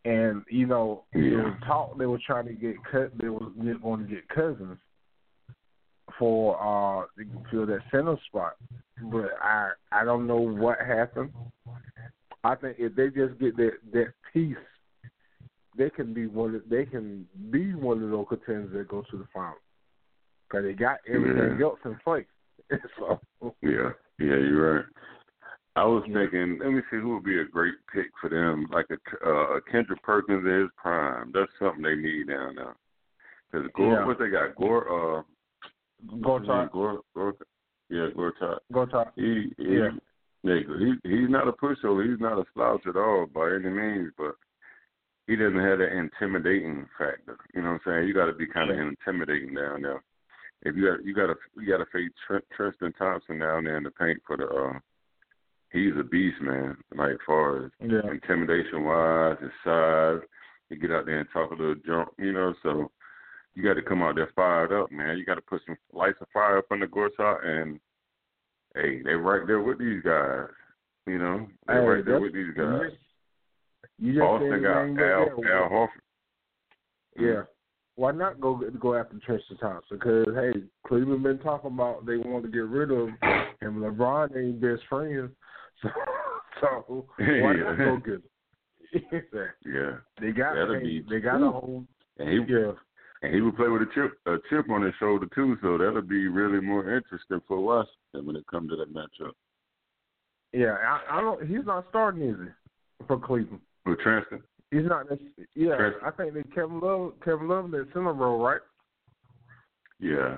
And 0.06 0.44
you 0.50 0.68
know, 0.68 1.06
it 1.14 1.20
Yeah. 1.20 1.44
was 1.46 1.54
talk 1.66 1.98
they 1.98 2.06
were 2.06 2.20
trying 2.20 2.46
to 2.48 2.54
get 2.54 2.76
cut. 2.92 3.18
They 3.18 3.30
was 3.30 3.52
going 3.82 4.06
to 4.06 4.14
get 4.14 4.28
Cousins 4.30 4.78
for 6.20 6.58
uh 6.60 7.06
to 7.18 7.26
fill 7.50 7.66
that 7.66 7.82
center 7.92 8.18
spot, 8.28 8.54
but 9.02 9.32
I 9.42 9.72
I 9.92 10.04
don't 10.04 10.28
know 10.28 10.38
what 10.40 10.80
happened. 10.80 11.34
I 12.44 12.56
think 12.56 12.78
if 12.80 12.96
they 12.96 13.08
just 13.08 13.40
get 13.40 13.56
that 13.58 13.74
that 13.94 14.14
piece, 14.34 14.56
they 15.78 15.90
can 15.90 16.14
be 16.14 16.28
one. 16.28 16.56
Of, 16.56 16.64
they 16.70 16.86
can 16.86 17.26
be 17.52 17.74
one 17.74 18.04
of 18.04 18.10
those 18.10 18.26
contenders 18.30 18.74
that 18.74 18.88
go 18.90 19.04
to 19.10 19.18
the 19.18 19.26
final 19.34 19.56
because 20.48 20.66
they 20.66 20.74
got 20.74 21.00
everything 21.08 21.58
Yeah. 21.58 21.66
else 21.66 21.80
in 21.86 21.96
place. 22.04 22.26
so 23.00 23.20
Yeah, 23.62 23.92
yeah, 24.20 24.38
you're 24.38 24.76
right. 24.76 24.86
I 25.76 25.86
was 25.86 26.04
Yeah. 26.08 26.20
thinking, 26.20 26.60
let 26.60 26.72
me 26.72 26.82
see 26.92 26.98
who 26.98 27.16
would 27.16 27.24
be 27.24 27.40
a 27.40 27.46
great 27.46 27.74
pick 27.92 28.12
for 28.22 28.30
them, 28.30 28.68
like 28.72 28.86
a, 28.92 29.28
uh, 29.28 29.58
a 29.58 29.62
Kendrick 29.62 30.04
Perkins 30.04 30.46
in 30.46 30.62
his 30.62 30.70
prime. 30.78 31.32
That's 31.34 31.52
something 31.58 31.82
they 31.82 31.96
need 31.96 32.28
down 32.28 32.56
there. 32.56 32.76
Because 33.52 33.72
Gore, 33.74 34.02
Yeah. 34.02 34.06
what 34.06 34.20
they 34.20 34.30
got? 34.30 34.56
Gore, 34.56 35.20
uh, 35.20 35.24
go 36.10 36.16
what's 36.34 36.42
his 36.44 36.50
name? 36.50 36.58
top, 36.64 36.72
Gore, 36.72 37.00
Gore, 37.16 37.34
yeah, 37.90 38.08
Gortat. 38.16 38.60
go 38.72 38.86
top. 38.86 39.14
He, 39.16 39.52
he, 39.58 39.64
Yeah. 39.78 39.90
yeah, 40.44 40.60
he, 40.80 40.94
he's 41.04 41.30
not 41.30 41.48
a 41.48 41.52
pushover. 41.54 42.10
He's 42.10 42.20
not 42.20 42.38
a 42.40 42.46
slouch 42.54 42.86
at 42.88 42.96
all 42.96 43.28
by 43.34 43.54
any 43.56 43.70
means, 43.70 44.12
but 44.18 44.36
he 45.28 45.36
doesn't 45.36 45.60
have 45.60 45.80
that 45.80 45.96
intimidating 45.98 46.88
factor. 46.98 47.38
You 47.54 47.62
know 47.62 47.74
what 47.74 47.82
I'm 47.88 48.00
saying? 48.02 48.08
You 48.08 48.14
got 48.14 48.26
to 48.26 48.34
be 48.34 48.48
kind 48.48 48.72
of 48.72 48.78
Yeah. 48.78 48.84
intimidating 48.90 49.54
down 49.54 49.82
there. 49.84 50.04
If 50.64 50.76
you 50.76 50.86
got 50.90 51.04
you 51.06 51.14
got 51.14 51.28
to 51.28 51.36
you 51.58 51.68
got 51.68 51.84
to 51.84 51.86
face 51.92 52.12
Tr- 52.26 52.38
Tristan 52.56 52.94
Thompson 52.94 53.40
down 53.40 53.66
there 53.66 53.78
in 53.78 53.84
the 53.84 53.92
paint 53.92 54.22
for 54.26 54.38
the. 54.38 54.48
uh 54.48 54.80
He's 55.72 55.94
a 56.00 56.04
beast, 56.04 56.40
man. 56.40 56.78
Like 56.96 57.18
far 57.26 57.66
as 57.66 57.72
Yeah, 57.82 58.10
intimidation 58.12 58.84
wise, 58.84 59.38
his 59.42 59.50
size, 59.64 60.20
he 60.70 60.76
get 60.76 60.92
out 60.92 61.08
there 61.08 61.20
and 61.20 61.28
talk 61.34 61.50
a 61.50 61.56
little 61.56 61.76
junk, 61.86 62.10
you 62.20 62.32
know. 62.32 62.54
So 62.62 62.92
you 63.56 63.64
got 63.64 63.76
to 63.76 63.82
come 63.82 64.02
out 64.02 64.16
there 64.16 64.32
fired 64.36 64.72
up, 64.72 64.92
man. 64.92 65.18
You 65.18 65.26
got 65.26 65.36
to 65.36 65.42
put 65.42 65.62
some 65.66 65.78
lights 65.92 66.18
of 66.22 66.28
fire 66.34 66.58
up 66.58 66.66
on 66.72 66.80
the 66.80 66.88
Gortat, 66.88 67.46
and 67.46 67.80
hey, 68.76 69.02
they 69.04 69.14
right 69.14 69.46
there 69.46 69.62
with 69.62 69.80
these 69.80 70.02
guys. 70.04 70.48
You 71.06 71.20
know, 71.20 71.48
they 71.68 71.74
Hey, 71.74 71.80
right 71.80 72.06
there 72.06 72.20
with 72.20 72.34
these 72.34 72.54
guys. 72.56 72.92
You 74.00 74.14
just 74.14 74.22
Boston 74.22 74.52
said 74.52 74.64
got 74.64 75.04
Al. 75.04 75.22
Al 75.22 75.70
Horford. 75.70 75.88
Mm-hmm. 77.18 77.26
Yeah. 77.26 77.42
Why 77.96 78.12
not 78.12 78.42
go 78.42 78.60
go 78.80 78.96
after 78.96 79.20
Tristan 79.24 79.58
Thompson? 79.58 79.98
Because 79.98 80.26
hey, 80.34 80.64
Cleveland 80.88 81.22
been 81.22 81.38
talking 81.40 81.72
about 81.72 82.06
they 82.08 82.18
want 82.18 82.44
to 82.44 82.52
get 82.52 82.66
rid 82.66 82.90
of 82.90 83.10
him, 83.10 83.18
and 83.62 83.76
LeBron 83.76 84.36
ain't 84.36 84.62
best 84.62 84.82
friends. 84.90 85.32
So, 86.62 86.70
so 86.88 87.06
why 87.18 87.54
not 87.58 87.78
Yeah. 87.78 87.86
go 87.86 87.98
get 87.98 88.14
him? 88.14 88.24
Yeah, 89.66 89.98
they 90.22 90.32
got 90.32 90.56
be- 90.82 91.06
they 91.10 91.20
got 91.20 91.42
a 91.42 91.52
whole 91.52 91.84
yeah 92.20 92.72
and 93.24 93.34
he 93.34 93.42
would 93.42 93.56
play 93.56 93.68
with 93.70 93.82
a 93.82 93.88
chip 93.96 94.12
a 94.28 94.36
chip 94.50 94.70
on 94.70 94.84
his 94.84 94.94
shoulder 95.00 95.26
too. 95.34 95.58
So 95.62 95.78
that'll 95.80 96.02
be 96.04 96.28
really 96.28 96.60
more 96.62 96.94
interesting 96.96 97.42
for 97.48 97.60
Washington 97.60 98.26
when 98.28 98.36
it 98.36 98.46
comes 98.48 98.70
to 98.70 98.76
that 98.76 98.94
matchup. 98.94 99.32
yeah. 100.52 100.76
I, 100.86 101.18
I 101.18 101.22
don't. 101.22 101.48
He's 101.48 101.66
not 101.66 101.86
starting, 101.90 102.22
is 102.30 102.36
he? 102.40 103.06
For 103.08 103.18
Cleveland, 103.20 103.62
With 103.86 104.00
Tristan. 104.00 104.44
he's 104.72 104.86
not. 104.86 105.08
Yeah, 105.56 105.76
Chris- 105.78 105.94
I 106.06 106.12
think 106.12 106.34
they 106.36 106.44
Kevin 106.56 106.80
Love 106.80 107.14
Kevin 107.26 107.48
Love 107.48 107.66
in 107.74 107.88
center 107.94 108.14
role, 108.14 108.40
right? 108.44 108.62
Yeah. 110.00 110.38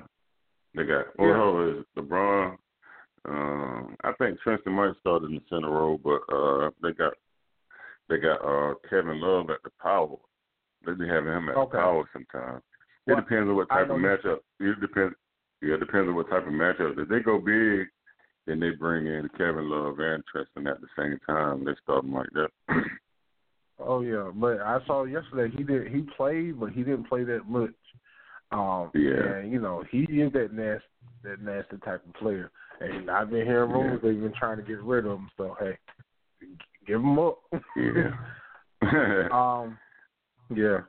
They 0.76 0.84
got 0.84 1.06
Yeah. 1.18 1.26
Orho 1.26 1.80
is 1.80 1.86
LeBron. 1.98 2.58
Um, 3.28 3.96
I 4.04 4.12
think 4.20 4.40
Tristan 4.42 4.74
might 4.74 4.94
start 5.00 5.24
in 5.24 5.32
the 5.34 5.42
center 5.50 5.70
role, 5.72 5.98
but 5.98 6.22
uh, 6.34 6.70
they 6.84 6.92
got 6.94 7.14
they 8.10 8.18
got 8.18 8.38
uh, 8.46 8.76
Kevin 8.90 9.20
Love 9.20 9.50
at 9.50 9.64
the 9.64 9.72
power. 9.82 10.16
They 10.86 10.94
be 10.94 11.08
having 11.08 11.32
him 11.34 11.50
at 11.50 11.56
Okay. 11.58 11.78
the 11.78 11.82
power 11.82 12.10
sometimes. 12.14 12.62
It 13.08 13.16
depends 13.16 13.50
on 13.50 13.56
what 13.56 13.70
type 13.70 13.90
of 13.90 13.98
matchup. 13.98 14.40
It 14.60 14.80
depends. 14.82 15.16
Yeah, 15.62 15.76
it 15.76 15.80
depends 15.80 16.08
on 16.10 16.16
what 16.16 16.30
type 16.30 16.48
of 16.48 16.54
matchup. 16.54 16.98
If 16.98 17.08
they 17.08 17.20
go 17.20 17.40
big, 17.40 17.88
then 18.48 18.60
they 18.60 18.72
bring 18.72 19.08
in 19.08 19.30
Kevin 19.38 19.70
Love 19.70 20.00
and 20.00 20.24
Tristan 20.32 20.68
at 20.68 20.82
the 20.82 20.88
same 20.98 21.20
time. 21.28 21.66
They 21.66 21.74
start 21.84 22.04
them 22.04 22.14
like 22.14 22.30
that. 22.34 22.50
Oh 23.78 24.02
yeah, 24.02 24.32
but 24.34 24.62
I 24.62 24.80
saw 24.88 25.04
yesterday 25.04 25.54
he 25.56 25.64
did 25.64 25.88
he 25.88 26.06
played, 26.16 26.60
but 26.60 26.72
he 26.72 26.84
didn't 26.84 27.10
play 27.10 27.24
that 27.26 27.42
much. 27.48 27.74
Um, 28.52 28.90
Yeah. 28.94 29.36
and 29.40 29.52
you 29.52 29.60
know 29.60 29.84
he 29.92 30.04
is 30.04 30.32
that 30.34 30.54
nasty 30.54 30.86
that 31.24 31.42
nasty 31.42 31.78
type 31.84 32.06
of 32.08 32.14
player, 32.14 32.52
and 32.80 33.10
I've 33.12 33.30
been 33.30 33.46
hearing 33.46 33.72
rumors 33.72 34.00
they've 34.02 34.20
been 34.20 34.34
trying 34.40 34.58
to 34.58 34.64
get 34.64 34.82
rid 34.82 35.06
of 35.06 35.20
him. 35.20 35.30
So 35.36 35.58
hey, 35.60 35.78
give 36.88 37.02
him 37.02 37.20
up. 37.20 37.40
yeah. 37.76 38.12
um, 39.32 39.78
yeah. 40.56 40.80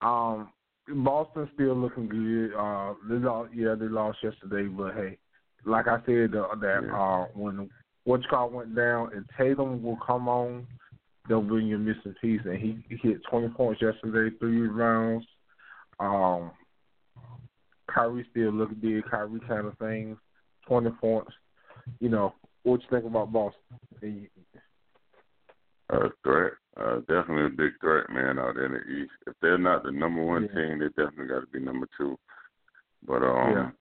Um, 0.00 0.50
Boston 0.88 1.48
still 1.54 1.74
looking 1.74 2.08
good. 2.08 2.54
Uh, 2.54 2.94
they 3.08 3.16
lost, 3.16 3.52
yeah, 3.54 3.74
they 3.78 3.86
lost 3.86 4.18
yesterday, 4.22 4.68
but 4.68 4.94
hey, 4.94 5.18
like 5.64 5.86
I 5.86 5.98
said, 6.06 6.34
uh, 6.34 6.54
that 6.56 6.82
Yeah. 6.84 7.00
uh, 7.00 7.26
when 7.34 7.70
what's 8.04 8.26
called 8.26 8.52
went 8.52 8.74
down 8.74 9.12
and 9.14 9.24
Tatum 9.38 9.82
will 9.82 9.98
come 10.04 10.28
on, 10.28 10.66
they'll 11.28 11.40
bring 11.42 11.68
you 11.68 11.76
a 11.76 11.78
missing 11.78 12.14
piece, 12.20 12.40
and 12.44 12.56
he, 12.58 12.84
he 12.88 12.96
hit 12.96 13.22
20 13.30 13.50
points 13.50 13.80
yesterday, 13.80 14.36
three 14.38 14.66
rounds. 14.66 15.24
Um, 16.00 16.50
Kyrie 17.86 18.26
still 18.30 18.50
looking 18.50 18.80
good, 18.80 19.08
Kyrie 19.08 19.40
kind 19.46 19.66
of 19.66 19.78
things, 19.78 20.18
20 20.66 20.90
points. 21.00 21.32
You 22.00 22.08
know, 22.08 22.34
what 22.64 22.80
you 22.80 22.86
think 22.90 23.04
about 23.04 23.32
Boston? 23.32 23.60
You- 24.00 24.28
a 25.90 26.08
threat, 26.24 26.54
uh, 26.76 26.96
definitely 27.00 27.46
a 27.46 27.50
big 27.50 27.72
threat, 27.80 28.08
man, 28.10 28.38
out 28.38 28.54
there 28.54 28.66
in 28.66 28.72
the 28.72 29.02
East. 29.02 29.12
If 29.26 29.34
they're 29.42 29.58
not 29.58 29.82
the 29.82 29.92
number 29.92 30.22
one 30.22 30.44
Yeah. 30.44 30.54
team, 30.68 30.78
they 30.78 30.88
definitely 30.88 31.26
got 31.28 31.40
to 31.40 31.46
be 31.46 31.60
number 31.60 31.86
two. 31.98 32.18
But 33.06 33.22
um, 33.22 33.74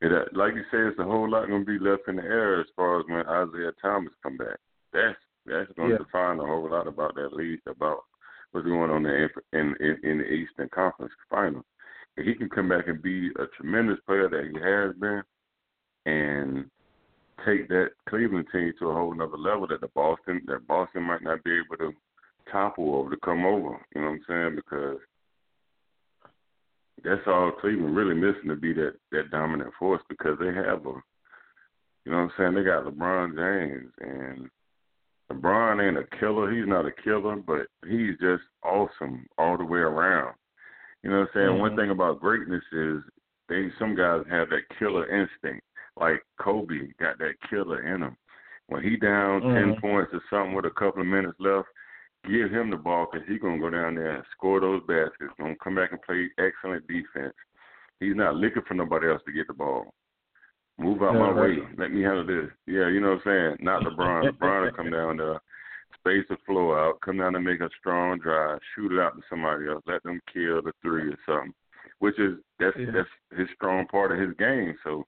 it 0.00 0.12
uh, 0.12 0.24
like 0.32 0.54
you 0.54 0.62
say, 0.70 0.78
it's 0.78 0.98
a 0.98 1.04
whole 1.04 1.28
lot 1.28 1.48
going 1.48 1.64
to 1.64 1.78
be 1.78 1.78
left 1.78 2.08
in 2.08 2.16
the 2.16 2.22
air 2.22 2.60
as 2.60 2.66
far 2.74 3.00
as 3.00 3.06
when 3.08 3.26
Isaiah 3.26 3.72
Thomas 3.80 4.12
come 4.22 4.36
back. 4.36 4.58
That's 4.92 5.18
that's 5.46 5.70
going 5.76 5.90
to 5.90 5.94
Yeah. 5.94 5.98
define 5.98 6.40
a 6.40 6.46
whole 6.46 6.68
lot 6.68 6.86
about 6.86 7.14
that 7.16 7.32
league, 7.32 7.60
about 7.66 8.04
what's 8.52 8.66
going 8.66 8.90
on 8.90 9.02
there 9.02 9.30
in 9.52 9.76
in, 9.80 9.98
in 10.02 10.18
the 10.18 10.24
Eastern 10.32 10.68
Conference 10.70 11.12
Final. 11.30 11.64
If 12.16 12.26
he 12.26 12.34
can 12.34 12.48
come 12.48 12.68
back 12.68 12.86
and 12.88 13.02
be 13.02 13.28
a 13.38 13.46
tremendous 13.56 13.98
player 14.06 14.28
that 14.28 14.46
he 14.46 14.58
has 14.60 14.94
been, 14.96 15.22
and 16.06 16.70
take 17.44 17.68
that 17.68 17.90
Cleveland 18.08 18.46
team 18.52 18.72
to 18.78 18.88
a 18.88 18.94
whole 18.94 19.14
nother 19.14 19.36
level 19.36 19.66
that 19.68 19.80
the 19.80 19.88
Boston 19.88 20.42
that 20.46 20.66
Boston 20.66 21.02
might 21.02 21.22
not 21.22 21.42
be 21.44 21.52
able 21.52 21.76
to 21.78 21.92
topple 22.50 22.94
over 22.96 23.10
to 23.10 23.16
come 23.24 23.44
over. 23.44 23.80
You 23.94 24.00
know 24.00 24.10
what 24.10 24.12
I'm 24.12 24.20
saying? 24.28 24.56
Because 24.56 24.98
that's 27.02 27.26
all 27.26 27.52
Cleveland 27.60 27.96
really 27.96 28.14
missing 28.14 28.48
to 28.48 28.56
be 28.56 28.72
that 28.74 28.94
that 29.12 29.30
dominant 29.30 29.72
force 29.78 30.02
because 30.08 30.38
they 30.38 30.52
have 30.52 30.86
a 30.86 30.94
you 32.04 32.12
know 32.12 32.18
what 32.18 32.24
I'm 32.24 32.32
saying, 32.36 32.54
they 32.54 32.64
got 32.64 32.84
LeBron 32.84 33.34
James 33.34 33.90
and 34.00 34.50
LeBron 35.32 35.86
ain't 35.86 35.98
a 35.98 36.16
killer, 36.18 36.52
he's 36.52 36.68
not 36.68 36.86
a 36.86 36.92
killer, 36.92 37.36
but 37.36 37.66
he's 37.88 38.18
just 38.20 38.42
awesome 38.62 39.26
all 39.38 39.56
the 39.56 39.64
way 39.64 39.78
around. 39.78 40.34
You 41.02 41.10
know 41.10 41.20
what 41.20 41.30
I'm 41.34 41.48
saying? 41.48 41.58
One 41.58 41.72
Mhm. 41.72 41.76
thing 41.76 41.90
about 41.90 42.20
greatness 42.20 42.64
is 42.72 43.02
they 43.48 43.70
some 43.78 43.94
guys 43.94 44.26
have 44.26 44.50
that 44.50 44.68
killer 44.78 45.06
instinct. 45.06 45.66
Like 45.98 46.22
Kobe 46.40 46.92
got 46.98 47.18
that 47.18 47.34
killer 47.48 47.94
in 47.94 48.02
him. 48.02 48.16
When 48.68 48.82
he 48.82 48.96
down 48.96 49.42
mm-hmm. 49.42 49.54
ten 49.54 49.80
points 49.80 50.12
or 50.12 50.22
something 50.30 50.54
with 50.54 50.64
a 50.64 50.70
couple 50.70 51.02
of 51.02 51.06
minutes 51.06 51.36
left, 51.38 51.68
give 52.24 52.50
him 52.50 52.70
the 52.70 52.76
ball 52.76 53.06
because 53.10 53.26
he's 53.28 53.40
gonna 53.40 53.58
go 53.58 53.70
down 53.70 53.94
there 53.94 54.16
and 54.16 54.24
score 54.36 54.60
those 54.60 54.82
baskets. 54.88 55.34
Gonna 55.38 55.54
come 55.62 55.74
back 55.74 55.92
and 55.92 56.02
play 56.02 56.28
excellent 56.38 56.86
defense. 56.86 57.34
He's 58.00 58.16
not 58.16 58.36
looking 58.36 58.62
for 58.66 58.74
nobody 58.74 59.08
else 59.08 59.22
to 59.26 59.32
get 59.32 59.46
the 59.46 59.54
ball. 59.54 59.92
Move 60.78 61.02
out 61.02 61.14
yeah, 61.14 61.20
my 61.20 61.30
right. 61.30 61.58
way. 61.58 61.68
Let 61.78 61.92
me 61.92 62.02
handle 62.02 62.26
this. 62.26 62.50
Yeah, 62.66 62.88
you 62.88 63.00
know 63.00 63.10
what 63.10 63.26
I'm 63.26 63.56
saying. 63.56 63.56
Not 63.60 63.82
LeBron. 63.82 64.30
LeBron 64.30 64.64
will 64.64 64.72
come 64.72 64.90
down 64.90 65.18
there, 65.18 65.40
space 65.98 66.24
the 66.28 66.36
flow 66.46 66.74
out, 66.74 67.00
come 67.04 67.18
down 67.18 67.36
and 67.36 67.44
make 67.44 67.60
a 67.60 67.70
strong 67.78 68.18
drive, 68.18 68.58
shoot 68.74 68.92
it 68.92 69.00
out 69.00 69.14
to 69.14 69.22
somebody 69.30 69.68
else, 69.68 69.82
let 69.86 70.02
them 70.02 70.20
kill 70.32 70.62
the 70.62 70.72
three 70.82 71.12
or 71.12 71.18
something. 71.26 71.54
Which 72.00 72.18
is 72.18 72.38
that's 72.58 72.76
yeah. 72.78 72.90
that's 72.92 73.38
his 73.38 73.48
strong 73.54 73.86
part 73.86 74.10
of 74.10 74.18
his 74.18 74.36
game. 74.36 74.74
So 74.82 75.04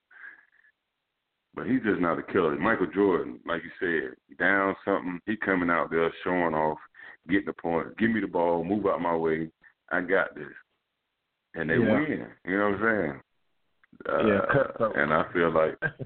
but 1.57 1.65
he's 1.65 1.81
just 1.81 1.99
not 1.99 2.19
a 2.19 2.23
killer. 2.23 2.55
Michael 2.55 2.85
Jordan, 2.93 3.39
like 3.47 3.63
you 3.63 3.71
said, 3.79 4.37
down 4.37 4.75
something, 4.85 5.19
he 5.25 5.35
coming 5.35 5.71
out 5.71 5.89
there 5.89 6.13
showing 6.23 6.53
off, 6.53 6.77
getting 7.27 7.47
the 7.47 7.53
point, 7.53 7.97
give 7.97 8.11
me 8.11 8.21
the 8.21 8.27
ball, 8.27 8.63
move 8.63 8.85
out 8.85 9.01
my 9.01 9.15
way, 9.15 9.49
I 9.91 10.01
got 10.01 10.35
this, 10.35 10.45
and 11.55 11.67
they 11.67 11.73
yeah. 11.73 11.79
win. 11.79 12.27
You 12.45 12.57
know 12.59 12.69
what 12.69 12.79
I'm 12.79 12.81
saying? 12.83 13.21
Uh, 14.07 14.27
yeah, 14.27 15.01
and 15.01 15.11
I 15.11 15.23
feel 15.33 15.51
like, 15.51 15.75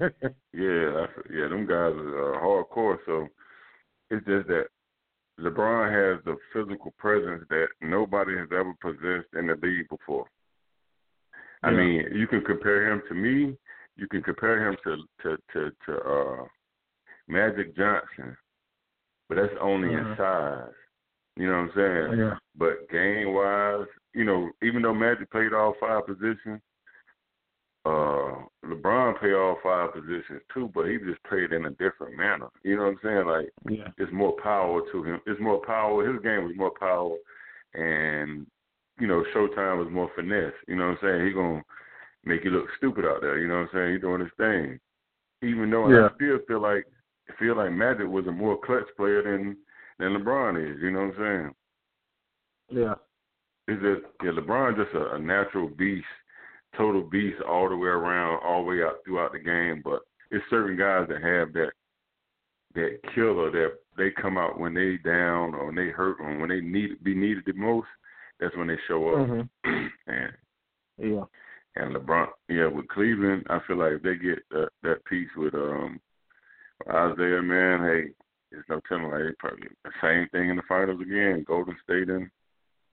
yeah, 0.54 1.04
I, 1.04 1.06
yeah, 1.30 1.48
them 1.48 1.66
guys 1.66 1.92
are 1.92 2.34
uh, 2.34 2.40
hardcore. 2.42 2.96
So 3.04 3.28
it's 4.10 4.24
just 4.24 4.48
that 4.48 4.68
LeBron 5.38 6.14
has 6.14 6.24
the 6.24 6.36
physical 6.54 6.94
presence 6.96 7.44
that 7.50 7.66
nobody 7.82 8.38
has 8.38 8.48
ever 8.52 8.72
possessed 8.80 9.28
in 9.38 9.48
the 9.48 9.56
league 9.62 9.88
before. 9.90 10.24
I 11.62 11.72
yeah. 11.72 11.76
mean, 11.76 12.06
you 12.14 12.26
can 12.26 12.42
compare 12.42 12.90
him 12.90 13.02
to 13.10 13.14
me 13.14 13.58
you 13.96 14.08
can 14.08 14.22
compare 14.22 14.68
him 14.68 14.76
to 14.84 14.96
to 15.22 15.36
to, 15.52 15.70
to 15.86 15.98
uh 15.98 16.44
Magic 17.28 17.76
Johnson, 17.76 18.36
but 19.28 19.36
that's 19.36 19.54
only 19.60 19.94
uh-huh. 19.94 20.10
in 20.10 20.16
size. 20.16 20.74
You 21.36 21.46
know 21.46 21.52
what 21.52 21.58
I'm 21.58 22.08
saying? 22.10 22.18
Yeah. 22.18 22.34
But 22.56 22.90
game 22.90 23.32
wise, 23.32 23.86
you 24.14 24.24
know, 24.24 24.50
even 24.62 24.82
though 24.82 24.94
Magic 24.94 25.30
played 25.30 25.54
all 25.54 25.74
five 25.80 26.06
positions, 26.06 26.60
uh 27.84 28.42
LeBron 28.64 29.18
played 29.18 29.34
all 29.34 29.58
five 29.62 29.92
positions 29.92 30.40
too, 30.52 30.70
but 30.74 30.86
he 30.86 30.98
just 30.98 31.22
played 31.24 31.52
in 31.52 31.66
a 31.66 31.70
different 31.70 32.16
manner. 32.16 32.48
You 32.62 32.76
know 32.76 32.82
what 32.82 32.90
I'm 32.90 32.98
saying? 33.02 33.26
Like 33.26 33.52
yeah. 33.68 33.88
it's 33.98 34.12
more 34.12 34.36
power 34.42 34.82
to 34.92 35.04
him. 35.04 35.20
It's 35.26 35.40
more 35.40 35.60
power. 35.64 36.12
His 36.12 36.22
game 36.22 36.44
was 36.44 36.56
more 36.56 36.72
power, 36.78 37.16
and 37.74 38.46
you 39.00 39.06
know, 39.06 39.24
Showtime 39.34 39.78
was 39.78 39.88
more 39.90 40.10
finesse. 40.14 40.52
You 40.68 40.76
know 40.76 40.88
what 40.88 40.98
I'm 41.02 41.18
saying? 41.18 41.26
He 41.26 41.32
gonna 41.32 41.62
make 42.24 42.44
you 42.44 42.50
look 42.50 42.66
stupid 42.76 43.04
out 43.04 43.20
there. 43.20 43.38
You 43.38 43.48
know 43.48 43.60
what 43.60 43.60
I'm 43.62 43.68
saying? 43.72 43.92
He's 43.92 44.00
doing 44.00 44.20
his 44.20 44.30
thing. 44.36 44.78
Even 45.42 45.70
though 45.70 45.88
yeah. 45.88 46.08
I 46.10 46.14
still 46.16 46.38
feel 46.46 46.62
like 46.62 46.84
feel 47.38 47.56
like 47.56 47.72
Magic 47.72 48.06
was 48.06 48.26
a 48.26 48.32
more 48.32 48.58
clutch 48.64 48.86
player 48.96 49.22
than 49.22 49.56
than 49.98 50.12
LeBron 50.12 50.56
is. 50.58 50.80
You 50.80 50.90
know 50.90 51.06
what 51.06 51.14
I'm 51.18 51.52
saying? 52.70 52.84
Yeah. 52.84 52.94
Is 53.68 53.80
just 53.80 54.12
yeah, 54.22 54.30
LeBron 54.30 54.76
just 54.76 54.94
a, 54.94 55.14
a 55.14 55.18
natural 55.18 55.68
beast, 55.68 56.06
total 56.76 57.02
beast 57.02 57.40
all 57.48 57.68
the 57.68 57.76
way 57.76 57.88
around, 57.88 58.40
all 58.44 58.62
the 58.62 58.70
way 58.70 58.82
out 58.82 58.96
throughout 59.04 59.32
the 59.32 59.38
game. 59.38 59.82
But 59.84 60.00
it's 60.30 60.44
certain 60.50 60.76
guys 60.76 61.06
that 61.08 61.22
have 61.22 61.52
that 61.54 61.70
that 62.74 62.98
killer 63.14 63.50
that 63.50 63.78
they 63.96 64.10
come 64.10 64.38
out 64.38 64.58
when 64.58 64.74
they 64.74 64.96
down 65.04 65.54
or 65.54 65.66
when 65.66 65.74
they 65.74 65.88
hurt 65.88 66.16
or 66.20 66.38
when 66.38 66.48
they 66.48 66.60
need 66.60 67.02
be 67.04 67.14
needed 67.14 67.44
the 67.46 67.52
most. 67.52 67.88
That's 68.40 68.56
when 68.56 68.66
they 68.68 68.78
show 68.88 69.08
up. 69.10 69.28
Mm-hmm. 69.28 69.86
and 70.06 70.32
yeah. 70.98 71.24
And 71.76 71.96
LeBron, 71.96 72.26
yeah, 72.48 72.66
with 72.66 72.88
Cleveland, 72.88 73.46
I 73.48 73.58
feel 73.66 73.78
like 73.78 73.92
if 73.92 74.02
they 74.02 74.16
get 74.16 74.40
that, 74.50 74.68
that 74.82 75.04
piece 75.06 75.30
with 75.36 75.54
um 75.54 76.00
Isaiah, 76.88 77.42
man, 77.42 77.80
hey, 77.80 78.10
there's 78.50 78.64
no 78.68 78.80
telling. 78.88 79.10
Like 79.10 79.22
they 79.22 79.32
probably 79.38 79.68
the 79.84 79.90
same 80.02 80.28
thing 80.30 80.50
in 80.50 80.56
the 80.56 80.62
finals 80.68 81.00
again. 81.00 81.44
Golden 81.46 81.76
State 81.82 82.08
and 82.08 82.28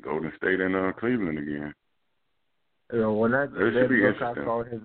Golden 0.01 0.31
State 0.37 0.61
and 0.61 0.75
uh, 0.75 0.93
Cleveland 0.93 1.39
again. 1.39 1.73
You 2.93 3.01
know, 3.01 3.13
when 3.13 3.31
that, 3.31 3.51
that, 3.51 3.71
that 3.75 3.89
be 3.89 4.01
look 4.01 4.21
I 4.21 4.33
saw 4.43 4.63
his, 4.63 4.81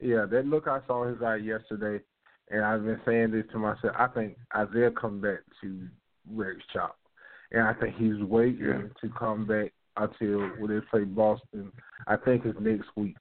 yeah, 0.00 0.26
that 0.30 0.46
look 0.46 0.68
I 0.68 0.80
saw 0.86 1.08
his 1.08 1.20
eye 1.22 1.36
yesterday, 1.36 2.02
and 2.50 2.64
I've 2.64 2.84
been 2.84 3.00
saying 3.04 3.32
this 3.32 3.44
to 3.52 3.58
myself. 3.58 3.94
I 3.98 4.06
think 4.08 4.36
Isaiah 4.54 4.90
come 4.90 5.20
back 5.20 5.40
to 5.62 5.88
Rex 6.30 6.58
Chop, 6.72 6.96
and 7.50 7.62
I 7.62 7.72
think 7.74 7.96
he's 7.96 8.22
waiting 8.22 8.66
yeah. 8.66 8.82
to 9.00 9.14
come 9.18 9.46
back 9.46 9.72
until 9.98 10.40
when 10.58 10.70
they 10.74 10.80
play 10.90 11.04
Boston. 11.04 11.72
I 12.06 12.16
think 12.16 12.44
it's 12.44 12.58
next 12.60 12.88
week. 12.96 13.16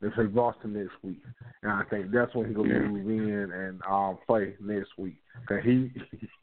They 0.00 0.10
play 0.10 0.26
Boston 0.26 0.74
next 0.74 0.94
week, 1.02 1.22
and 1.62 1.72
I 1.72 1.82
think 1.88 2.10
that's 2.10 2.34
when 2.34 2.48
he's 2.48 2.56
gonna 2.56 2.74
yeah. 2.74 2.80
move 2.80 3.08
in 3.08 3.50
and 3.52 3.80
um 3.88 4.18
play 4.26 4.54
next 4.60 4.90
week. 4.98 5.16
Cause 5.48 5.60
he 5.64 5.90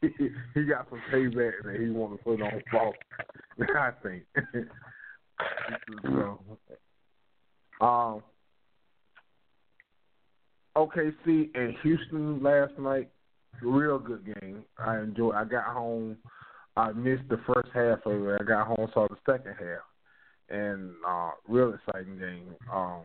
he 0.54 0.64
got 0.64 0.88
some 0.90 1.00
payback 1.12 1.52
that 1.64 1.76
he 1.78 1.90
want 1.90 2.18
to 2.18 2.24
put 2.24 2.42
on 2.42 2.62
Boston. 2.72 3.66
I 3.78 3.90
think. 4.02 4.24
so, 6.02 6.40
um, 7.80 8.22
OKC 10.76 11.50
and 11.54 11.76
Houston 11.82 12.42
last 12.42 12.72
night, 12.78 13.10
real 13.62 13.98
good 13.98 14.24
game. 14.40 14.64
I 14.78 14.98
enjoyed. 14.98 15.34
I 15.34 15.44
got 15.44 15.64
home. 15.64 16.16
I 16.76 16.92
missed 16.92 17.28
the 17.28 17.40
first 17.46 17.68
half 17.74 18.04
of 18.06 18.26
it. 18.26 18.40
I 18.40 18.44
got 18.44 18.66
home 18.66 18.88
saw 18.94 19.06
the 19.08 19.16
second 19.30 19.54
half, 19.58 19.82
and 20.48 20.90
uh, 21.06 21.30
real 21.48 21.74
exciting 21.74 22.18
game. 22.18 22.54
Um, 22.72 23.02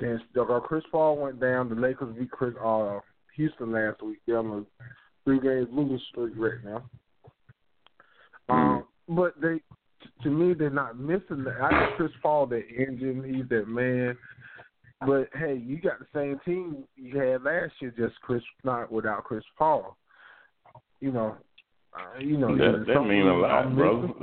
since 0.00 0.20
uh, 0.38 0.60
Chris 0.60 0.84
Paul 0.90 1.18
went 1.18 1.40
down, 1.40 1.68
the 1.68 1.74
Lakers 1.74 2.16
beat 2.16 2.30
Chris 2.30 2.54
uh, 2.64 3.00
Houston 3.36 3.72
last 3.72 4.02
week. 4.02 4.18
They're 4.26 4.38
on 4.38 4.46
a 4.46 4.84
three 5.24 5.40
games 5.40 5.68
losing 5.72 6.00
streak 6.10 6.34
right 6.36 6.64
now. 6.64 6.84
Um, 8.48 8.84
but 9.08 9.34
they, 9.40 9.60
to 10.22 10.30
me, 10.30 10.54
they're 10.54 10.70
not 10.70 10.98
missing. 10.98 11.44
The, 11.44 11.56
I 11.60 11.68
think 11.68 11.96
Chris 11.96 12.12
Paul 12.22 12.46
that 12.46 12.64
engine. 12.76 13.22
He's 13.24 13.48
that 13.50 13.68
man. 13.68 14.16
But 15.06 15.28
hey, 15.34 15.62
you 15.64 15.80
got 15.80 15.98
the 15.98 16.06
same 16.14 16.40
team 16.44 16.84
you 16.96 17.18
had 17.18 17.42
last 17.42 17.72
year, 17.80 17.92
just 17.96 18.20
Chris 18.20 18.42
not 18.64 18.92
without 18.92 19.24
Chris 19.24 19.44
Paul. 19.56 19.96
You 21.00 21.12
know, 21.12 21.36
uh, 21.92 22.18
you 22.20 22.36
know 22.36 22.56
that, 22.56 22.84
that 22.86 23.02
mean 23.02 23.26
a 23.26 23.36
lot, 23.36 23.74
bro. 23.74 24.14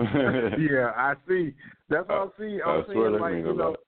yeah, 0.57 0.91
I 0.95 1.13
see. 1.27 1.53
That's 1.89 2.07
what 2.07 2.17
I 2.17 2.27
see. 2.39 2.59
I'm 2.65 2.81
I 2.81 2.85
swear 2.85 3.11
that 3.11 3.21
like 3.21 3.33
mean 3.33 3.45
you 3.45 3.51
a 3.51 3.53
lot. 3.53 3.79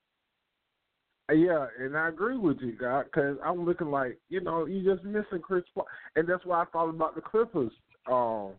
Yeah, 1.31 1.67
and 1.79 1.95
I 1.95 2.09
agree 2.09 2.37
with 2.37 2.57
you, 2.59 2.73
God, 2.73 3.05
because 3.05 3.37
I'm 3.45 3.65
looking 3.65 3.91
like 3.91 4.17
you 4.29 4.41
know 4.41 4.65
you 4.65 4.83
just 4.83 5.05
missing 5.05 5.41
Chris 5.41 5.63
Paul, 5.73 5.87
and 6.15 6.27
that's 6.27 6.45
why 6.45 6.63
I 6.63 6.65
thought 6.65 6.89
about 6.89 7.15
the 7.15 7.21
Clippers. 7.21 7.71
Um, 8.09 8.53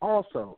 also, 0.00 0.56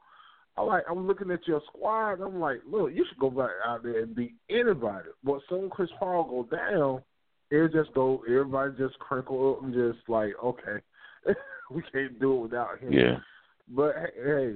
I 0.57 0.63
like 0.63 0.85
I'm 0.89 1.07
looking 1.07 1.31
at 1.31 1.47
your 1.49 1.63
squad. 1.67 2.21
I'm 2.21 2.39
like, 2.39 2.61
look, 2.71 2.93
you 2.93 3.05
should 3.09 3.19
go 3.19 3.31
back 3.31 3.51
out 3.67 3.83
there 3.83 4.03
and 4.03 4.15
beat 4.15 4.35
anybody. 4.49 5.09
But 5.25 5.41
soon 5.49 5.71
Chris 5.71 5.91
Paul 5.99 6.25
go 6.25 6.57
down, 6.57 7.03
it 7.51 7.73
just 7.73 7.95
go. 7.95 8.23
Everybody 8.29 8.73
just 8.79 8.99
crinkle 8.99 9.57
up 9.57 9.65
and 9.65 9.75
just 9.75 10.09
like, 10.09 10.33
okay, 10.43 10.83
we 11.71 11.83
can't 11.93 12.21
do 12.21 12.37
it 12.37 12.41
without 12.43 12.79
him. 12.79 12.93
Yeah. 12.93 13.17
But 13.69 13.95
hey, 14.17 14.55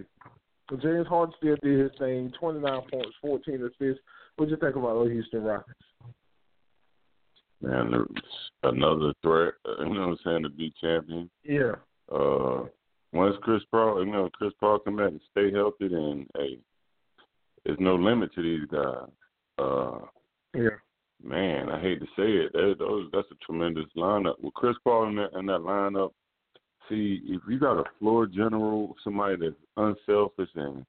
James 0.82 1.06
Harden 1.06 1.34
still 1.38 1.56
did 1.62 1.80
his 1.80 1.98
thing. 1.98 2.32
Twenty 2.38 2.60
nine 2.60 2.82
points, 2.90 3.16
fourteen 3.20 3.62
assists. 3.62 4.02
What 4.36 4.48
you 4.48 4.56
think 4.56 4.76
about 4.76 5.04
the 5.04 5.10
Houston 5.10 5.42
Rockets? 5.42 5.78
Man, 7.60 8.06
another 8.62 9.12
threat. 9.22 9.54
Uh, 9.66 9.84
you 9.84 9.94
know 9.94 10.08
what 10.08 10.10
I'm 10.10 10.18
saying 10.24 10.42
to 10.44 10.50
be 10.50 10.72
champion. 10.80 11.28
Yeah. 11.42 11.72
Uh, 12.12 12.66
once 13.12 13.36
Chris 13.42 13.62
Paul, 13.70 14.04
you 14.04 14.12
know, 14.12 14.28
Chris 14.32 14.52
Paul 14.60 14.78
come 14.78 14.96
back 14.96 15.08
and 15.08 15.20
stay 15.32 15.50
healthy, 15.50 15.88
then 15.88 16.26
hey, 16.36 16.58
there's 17.64 17.80
no 17.80 17.96
limit 17.96 18.32
to 18.34 18.42
these 18.42 18.68
guys. 18.70 19.08
Uh, 19.58 19.98
yeah. 20.54 20.76
Man, 21.22 21.68
I 21.68 21.80
hate 21.80 21.98
to 21.98 22.06
say 22.16 22.30
it. 22.30 22.52
That, 22.52 22.76
those, 22.78 23.08
that's 23.12 23.26
a 23.32 23.44
tremendous 23.44 23.86
lineup. 23.96 24.40
With 24.40 24.54
Chris 24.54 24.76
Paul 24.84 25.08
in 25.08 25.16
that, 25.16 25.36
in 25.36 25.46
that 25.46 25.60
lineup, 25.62 26.12
see, 26.88 27.20
if 27.24 27.42
you 27.48 27.58
got 27.58 27.78
a 27.78 27.84
floor 27.98 28.26
general, 28.26 28.94
somebody 29.04 29.36
that's 29.36 29.54
unselfish 29.76 30.50
and 30.54 30.84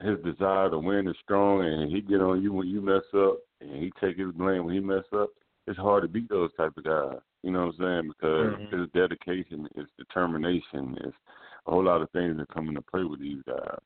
his 0.00 0.18
desire 0.24 0.70
to 0.70 0.78
win 0.78 1.08
is 1.08 1.16
strong, 1.22 1.64
and 1.64 1.90
he 1.90 2.00
get 2.00 2.20
on 2.20 2.42
you 2.42 2.52
when 2.52 2.68
you 2.68 2.80
mess 2.80 3.02
up, 3.14 3.38
and 3.60 3.82
he 3.82 3.92
take 4.00 4.16
his 4.16 4.32
blame 4.32 4.64
when 4.64 4.74
he 4.74 4.80
mess 4.80 5.04
up, 5.14 5.30
it's 5.66 5.78
hard 5.78 6.02
to 6.02 6.08
beat 6.08 6.28
those 6.28 6.50
type 6.56 6.72
of 6.76 6.84
guys. 6.84 7.20
You 7.42 7.50
know 7.52 7.66
what 7.66 7.74
I'm 7.86 8.02
saying? 8.02 8.08
Because 8.08 8.54
mm-hmm. 8.54 8.82
it's 8.82 8.92
dedication, 8.92 9.68
his 9.76 9.86
determination, 9.98 10.96
it's 11.04 11.16
a 11.66 11.70
whole 11.70 11.84
lot 11.84 12.02
of 12.02 12.10
things 12.10 12.36
that 12.38 12.52
come 12.52 12.68
into 12.68 12.82
play 12.82 13.04
with 13.04 13.20
these 13.20 13.42
guys. 13.46 13.78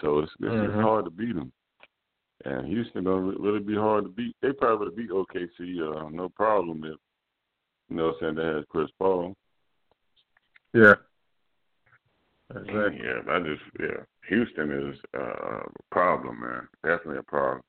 So 0.00 0.20
it's 0.20 0.32
it's, 0.40 0.48
mm-hmm. 0.48 0.64
it's 0.64 0.82
hard 0.82 1.04
to 1.06 1.10
beat 1.10 1.34
them. 1.34 1.52
And 2.44 2.68
Houston 2.68 3.04
gonna 3.04 3.32
really 3.38 3.60
be 3.60 3.74
hard 3.74 4.04
to 4.04 4.10
beat. 4.10 4.36
They 4.42 4.52
probably 4.52 4.88
would 4.88 4.96
beat 4.96 5.10
OKC, 5.10 6.06
uh, 6.06 6.08
no 6.10 6.28
problem 6.28 6.84
if 6.84 6.96
you 7.88 7.96
know 7.96 8.06
what 8.06 8.16
I'm 8.16 8.20
saying 8.20 8.34
they 8.36 8.56
had 8.56 8.68
Chris 8.68 8.90
Paul. 8.98 9.34
Yeah. 10.78 10.94
Exactly. 12.50 13.00
Yeah, 13.04 13.32
I 13.32 13.38
just 13.40 13.62
yeah. 13.78 14.02
Houston 14.28 14.70
is 14.70 14.98
uh, 15.16 15.58
a 15.58 15.62
problem, 15.90 16.40
man. 16.40 16.68
Definitely 16.82 17.18
a 17.18 17.22
problem. 17.24 17.62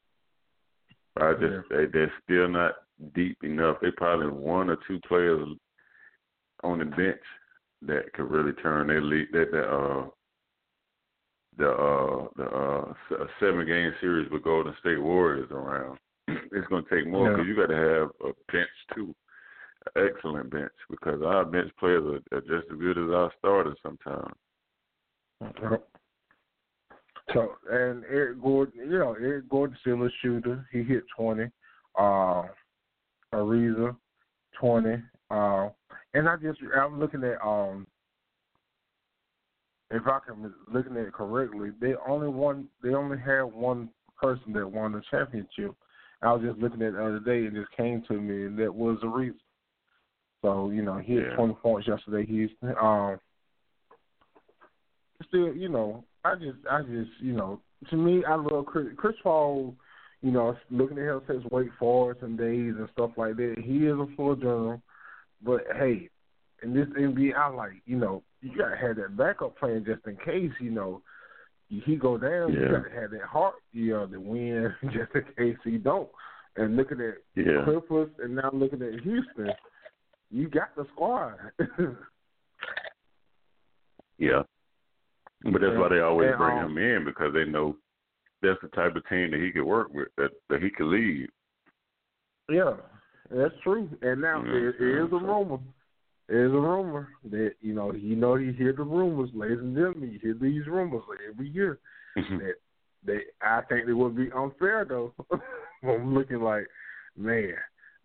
I 1.17 1.33
just 1.33 1.43
yeah. 1.43 1.77
they 1.77 1.85
they're 1.91 2.13
still 2.23 2.47
not 2.47 2.75
deep 3.13 3.37
enough. 3.43 3.77
They 3.81 3.91
probably 3.91 4.27
one 4.27 4.69
or 4.69 4.77
two 4.87 4.99
players 5.07 5.47
on 6.63 6.79
the 6.79 6.85
bench 6.85 7.21
that 7.81 8.13
could 8.13 8.29
really 8.29 8.53
turn 8.53 8.87
their 8.87 9.01
lead 9.01 9.27
that 9.33 9.51
the 9.51 9.63
uh 9.63 10.05
the 11.57 11.69
uh 11.69 12.27
the 12.37 12.45
uh 12.45 13.25
seven 13.39 13.65
game 13.65 13.93
series 13.99 14.31
with 14.31 14.43
Golden 14.43 14.73
State 14.79 15.01
Warriors 15.01 15.51
around. 15.51 15.97
it's 16.27 16.67
going 16.67 16.85
to 16.85 16.89
take 16.89 17.07
more 17.07 17.31
because 17.31 17.45
yeah. 17.45 17.53
you 17.53 17.55
got 17.55 17.73
to 17.73 17.75
have 17.75 18.09
a 18.29 18.51
bench 18.51 18.69
too, 18.95 19.13
excellent 19.95 20.49
bench 20.49 20.71
because 20.89 21.21
our 21.21 21.45
bench 21.45 21.71
players 21.79 22.21
are, 22.31 22.37
are 22.37 22.41
just 22.41 22.71
as 22.71 22.77
good 22.79 22.97
as 22.97 23.09
our 23.13 23.31
starters 23.39 23.77
sometimes. 23.83 24.33
So 27.33 27.55
and 27.69 28.03
Eric 28.09 28.41
Gordon, 28.41 28.89
you 28.89 28.99
know, 28.99 29.15
Eric 29.19 29.49
Gordon 29.49 29.77
still 29.81 30.03
a 30.03 30.09
shooter. 30.21 30.67
He 30.71 30.83
hit 30.83 31.03
twenty. 31.15 31.45
Uh, 31.97 32.43
Ariza, 33.33 33.95
twenty. 34.59 34.95
Uh, 35.29 35.69
and 36.13 36.27
I 36.27 36.35
just 36.37 36.59
I'm 36.75 36.99
looking 36.99 37.23
at 37.23 37.41
um 37.45 37.85
if 39.91 40.03
I 40.07 40.19
can 40.25 40.53
looking 40.71 40.97
at 40.97 41.07
it 41.07 41.13
correctly, 41.13 41.69
they 41.79 41.93
only 42.07 42.27
one 42.27 42.67
they 42.83 42.93
only 42.93 43.17
had 43.17 43.43
one 43.43 43.89
person 44.21 44.53
that 44.53 44.67
won 44.67 44.91
the 44.91 45.01
championship. 45.09 45.75
I 46.21 46.33
was 46.33 46.43
just 46.43 46.59
looking 46.59 46.81
at 46.81 46.93
the 46.93 47.05
other 47.05 47.19
day 47.19 47.45
and 47.45 47.55
it 47.55 47.61
just 47.61 47.77
came 47.77 48.03
to 48.07 48.19
me 48.19 48.45
and 48.45 48.57
that 48.59 48.73
was 48.73 48.97
Ariza. 49.03 49.35
So, 50.41 50.69
you 50.69 50.81
know, 50.81 50.97
he 50.97 51.15
had 51.15 51.35
twenty 51.35 51.53
points 51.55 51.87
yesterday, 51.87 52.25
Houston. 52.25 52.73
Um 52.81 53.19
still, 55.27 55.53
you 55.53 55.69
know, 55.69 56.03
I 56.23 56.35
just 56.35 56.57
I 56.69 56.81
just, 56.81 57.11
you 57.19 57.33
know, 57.33 57.61
to 57.89 57.95
me 57.95 58.23
I 58.25 58.35
love 58.35 58.65
Chris 58.65 58.87
Chris 58.97 59.15
Paul 59.23 59.75
you 60.21 60.31
know, 60.31 60.55
looking 60.69 60.97
at 60.97 61.05
him 61.05 61.21
since 61.27 61.45
Wake 61.49 61.69
Forest 61.79 62.23
and 62.23 62.37
days 62.37 62.73
and 62.77 62.89
stuff 62.93 63.11
like 63.15 63.37
that. 63.37 63.55
He 63.63 63.85
is 63.85 63.97
a 63.97 64.07
full 64.15 64.35
general, 64.35 64.81
but 65.41 65.61
hey, 65.77 66.09
in 66.61 66.73
this 66.73 66.87
NBA, 66.87 67.35
I 67.35 67.47
like 67.49 67.81
you 67.85 67.97
know 67.97 68.23
you 68.41 68.51
gotta 68.57 68.75
have 68.75 68.97
that 68.97 69.15
backup 69.17 69.57
plan 69.57 69.85
just 69.85 70.05
in 70.05 70.17
case 70.17 70.51
you 70.59 70.71
know 70.71 71.01
he 71.69 71.95
go 71.95 72.17
down. 72.17 72.53
Yeah. 72.53 72.59
You 72.59 72.65
gotta 72.71 73.01
have 73.01 73.11
that 73.11 73.23
heart, 73.23 73.55
you 73.71 73.91
know, 73.91 74.07
to 74.07 74.19
win 74.19 74.73
just 74.85 75.13
in 75.15 75.23
case 75.37 75.57
he 75.63 75.77
don't. 75.77 76.09
And 76.57 76.75
looking 76.75 76.99
at 76.99 77.15
yeah. 77.35 77.63
Clippers 77.63 78.09
and 78.21 78.35
now 78.35 78.49
looking 78.51 78.81
at 78.81 78.99
Houston, 79.01 79.51
you 80.31 80.47
got 80.49 80.75
the 80.75 80.85
squad. 80.93 81.35
yeah, 84.17 84.43
but 85.43 85.61
that's 85.61 85.77
why 85.77 85.89
they 85.89 85.99
always 85.99 86.29
and, 86.29 86.37
bring 86.37 86.57
um, 86.57 86.77
him 86.77 86.77
in 86.77 87.05
because 87.05 87.33
they 87.33 87.45
know 87.45 87.75
that's 88.41 88.59
the 88.61 88.67
type 88.69 88.95
of 88.95 89.07
team 89.09 89.31
that 89.31 89.39
he 89.39 89.51
could 89.51 89.63
work 89.63 89.93
with, 89.93 90.09
that 90.17 90.31
that 90.49 90.61
he 90.61 90.69
could 90.69 90.87
lead. 90.87 91.27
Yeah, 92.49 92.73
that's 93.31 93.53
true. 93.63 93.89
And 94.01 94.21
now 94.21 94.43
Yeah, 94.43 94.51
there, 94.51 94.75
there 94.77 95.05
is 95.05 95.11
a 95.11 95.17
rumor. 95.17 95.59
There's 96.27 96.51
a 96.51 96.55
rumor 96.55 97.09
that 97.31 97.53
you 97.61 97.73
know 97.73 97.93
you 97.93 98.15
know 98.15 98.35
you 98.35 98.53
hear 98.53 98.73
the 98.73 98.83
rumors, 98.83 99.29
ladies 99.33 99.59
and 99.59 99.75
gentlemen. 99.75 100.11
You 100.11 100.19
hear 100.19 100.35
these 100.39 100.67
rumors 100.67 101.03
every 101.27 101.49
year 101.49 101.79
that 102.15 102.55
they. 103.03 103.19
I 103.41 103.61
think 103.69 103.87
it 103.87 103.93
would 103.93 104.15
be 104.15 104.31
unfair 104.31 104.85
though. 104.85 105.13
I'm 105.83 106.13
looking 106.13 106.41
like, 106.41 106.67
man, 107.17 107.53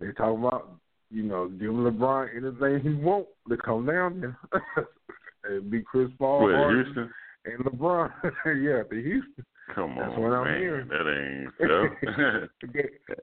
they 0.01 0.13
talking 0.13 0.45
about 0.45 0.79
you 1.15 1.23
know 1.23 1.49
giving 1.49 1.77
LeBron 1.77 2.29
anything 2.37 2.81
he 2.83 2.95
want 3.03 3.27
to 3.49 3.57
come 3.57 3.87
down 3.87 4.21
there. 4.21 4.39
and 5.45 5.71
be 5.71 5.81
Chris 5.83 6.11
Paul, 6.19 6.51
Harden, 6.51 6.85
Houston? 6.85 7.11
and 7.47 7.65
LeBron. 7.65 8.11
yeah, 8.47 8.83
the 8.91 9.01
Houston. 9.03 9.45
Come 9.75 9.97
That's 9.99 10.13
on, 10.13 10.21
what 10.23 10.33
I'm 10.33 10.45
man. 10.45 10.61
hearing. 10.61 10.89
That 10.89 11.07
ain't 11.09 11.55
fair. 11.59 12.49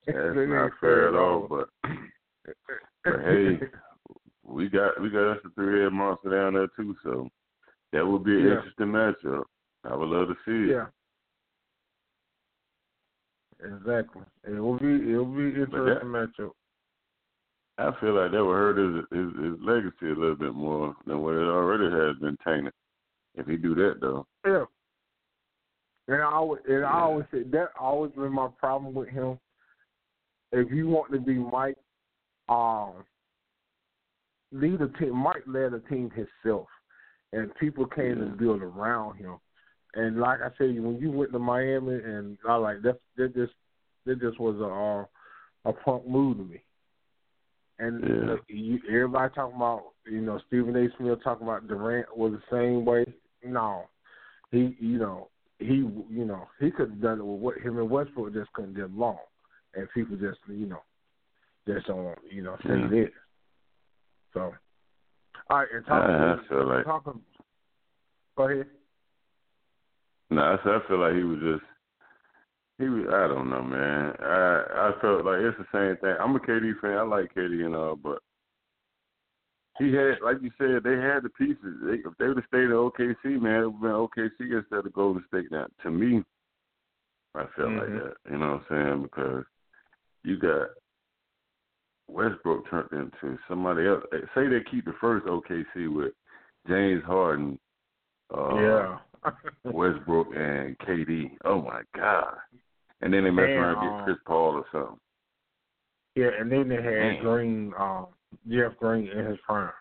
That's 0.08 0.50
not 0.50 0.72
fair 0.80 1.08
at 1.10 1.16
all. 1.16 1.48
But 1.48 1.70
but 3.04 3.20
hey, 3.26 3.60
we 4.44 4.68
got 4.70 5.00
we 5.02 5.10
got 5.10 5.34
us 5.34 5.38
a 5.46 5.50
three 5.54 5.84
head 5.84 5.94
monster 5.94 6.30
down 6.32 6.54
there 6.54 6.68
too, 6.76 6.96
so 7.04 7.30
that 7.94 8.06
would 8.06 8.24
be 8.24 8.32
an 8.40 8.48
Yeah. 8.48 8.56
interesting 8.58 8.88
matchup. 8.88 9.44
I 9.84 9.96
would 9.96 10.10
love 10.10 10.30
to 10.30 10.36
see 10.46 10.72
it. 10.72 10.76
Yeah. 10.76 10.86
Exactly. 13.64 14.24
It 14.48 14.60
will 14.60 14.78
be 14.80 14.88
it 15.12 15.18
will 15.18 15.26
be 15.26 15.54
an 15.62 15.68
But 15.72 15.84
that- 15.86 16.02
interesting 16.02 16.10
matchup. 16.12 16.52
I 17.88 18.00
feel 18.00 18.14
like 18.14 18.32
that 18.32 18.44
would 18.44 18.54
hurt 18.54 18.78
his, 18.78 19.06
his 19.12 19.44
his 19.44 19.60
legacy 19.62 20.12
a 20.12 20.20
little 20.20 20.36
bit 20.36 20.54
more 20.54 20.96
than 21.06 21.22
what 21.22 21.36
it 21.36 21.48
already 21.48 21.86
has 21.86 22.18
been 22.18 22.38
tainted. 22.46 22.74
If 23.36 23.48
he 23.48 23.58
do 23.58 23.76
that 23.76 23.96
though. 24.02 24.28
Yeah. 24.46 24.66
And 26.08 26.22
I 26.22 26.26
always 26.26 26.62
and 26.68 26.84
I 26.84 27.02
always 27.02 27.26
say 27.32 27.44
that 27.44 27.70
always 27.80 28.12
been 28.12 28.34
my 28.34 28.50
problem 28.60 28.94
with 28.94 29.10
him. 29.10 29.40
If 30.52 30.72
you 30.72 30.88
want 30.88 31.12
to 31.14 31.20
be 31.20 31.36
Mike, 31.36 31.78
um, 32.50 33.06
lead 34.52 34.82
a 34.82 34.90
team. 35.00 35.16
Mike 35.16 35.44
led 35.48 35.74
a 35.74 35.80
team 35.90 36.12
himself, 36.12 36.68
and 37.32 37.56
people 37.56 37.86
came 37.86 38.18
Yeah. 38.18 38.24
and 38.24 38.38
build 38.38 38.62
around 38.62 39.16
him. 39.18 39.38
And 39.94 40.20
like 40.20 40.40
I 40.42 40.50
said, 40.58 40.78
when 40.82 40.98
you 41.00 41.12
went 41.12 41.32
to 41.32 41.40
Miami, 41.40 41.96
and 41.96 42.38
I 42.48 42.56
like 42.56 42.82
that, 42.82 43.00
that 43.18 43.34
just 43.34 43.54
that 44.06 44.20
just 44.20 44.40
was 44.40 44.56
a 44.60 45.70
uh, 45.70 45.70
a 45.70 45.74
punk 45.74 46.06
move 46.08 46.38
to 46.38 46.44
me. 46.44 46.62
And 47.82 48.04
Yeah. 48.04 48.34
uh, 48.34 48.38
you, 48.48 48.80
everybody 48.88 49.34
talking 49.34 49.56
about, 49.56 49.94
you 50.06 50.22
know, 50.22 50.40
Stephen 50.48 50.76
A. 50.76 50.88
Smith 50.98 51.18
talking 51.24 51.48
about 51.48 51.68
Durant 51.68 52.16
was 52.16 52.32
the 52.34 52.56
same 52.56 52.86
way. 52.86 53.06
No, 53.44 53.86
he, 54.52 54.78
you 54.80 55.00
know, 55.00 55.30
he, 55.58 55.78
you 56.10 56.26
know, 56.26 56.48
he 56.60 56.70
could 56.70 56.92
have 56.92 57.02
done 57.02 57.20
it 57.20 57.26
with 57.26 57.40
what 57.40 57.58
him 57.58 57.80
and 57.80 57.90
Westbrook 57.90 58.34
just 58.34 58.54
couldn't 58.54 58.76
get 58.76 58.92
along, 58.92 59.18
and 59.74 59.88
people 59.96 60.16
just, 60.16 60.38
you 60.48 60.68
know, 60.68 60.84
just 61.68 61.88
don't, 61.88 62.16
you 62.32 62.44
know, 62.44 62.56
say 62.68 62.78
Yeah. 62.78 62.88
this. 62.88 63.10
So, 64.36 64.54
all 65.50 65.58
right, 65.58 65.68
and 65.74 65.84
I, 65.88 65.98
I 65.98 66.36
talking, 66.36 66.48
feel 66.48 66.68
like 66.68 66.86
talking. 66.86 67.22
Go 68.38 68.44
ahead. 68.44 68.68
no, 70.30 70.42
I, 70.42 70.54
I 70.54 70.88
feel 70.88 71.00
like 71.00 71.16
he 71.16 71.24
was 71.24 71.40
just 71.40 71.71
he 72.82 72.90
was 72.90 73.06
I 73.14 73.28
don't 73.28 73.50
know, 73.50 73.64
man. 73.64 74.14
I 74.20 74.92
I 74.92 75.02
felt 75.02 75.26
like 75.26 75.40
it's 75.40 75.58
the 75.58 75.66
same 75.72 75.98
thing. 75.98 76.16
I'm 76.20 76.36
a 76.36 76.40
KD 76.40 76.80
fan. 76.82 76.98
I 76.98 77.04
like 77.04 77.34
KD 77.36 77.66
and 77.66 77.76
all, 77.76 77.96
but 77.96 78.20
he 79.80 79.94
had, 79.94 80.22
like 80.24 80.38
you 80.42 80.52
said, 80.58 80.84
they 80.84 80.98
had 80.98 81.24
the 81.24 81.30
pieces. 81.30 81.78
They, 81.84 81.96
if 81.96 82.18
they 82.20 82.28
would 82.28 82.38
have 82.38 82.46
stayed 82.48 82.66
in 82.66 82.72
OKC, 82.72 83.42
man, 83.42 83.62
it 83.62 83.66
would 83.66 83.74
have 83.74 83.82
been 83.82 83.92
OKC 83.92 84.58
instead 84.60 84.86
of 84.86 84.94
Golden 84.94 85.24
State. 85.28 85.50
Now, 85.50 85.68
to 85.84 85.90
me, 85.92 86.24
I 87.36 87.46
felt 87.56 87.74
like 87.74 87.88
Mhm. 87.88 88.04
that. 88.04 88.32
You 88.32 88.38
know 88.38 88.52
what 88.54 88.64
I'm 88.72 88.88
saying? 88.88 89.04
Because 89.04 89.46
you 90.24 90.38
got 90.38 90.70
Westbrook 92.08 92.70
turned 92.70 92.92
into 92.92 93.40
somebody 93.48 93.88
else. 93.88 94.04
Say 94.36 94.48
they 94.48 94.62
keep 94.70 94.86
the 94.86 94.94
first 95.00 95.26
OKC 95.26 95.88
with 95.88 96.14
James 96.68 97.04
Harden, 97.04 97.58
uh, 98.36 98.56
yeah. 98.56 99.00
Westbrook, 99.64 100.36
and 100.36 100.78
KD. 100.80 101.38
Oh 101.46 101.62
my 101.62 101.82
God! 101.96 102.36
And 103.02 103.14
then 103.14 103.24
they 103.24 103.32
mess 103.32 103.46
around 103.50 103.78
and 103.78 103.90
um, 103.90 103.98
get 103.98 104.06
Chris 104.06 104.18
Paul 104.26 104.64
or 104.64 104.66
something. 104.72 105.00
yeah, 106.16 106.30
and 106.40 106.52
then 106.52 106.70
they 106.70 106.76
had 106.76 106.84
Man. 106.84 107.22
Green, 107.24 107.74
um, 107.80 108.08
Jeff 108.48 108.78
Green 108.80 109.08
in 109.08 109.26
his 109.26 109.38
prime. 109.46 109.72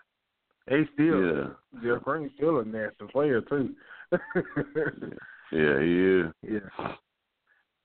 They 0.66 0.88
still, 0.94 1.20
Yeah, 1.26 1.44
Jeff 1.82 2.02
Green's 2.04 2.32
still 2.36 2.60
a 2.60 2.64
nasty 2.64 3.06
player 3.12 3.40
too. 3.42 3.74
yeah, 5.52 5.80
he 5.80 6.20
is. 6.20 6.32
yeah. 6.42 6.94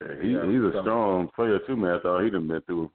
Yeah, 0.02 0.08
he 0.22 0.30
Yeah, 0.34 0.46
he's 0.46 0.62
a 0.62 0.72
so- 0.74 0.82
strong 0.82 1.30
player 1.36 1.60
too, 1.68 1.76
man. 1.76 1.96
I 1.96 2.00
thought 2.02 2.24
he'd 2.24 2.34
have 2.34 2.48
been 2.48 2.62
through 2.62 2.92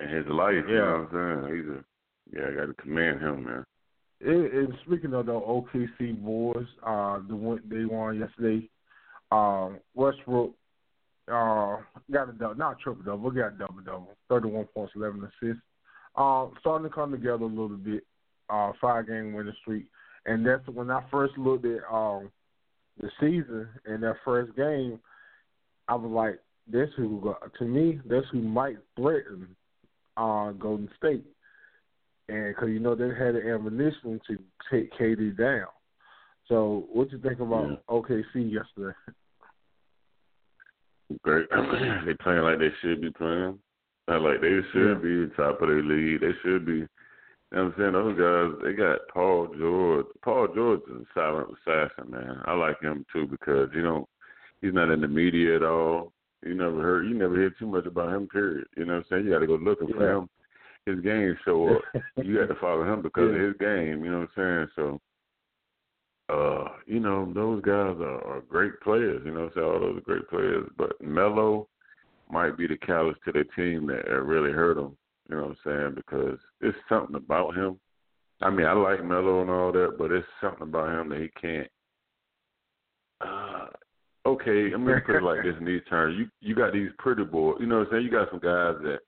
in 0.00 0.08
his 0.08 0.26
life. 0.26 0.54
You 0.68 0.74
Yeah. 0.74 0.80
know 0.80 1.08
what 1.10 1.20
I'm 1.20 1.44
saying? 1.44 1.56
He's 1.56 1.70
a 1.70 1.84
yeah, 2.32 2.48
I 2.48 2.52
got 2.54 2.66
to 2.66 2.74
commend 2.82 3.20
him, 3.20 3.44
man. 3.44 3.64
And, 4.20 4.46
and 4.46 4.74
speaking 4.84 5.14
of 5.14 5.26
the 5.26 5.32
OKC 5.32 6.20
boys, 6.24 6.66
uh, 6.84 7.20
the 7.28 7.36
one 7.36 7.60
they 7.68 7.84
won 7.84 8.18
yesterday. 8.18 8.68
Um, 9.30 9.78
Westbrook 9.94 10.52
uh, 11.28 11.76
got 12.12 12.28
a 12.28 12.32
double, 12.32 12.54
not 12.54 12.78
triple 12.80 13.02
double, 13.02 13.30
got 13.30 13.54
a 13.54 13.58
double 13.58 13.80
double, 13.84 14.16
thirty 14.28 14.48
one 14.48 14.66
points, 14.66 14.92
eleven 14.96 15.22
assists. 15.24 15.62
Um, 16.16 16.52
starting 16.60 16.88
to 16.88 16.94
come 16.94 17.10
together 17.12 17.44
a 17.44 17.46
little 17.46 17.68
bit. 17.76 18.04
Uh, 18.48 18.72
five 18.80 19.08
game 19.08 19.32
winning 19.32 19.52
streak, 19.60 19.86
and 20.24 20.46
that's 20.46 20.66
when 20.68 20.90
I 20.90 21.02
first 21.10 21.36
looked 21.36 21.64
at 21.64 21.80
um 21.92 22.30
the 23.00 23.10
season 23.20 23.68
and 23.84 24.02
that 24.02 24.16
first 24.24 24.54
game. 24.56 25.00
I 25.88 25.94
was 25.94 26.10
like, 26.10 26.40
this 26.66 26.90
who." 26.96 27.34
To 27.58 27.64
me, 27.64 28.00
this 28.06 28.24
who 28.32 28.40
might 28.40 28.76
threaten 28.96 29.48
uh, 30.16 30.52
Golden 30.52 30.88
State 30.96 31.24
and 32.28 32.54
because 32.54 32.70
you 32.70 32.80
know 32.80 32.94
they 32.94 33.08
had 33.08 33.34
the 33.34 33.42
ammunition 33.52 34.20
to 34.26 34.38
take 34.70 34.92
KD 34.94 35.36
down. 35.36 35.66
So, 36.48 36.86
what 36.92 37.10
you 37.10 37.18
think 37.18 37.40
about 37.40 37.68
Yeah. 37.70 37.76
OKC 37.88 38.52
yesterday? 38.52 38.96
Great. 41.22 41.48
they 42.06 42.14
playing 42.14 42.42
like 42.42 42.58
they 42.58 42.70
should 42.80 43.00
be 43.00 43.10
playing. 43.10 43.58
Not 44.08 44.22
like 44.22 44.40
they 44.40 44.60
should 44.72 44.98
Yeah. 45.02 45.26
be 45.26 45.34
top 45.36 45.62
of 45.62 45.68
their 45.68 45.82
league. 45.82 46.20
They 46.20 46.32
should 46.42 46.64
be. 46.66 46.86
You 47.52 47.58
know 47.58 47.64
what 47.64 47.74
I'm 47.74 47.74
saying? 47.78 47.92
Those 47.92 48.18
guys, 48.18 48.62
they 48.64 48.72
got 48.72 49.08
Paul 49.12 49.54
George. 49.56 50.06
Paul 50.22 50.48
George 50.54 50.80
is 50.88 51.02
a 51.02 51.06
silent 51.14 51.48
assassin, 51.50 52.10
man. 52.10 52.42
I 52.44 52.54
like 52.54 52.80
him 52.80 53.06
too 53.12 53.26
because 53.26 53.68
you 53.72 53.82
know 53.82 54.08
he's 54.60 54.74
not 54.74 54.90
in 54.90 55.00
the 55.00 55.08
media 55.08 55.56
at 55.56 55.62
all. 55.62 56.12
You 56.44 56.54
never 56.54 56.82
heard. 56.82 57.06
You 57.06 57.14
never 57.14 57.36
hear 57.36 57.50
too 57.50 57.66
much 57.66 57.86
about 57.86 58.12
him. 58.12 58.28
Period. 58.28 58.66
You 58.76 58.84
know 58.84 58.94
what 58.94 58.98
I'm 58.98 59.04
saying? 59.10 59.24
You 59.26 59.32
got 59.32 59.38
to 59.40 59.46
go 59.46 59.54
looking 59.54 59.88
yeah. 59.88 59.96
for 59.96 60.12
him. 60.12 60.28
His 60.86 61.00
game 61.00 61.36
show 61.44 61.76
up. 61.76 61.82
you 62.24 62.38
got 62.38 62.52
to 62.52 62.60
follow 62.60 62.84
him 62.84 63.02
because 63.02 63.30
yeah. 63.32 63.40
of 63.40 63.46
his 63.46 63.56
game. 63.58 64.04
You 64.04 64.10
know 64.10 64.20
what 64.20 64.30
I'm 64.36 64.68
saying? 64.68 64.68
So, 64.76 65.00
uh, 66.28 66.68
you 66.86 67.00
know, 67.00 67.30
those 67.32 67.62
guys 67.62 67.96
are, 68.00 68.24
are 68.26 68.42
great 68.48 68.80
players. 68.80 69.22
You 69.24 69.32
know 69.32 69.50
saying? 69.54 69.66
All 69.66 69.80
those 69.80 69.98
are 69.98 70.00
great 70.00 70.28
players. 70.28 70.68
But 70.76 71.00
Melo 71.00 71.68
might 72.30 72.56
be 72.56 72.66
the 72.66 72.76
catalyst 72.76 73.20
to 73.24 73.32
the 73.32 73.44
team 73.54 73.86
that 73.86 74.08
really 74.08 74.52
hurt 74.52 74.74
them. 74.74 74.96
You 75.28 75.36
know 75.36 75.42
what 75.42 75.50
I'm 75.50 75.56
saying? 75.64 75.94
Because 75.94 76.38
it's 76.60 76.76
something 76.88 77.16
about 77.16 77.56
him. 77.56 77.78
I 78.40 78.50
mean, 78.50 78.66
I 78.66 78.72
like 78.72 79.04
Melo 79.04 79.40
and 79.40 79.50
all 79.50 79.72
that, 79.72 79.96
but 79.98 80.12
it's 80.12 80.26
something 80.40 80.62
about 80.62 81.00
him 81.00 81.08
that 81.08 81.20
he 81.20 81.28
can't. 81.40 81.68
Uh, 83.20 83.66
okay, 84.26 84.72
I'm 84.74 84.84
gonna 84.84 85.00
put 85.00 85.16
it 85.16 85.22
like 85.22 85.42
this 85.42 85.54
in 85.58 85.64
these 85.64 85.80
terms. 85.88 86.16
You 86.18 86.28
you 86.40 86.54
got 86.54 86.72
these 86.72 86.90
pretty 86.98 87.24
boys. 87.24 87.56
You 87.60 87.66
know 87.66 87.78
what 87.78 87.86
I'm 87.88 87.92
saying? 87.92 88.04
You 88.04 88.10
got 88.10 88.30
some 88.30 88.40
guys 88.40 88.74
that 88.82 88.98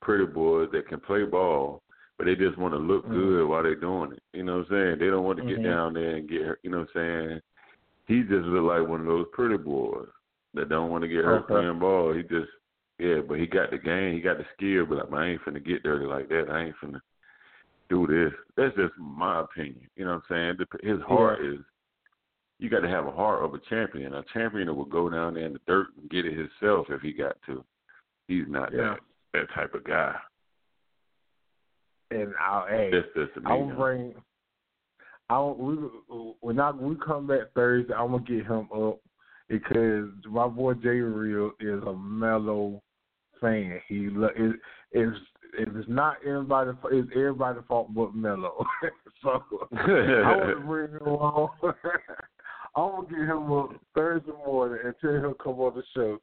pretty 0.00 0.24
boys 0.24 0.68
that 0.72 0.88
can 0.88 1.00
play 1.00 1.24
ball, 1.24 1.82
but 2.22 2.28
they 2.28 2.36
just 2.36 2.56
want 2.56 2.72
to 2.72 2.78
look 2.78 3.04
mm-hmm. 3.04 3.14
good 3.14 3.48
while 3.48 3.64
they're 3.64 3.74
doing 3.74 4.12
it. 4.12 4.22
You 4.32 4.44
know 4.44 4.58
what 4.58 4.70
I'm 4.70 4.70
saying? 4.70 4.98
They 5.00 5.10
don't 5.10 5.24
want 5.24 5.38
to 5.40 5.44
get 5.44 5.58
mm-hmm. 5.58 5.64
down 5.64 5.94
there 5.94 6.14
and 6.14 6.28
get 6.28 6.42
hurt. 6.42 6.60
You 6.62 6.70
know 6.70 6.78
what 6.78 6.88
I'm 6.94 7.28
saying? 7.28 7.40
He 8.06 8.20
just 8.20 8.46
look 8.46 8.64
like 8.64 8.88
one 8.88 9.00
of 9.00 9.06
those 9.06 9.26
pretty 9.32 9.56
boys 9.56 10.06
that 10.54 10.68
don't 10.68 10.90
want 10.90 11.02
to 11.02 11.08
get 11.08 11.24
hurt 11.24 11.44
okay. 11.44 11.54
playing 11.54 11.80
ball. 11.80 12.14
He 12.14 12.22
just 12.22 12.50
yeah, 13.00 13.16
but 13.26 13.40
he 13.40 13.46
got 13.46 13.72
the 13.72 13.78
game, 13.78 14.14
he 14.14 14.20
got 14.20 14.38
the 14.38 14.44
skill, 14.56 14.86
but 14.86 15.10
like, 15.10 15.20
I 15.20 15.26
ain't 15.30 15.42
finna 15.42 15.64
get 15.66 15.82
dirty 15.82 16.06
like 16.06 16.28
that. 16.28 16.46
I 16.48 16.66
ain't 16.66 16.76
finna 16.80 17.00
do 17.88 18.06
this. 18.06 18.32
That's 18.56 18.76
just 18.76 18.92
my 18.98 19.40
opinion. 19.40 19.88
You 19.96 20.04
know 20.04 20.20
what 20.28 20.36
I'm 20.36 20.56
saying? 20.60 20.66
His 20.84 21.02
heart 21.02 21.40
yeah. 21.42 21.54
is 21.54 21.58
you 22.60 22.70
got 22.70 22.80
to 22.80 22.88
have 22.88 23.08
a 23.08 23.10
heart 23.10 23.44
of 23.44 23.54
a 23.54 23.58
champion. 23.68 24.14
A 24.14 24.22
champion 24.32 24.68
that 24.68 24.74
will 24.74 24.84
go 24.84 25.08
down 25.08 25.34
there 25.34 25.46
in 25.46 25.54
the 25.54 25.60
dirt 25.66 25.88
and 26.00 26.08
get 26.08 26.24
it 26.24 26.38
himself 26.38 26.86
if 26.88 27.00
he 27.00 27.12
got 27.12 27.34
to. 27.46 27.64
He's 28.28 28.44
not 28.46 28.72
yeah. 28.72 28.94
that 28.94 28.98
that 29.32 29.54
type 29.54 29.74
of 29.74 29.82
guy. 29.82 30.14
And 32.14 32.34
I'll 32.40 32.66
hey, 32.66 32.90
that's, 32.92 33.06
that's 33.14 33.46
I'll 33.46 33.74
bring. 33.74 34.14
I'll 35.30 35.54
we 35.54 35.74
when 36.40 36.60
I 36.60 36.70
we 36.70 36.96
come 37.04 37.26
back 37.26 37.52
Thursday, 37.54 37.94
I'm 37.94 38.12
gonna 38.12 38.24
get 38.24 38.46
him 38.46 38.68
up 38.74 39.00
because 39.48 40.08
my 40.28 40.46
boy 40.48 40.74
Jay 40.74 40.88
Real 40.88 41.52
is 41.60 41.82
a 41.86 41.94
Melo 41.94 42.82
fan. 43.40 43.80
He 43.88 44.06
is 44.06 44.54
is 44.92 45.14
it's 45.58 45.88
not 45.88 46.16
everybody 46.26 46.70
it's 46.90 47.08
everybody's 47.14 47.62
fault 47.68 47.94
but 47.94 48.14
Melo. 48.14 48.64
so 49.22 49.42
I 49.72 50.36
want 50.36 50.58
to 50.58 50.62
bring 50.66 50.92
him 50.92 51.00
on. 51.00 51.50
I'm 52.74 52.90
gonna 52.90 53.08
get 53.08 53.18
him 53.18 53.52
up 53.52 53.70
Thursday 53.94 54.32
morning 54.46 54.78
and 54.84 54.94
tell 55.00 55.14
him 55.14 55.34
come 55.42 55.60
on 55.60 55.74
the 55.74 55.82
show 55.94 56.18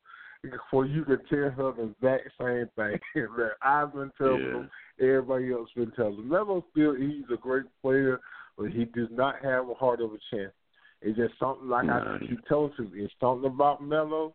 for 0.72 0.86
you 0.86 1.04
to 1.06 1.18
tell 1.30 1.50
her 1.50 1.74
the 1.76 1.84
exact 1.92 2.30
same 2.40 2.70
thing 2.76 3.00
that 3.38 3.52
I've 3.62 3.94
been 3.94 4.12
telling 4.18 4.42
yeah. 4.42 4.48
him, 4.48 4.70
everybody 5.00 5.52
else 5.52 5.70
been 5.76 5.92
telling 5.92 6.16
him. 6.16 6.30
Melo 6.30 6.64
still 6.72 6.96
he's 6.96 7.26
a 7.34 7.38
great 7.38 7.66
player, 7.82 8.20
but 8.58 8.70
he 8.70 8.86
does 8.86 9.10
not 9.12 9.36
have 9.44 9.70
a 9.70 9.74
heart 9.74 10.02
of 10.02 10.12
a 10.12 10.18
champion. 10.30 10.52
It's 11.02 11.18
just 11.18 11.34
something 11.40 11.70
like 11.70 11.88
I 11.88 12.18
keep 12.20 12.46
telling 12.46 12.74
you, 12.78 13.06
it's 13.06 13.14
something 13.22 13.50
about 13.50 13.82
Melo 13.82 14.34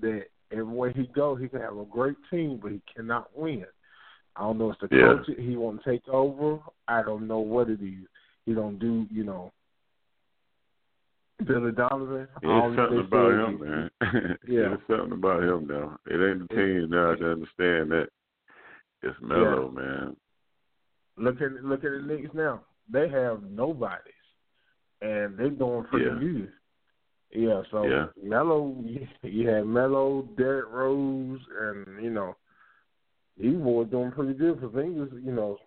that 0.00 0.24
everywhere 0.50 0.90
he 0.90 1.08
go, 1.14 1.36
he 1.36 1.48
can 1.48 1.60
have 1.60 1.76
a 1.76 1.84
great 1.84 2.16
team, 2.30 2.58
but 2.60 2.72
he 2.72 2.82
cannot 2.94 3.28
win. 3.36 3.64
I 4.34 4.42
don't 4.42 4.58
know 4.58 4.72
if 4.72 4.78
the 4.78 4.96
yeah. 4.96 5.14
coach 5.18 5.38
he 5.38 5.56
won't 5.56 5.82
take 5.84 6.06
over. 6.08 6.58
I 6.86 7.02
don't 7.02 7.26
know 7.26 7.38
what 7.38 7.68
it 7.68 7.80
is. 7.80 8.06
He 8.44 8.54
don't 8.54 8.78
do, 8.78 9.06
you 9.10 9.24
know. 9.24 9.52
Billy 11.46 11.72
Donovan. 11.72 12.26
It's 12.42 12.76
something 12.76 12.98
about 12.98 13.32
him, 13.32 13.60
man. 13.60 13.90
yeah, 14.48 14.74
it's 14.74 14.82
something 14.88 15.12
about 15.12 15.42
him 15.42 15.66
now. 15.68 15.98
It 16.06 16.14
ain't 16.14 16.48
the 16.48 16.54
team 16.54 16.90
now 16.90 17.14
to 17.14 17.32
understand 17.32 17.92
that. 17.92 18.08
It's 19.02 19.16
Melo, 19.22 19.72
yeah. 19.72 19.80
man. 19.80 20.16
Look 21.16 21.40
at 21.40 21.52
look 21.64 21.84
at 21.84 21.90
the 21.90 22.02
Knicks 22.04 22.34
now. 22.34 22.62
They 22.92 23.08
have 23.08 23.42
nobodies, 23.44 24.12
and 25.00 25.38
they're 25.38 25.50
doing 25.50 25.84
pretty 25.84 26.06
yeah. 26.06 26.18
good. 26.20 26.52
Yeah, 27.30 27.62
so 27.70 27.84
yeah. 27.84 28.06
Melo, 28.22 28.74
you 29.22 29.48
had 29.48 29.66
Melo, 29.66 30.28
Derrick 30.36 30.66
Rose, 30.70 31.40
and 31.60 32.02
you 32.02 32.10
know 32.10 32.36
he 33.40 33.50
was 33.50 33.86
doing 33.90 34.10
pretty 34.10 34.34
good 34.34 34.58
for 34.60 34.70
Fingers, 34.70 35.12
you 35.22 35.32
know, 35.32 35.58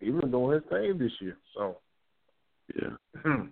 even 0.00 0.30
doing 0.30 0.54
his 0.54 0.70
thing 0.70 0.98
this 0.98 1.12
year. 1.20 1.38
So 1.56 1.78
yeah, 2.74 2.90
hmm. 3.22 3.44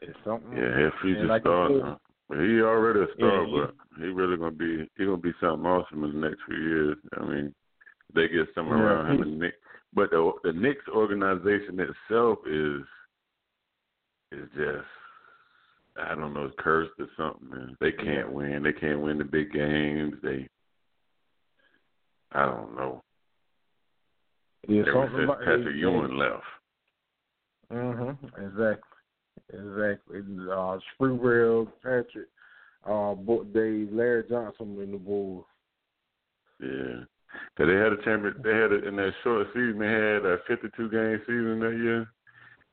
It's 0.00 0.18
something. 0.24 0.56
Yeah, 0.56 0.76
his 0.76 0.92
future 1.02 1.26
like 1.26 1.42
star. 1.42 1.68
Huh? 1.68 1.96
He 2.30 2.60
already 2.62 3.00
a 3.00 3.14
star, 3.16 3.44
yeah, 3.44 3.66
but 3.66 4.02
he 4.02 4.06
really 4.06 4.36
gonna 4.36 4.50
be 4.50 4.88
he 4.96 5.04
gonna 5.04 5.16
be 5.16 5.34
something 5.40 5.66
awesome 5.66 6.04
in 6.04 6.20
the 6.20 6.28
next 6.28 6.40
few 6.46 6.56
years. 6.56 6.96
I 7.18 7.24
mean, 7.24 7.54
they 8.14 8.28
get 8.28 8.48
something 8.54 8.74
yeah, 8.76 8.82
around 8.82 9.10
him 9.10 9.22
and 9.22 9.38
Nick. 9.38 9.54
But 9.92 10.10
the 10.10 10.32
the 10.42 10.52
Knicks 10.52 10.88
organization 10.88 11.78
itself 11.80 12.38
is 12.46 12.82
is 14.32 14.48
just 14.56 14.86
I 15.96 16.14
don't 16.14 16.34
know, 16.34 16.50
cursed 16.58 16.92
or 16.98 17.08
something. 17.16 17.50
Man. 17.50 17.76
They 17.80 17.92
can't 17.92 18.32
win. 18.32 18.62
They 18.62 18.72
can't 18.72 19.00
win 19.00 19.18
the 19.18 19.24
big 19.24 19.52
games. 19.52 20.14
They 20.22 20.48
I 22.32 22.46
don't 22.46 22.74
know. 22.74 23.00
Yeah, 24.66 24.82
Ever 24.88 25.10
since 25.14 25.30
Patrick 25.44 25.76
Ewing 25.76 26.16
left. 26.16 26.42
Mhm. 27.70 28.16
Exactly. 28.38 28.93
Exactly. 29.54 30.18
Uh, 30.50 30.78
Sprewell, 31.00 31.68
Patrick, 31.82 32.28
uh, 32.86 33.14
Dave, 33.52 33.92
Larry 33.92 34.24
Johnson 34.28 34.80
in 34.82 34.92
the 34.92 34.98
Bulls. 34.98 35.44
Yeah. 36.60 37.04
Cause 37.56 37.66
they 37.66 37.74
had 37.74 37.92
a 37.92 38.02
champion. 38.04 38.34
They 38.44 38.50
had 38.50 38.72
a, 38.72 38.86
in 38.86 38.96
that 38.96 39.12
short 39.22 39.48
season. 39.48 39.78
They 39.78 39.86
had 39.86 40.24
a 40.24 40.38
52 40.46 40.90
game 40.90 41.20
season 41.26 41.60
that 41.60 41.76
year 41.76 42.06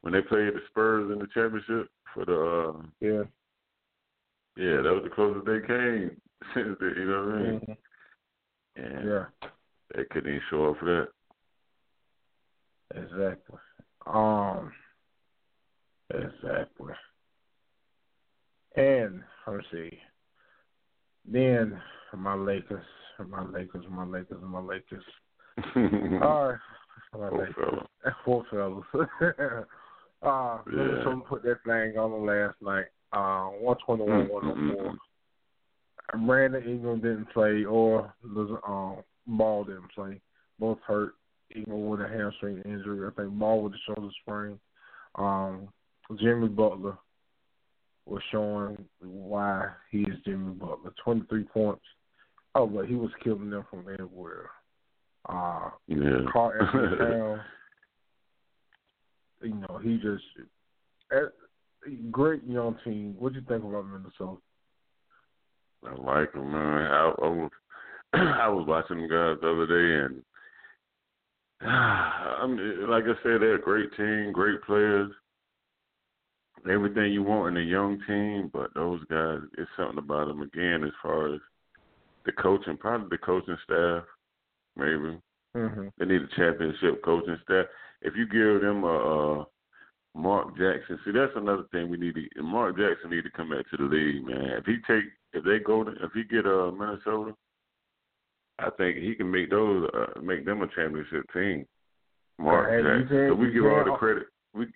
when 0.02 0.14
they 0.14 0.22
played 0.22 0.54
the 0.54 0.60
Spurs 0.70 1.12
in 1.12 1.20
the 1.20 1.28
championship 1.34 1.90
for 2.14 2.26
the. 2.26 2.80
Uh, 2.80 2.84
yeah. 3.00 3.24
Yeah, 4.58 4.82
that 4.82 4.94
was 4.94 5.04
the 5.04 5.10
closest 5.10 5.46
they 5.46 5.66
came 5.66 6.12
since. 6.54 6.78
The, 6.80 6.94
you 6.96 7.06
know 7.06 7.26
what 7.26 7.36
I 7.36 7.40
mean? 7.40 7.60
Mm-hmm. 7.60 8.84
And 8.84 9.10
yeah. 9.10 9.26
They 9.96 10.04
couldn't 10.12 10.30
even 10.30 10.42
show 10.50 10.70
up 10.70 10.78
for 10.80 10.86
that. 12.92 13.02
Exactly. 13.02 13.58
Um. 14.06 14.72
Exactly. 16.16 16.94
And 18.76 19.22
let 19.48 19.58
me 19.58 19.64
see. 19.72 20.00
Then 21.26 21.80
my 22.16 22.34
Lakers, 22.36 22.86
my 23.28 23.44
Lakers, 23.44 23.86
my 23.90 24.06
Lakers, 24.06 24.42
my 24.42 24.60
Lakers. 24.60 25.04
All 26.24 26.50
right. 26.50 26.58
My 27.14 27.30
Poor 27.30 27.40
Lakers. 27.40 27.56
fella. 27.56 28.16
Poor 28.26 28.46
fellas. 28.50 28.86
uh, 30.24 30.58
yeah. 30.72 30.78
Minnesota 30.78 31.22
put 31.28 31.44
that 31.44 31.58
thing 31.66 31.98
on 31.98 32.12
the 32.12 32.18
last 32.18 32.56
night. 32.62 32.86
Uh, 33.12 33.50
121, 33.60 34.30
104. 34.30 34.96
Brandon 36.26 36.64
Ingram 36.64 37.02
didn't 37.02 37.30
play, 37.34 37.66
or 37.66 38.14
um, 38.66 39.04
Ball 39.28 39.66
didn't 39.66 39.92
play. 39.94 40.22
Both 40.58 40.80
hurt. 40.88 41.14
Ingram 41.54 41.88
with 41.88 42.00
a 42.00 42.08
hamstring 42.08 42.62
injury. 42.64 43.06
I 43.08 43.22
think 43.22 43.38
Ball 43.38 43.64
with 43.64 43.74
a 43.74 43.78
shoulder 43.86 44.10
sprain. 44.22 44.58
Um, 45.16 45.68
Jimmy 46.20 46.48
Butler 46.48 46.98
was 48.06 48.22
showing 48.32 48.78
why 49.00 49.70
he 49.90 50.00
is 50.02 50.18
Jimmy 50.26 50.54
Butler. 50.54 50.94
Twenty 51.04 51.24
three 51.30 51.44
points. 51.44 51.84
Oh, 52.56 52.68
but 52.68 52.88
he 52.88 52.96
was 52.96 53.12
killing 53.24 53.50
them 53.50 53.66
from 53.70 53.86
everywhere. 53.92 54.50
Uh, 55.28 55.70
yeah. 55.88 55.98
Anthony 56.36 56.98
Towns. 56.98 57.42
You 59.44 59.56
know, 59.56 59.80
he 59.82 59.98
just 59.98 60.24
great 62.12 62.44
young 62.44 62.78
team. 62.84 63.16
What 63.18 63.34
do 63.34 63.40
you 63.40 63.46
think 63.48 63.64
about 63.64 63.88
Minnesota? 63.88 64.38
I 65.84 65.96
like 65.96 66.34
him, 66.34 66.52
man. 66.52 66.92
I, 66.92 67.14
I 67.22 67.28
was 67.28 67.52
I 68.14 68.48
was 68.50 68.66
watching 68.68 68.98
them 68.98 69.10
guys 69.10 69.38
the 69.42 69.50
other 69.50 69.68
day, 69.68 70.06
and 70.06 70.24
I 71.70 72.46
mean, 72.48 72.90
like 72.90 73.06
I 73.06 73.16
said, 73.24 73.42
they're 73.42 73.56
a 73.56 73.62
great 73.62 73.90
team, 73.96 74.32
great 74.32 74.62
players, 74.64 75.12
everything 76.70 77.12
you 77.12 77.24
want 77.24 77.56
in 77.56 77.64
a 77.64 77.66
young 77.66 78.00
team. 78.08 78.50
But 78.54 78.74
those 78.74 79.02
guys, 79.10 79.40
it's 79.58 79.70
something 79.78 79.98
about 79.98 80.28
them 80.28 80.42
again 80.42 80.84
as 80.84 80.94
far 81.02 81.34
as 81.34 81.42
the 82.26 82.32
coaching, 82.32 82.78
probably 82.78 83.08
the 83.10 83.18
coaching 83.18 83.58
staff, 83.64 84.04
maybe. 84.76 85.20
Mm-hmm. 85.56 85.88
They 85.98 86.06
need 86.06 86.22
a 86.22 86.36
championship 86.36 87.04
coaching 87.04 87.38
staff. 87.44 87.66
If 88.02 88.14
you 88.16 88.26
give 88.26 88.62
them 88.62 88.84
a, 88.84 88.88
a 88.88 89.46
Mark 90.16 90.58
Jackson, 90.58 91.00
see 91.06 91.12
that's 91.12 91.32
another 91.36 91.64
thing 91.72 91.90
we 91.90 91.98
need 91.98 92.16
to. 92.16 92.44
Mark 92.44 92.78
Jackson 92.78 93.10
need 93.10 93.24
to 93.24 93.32
come 93.32 93.50
back 93.50 93.70
to 93.70 93.78
the 93.78 93.84
league, 93.84 94.26
man. 94.26 94.58
If 94.58 94.66
he 94.66 94.78
take, 94.88 95.06
if 95.34 95.44
they 95.44 95.60
go, 95.60 95.84
to, 95.84 95.92
if 95.92 96.12
he 96.14 96.24
get 96.24 96.46
uh 96.46 96.72
Minnesota, 96.72 97.34
I 98.60 98.70
think 98.78 98.98
he 98.98 99.16
can 99.16 99.32
make 99.32 99.50
those 99.50 99.90
uh, 99.94 100.20
make 100.22 100.46
them 100.46 100.62
a 100.62 100.68
championship 100.68 101.26
team. 101.34 101.66
Mark 102.40 102.70
Jackson. 102.84 103.30
So 103.30 103.36
we 103.36 103.52
give 103.52 103.66
all 103.66 103.86
the 103.86 103.96
credit. 103.98 104.28
We 104.54 104.68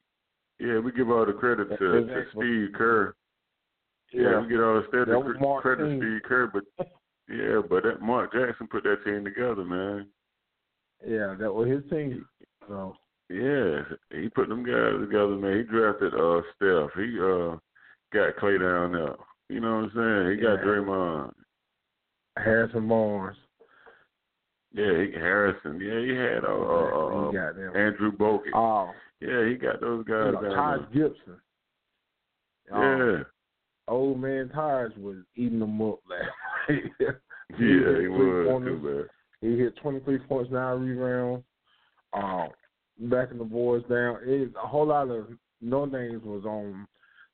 yeah, 0.59 0.79
we 0.79 0.91
give 0.91 1.09
all 1.09 1.25
the 1.25 1.33
credit 1.33 1.69
to, 1.69 1.77
to 1.77 2.25
Steve 2.31 2.69
Kerr. 2.73 3.13
Yeah, 4.13 4.21
yeah 4.21 4.39
we 4.41 4.47
get 4.49 4.61
all 4.61 4.81
the 4.81 4.87
credit, 4.87 5.61
credit 5.61 5.83
to 5.83 5.97
Steve 5.97 6.21
Kerr, 6.27 6.47
but 6.47 6.63
Yeah, 7.29 7.61
but 7.67 7.83
that 7.83 8.01
Mark 8.01 8.33
Jackson 8.33 8.67
put 8.67 8.83
that 8.83 9.03
team 9.03 9.23
together, 9.23 9.63
man. 9.63 10.07
Yeah, 11.05 11.35
that 11.39 11.53
was 11.53 11.69
his 11.69 11.83
team. 11.89 12.25
So 12.67 12.95
yeah, 13.29 13.81
he 14.11 14.29
put 14.29 14.47
them 14.47 14.63
guys 14.63 15.01
together, 15.01 15.35
man. 15.35 15.57
He 15.57 15.63
drafted 15.63 16.13
uh 16.13 16.41
Steph. 16.55 16.91
He 16.95 17.17
uh 17.19 17.57
got 18.13 18.37
Clay 18.37 18.57
down 18.57 18.93
there. 18.93 19.15
You 19.49 19.59
know 19.59 19.75
what 19.75 19.91
I'm 19.95 20.27
saying? 20.27 20.37
He 20.37 20.43
got 20.43 20.59
Yeah. 20.59 20.65
Draymond. 20.65 21.33
Harrison 22.37 22.87
Barnes. 22.87 23.37
Yeah, 24.73 25.03
he, 25.03 25.11
Harrison. 25.13 25.79
Yeah, 25.79 25.99
he 26.01 26.09
had 26.09 26.43
uh, 26.43 26.49
uh, 26.49 27.29
uh, 27.29 27.31
got. 27.31 27.55
Andrew 27.75 28.11
Bogut. 28.11 28.51
Oh, 28.53 28.91
yeah, 29.27 29.49
he 29.49 29.55
got 29.55 29.81
those 29.81 30.05
guys 30.05 30.33
you 30.41 30.41
know, 30.41 30.55
Taj 30.55 30.79
Gibson. 30.93 31.41
Um, 32.71 32.81
Yeah, 32.81 33.23
old 33.87 34.19
man 34.19 34.49
Taj 34.49 34.91
was 34.97 35.17
eating 35.35 35.59
them 35.59 35.81
up 35.81 35.99
last 36.09 36.29
night. 36.69 36.83
yeah, 36.99 37.97
he 37.99 38.07
was 38.07 38.61
too 38.63 39.07
He 39.41 39.57
hit 39.57 39.75
23 39.77 40.19
points, 40.19 40.51
nine 40.51 40.79
rebounds. 40.79 41.43
Um, 42.13 42.49
backing 42.99 43.37
the 43.37 43.43
boys 43.43 43.83
down. 43.89 44.19
It, 44.23 44.51
a 44.61 44.67
whole 44.67 44.87
lot 44.87 45.09
of 45.09 45.27
no 45.61 45.85
names 45.85 46.23
was 46.23 46.45
on 46.45 46.87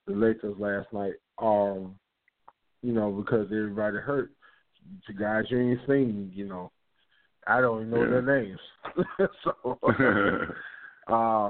the 0.07 0.13
Lakers 0.13 0.55
last 0.57 0.87
night. 0.91 1.13
Um, 1.37 1.95
you 2.81 2.93
know, 2.93 3.11
because 3.11 3.45
everybody 3.47 3.97
hurt. 3.97 4.31
The 5.07 5.13
guys 5.13 5.45
you 5.49 5.59
ain't 5.59 5.79
seen, 5.87 6.31
you 6.33 6.47
know. 6.47 6.71
I 7.47 7.61
don't 7.61 7.87
even 7.87 7.89
know 7.91 8.03
Yeah. 8.03 8.21
their 8.21 8.39
names. 8.43 8.59
so, 9.43 9.79
uh, 11.07 11.49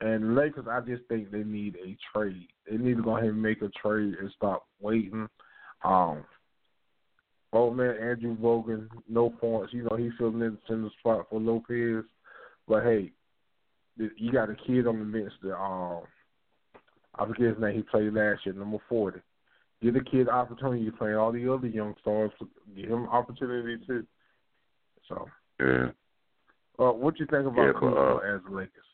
and 0.00 0.34
Lakers, 0.34 0.66
I 0.70 0.80
just 0.80 1.04
think 1.08 1.30
they 1.30 1.42
need 1.42 1.76
a 1.76 1.96
trade. 2.12 2.48
They 2.68 2.76
need 2.76 2.96
to 2.96 3.02
go 3.02 3.16
ahead 3.16 3.30
and 3.30 3.42
make 3.42 3.60
a 3.62 3.68
trade 3.68 4.14
and 4.18 4.30
stop 4.34 4.66
waiting. 4.80 5.28
Um, 5.84 6.24
old 7.52 7.76
man 7.76 7.96
Andrew 8.00 8.36
Bogut, 8.36 8.88
no 9.08 9.30
points. 9.30 9.72
You 9.72 9.84
know 9.84 9.96
he's 9.96 10.12
filling 10.18 10.40
in 10.40 10.58
the 10.68 10.90
spot 10.98 11.26
for 11.28 11.40
Lopez, 11.40 12.04
but 12.66 12.82
hey, 12.84 13.12
you 13.96 14.32
got 14.32 14.50
a 14.50 14.54
kid 14.54 14.86
on 14.86 14.98
the 14.98 15.04
bench 15.04 15.32
that 15.42 15.56
um, 15.56 16.02
I 17.16 17.26
forget 17.26 17.48
his 17.48 17.58
name. 17.58 17.76
He 17.76 17.82
played 17.82 18.14
last 18.14 18.46
year, 18.46 18.54
number 18.54 18.78
forty. 18.88 19.20
Give 19.82 19.94
the 19.94 20.00
kid 20.00 20.28
opportunity 20.28 20.84
to 20.84 20.92
play 20.92 21.14
all 21.14 21.32
the 21.32 21.52
other 21.52 21.66
young 21.66 21.94
stars. 22.00 22.30
Give 22.76 22.90
him 22.90 23.08
opportunity 23.08 23.82
too. 23.86 24.06
So, 25.08 25.26
yeah, 25.58 25.88
uh, 26.78 26.92
what 26.92 27.18
you 27.18 27.26
think 27.26 27.46
about 27.46 27.62
Yeah, 27.62 27.72
Kuzma 27.72 28.16
uh, 28.16 28.36
as 28.36 28.40
Lakers? 28.50 28.89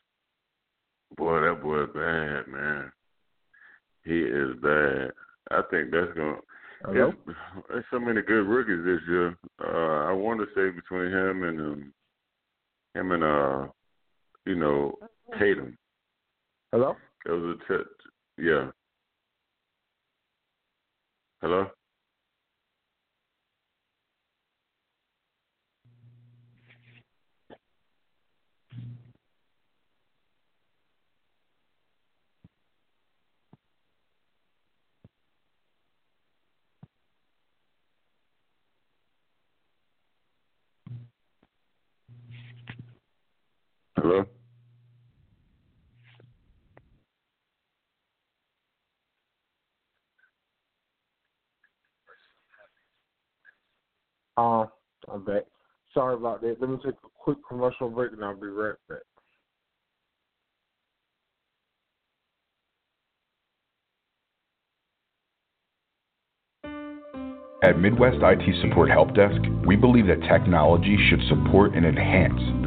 Boy, 1.15 1.41
that 1.41 1.61
boy 1.61 1.85
bad, 1.87 2.47
man. 2.47 2.91
He 4.03 4.19
is 4.19 4.55
bad. 4.61 5.11
I 5.51 5.61
think 5.69 5.91
that's 5.91 6.13
gonna. 6.15 6.37
Hello? 6.83 7.11
There's 7.69 7.85
so 7.91 7.99
many 7.99 8.21
good 8.21 8.47
rookies 8.47 8.85
this 8.85 9.01
year. 9.07 9.37
Uh, 9.63 10.09
I 10.09 10.11
want 10.11 10.39
to 10.39 10.45
say 10.55 10.75
between 10.75 11.11
him 11.11 11.43
and 11.43 11.59
um, 11.59 11.93
him 12.93 13.11
and 13.11 13.23
uh, 13.23 13.67
you 14.45 14.55
know, 14.55 14.97
Tatum. 15.39 15.77
Hello? 16.71 16.95
It 17.25 17.31
was 17.31 17.57
a 17.69 17.73
t- 17.73 17.89
yeah. 18.37 18.69
Hello. 21.41 21.67
Hello. 43.97 44.25
Um, 54.37 54.67
I'm 55.11 55.25
back. 55.25 55.43
Sorry 55.95 56.13
about 56.13 56.41
that. 56.41 56.57
Let 56.61 56.69
me 56.69 56.77
take 56.77 56.93
a 56.93 57.07
quick 57.17 57.39
commercial 57.49 57.89
break 57.89 58.11
and 58.11 58.23
I'll 58.23 58.39
be 58.39 58.47
right 58.47 58.75
back. 58.87 58.99
At 67.63 67.79
Midwest 67.79 68.17
IT 68.21 68.61
Support 68.61 68.91
Help 68.91 69.15
Desk, 69.15 69.41
we 69.65 69.75
believe 69.75 70.05
that 70.05 70.21
technology 70.21 70.95
should 71.09 71.21
support 71.27 71.73
and 71.73 71.83
enhance 71.87 72.66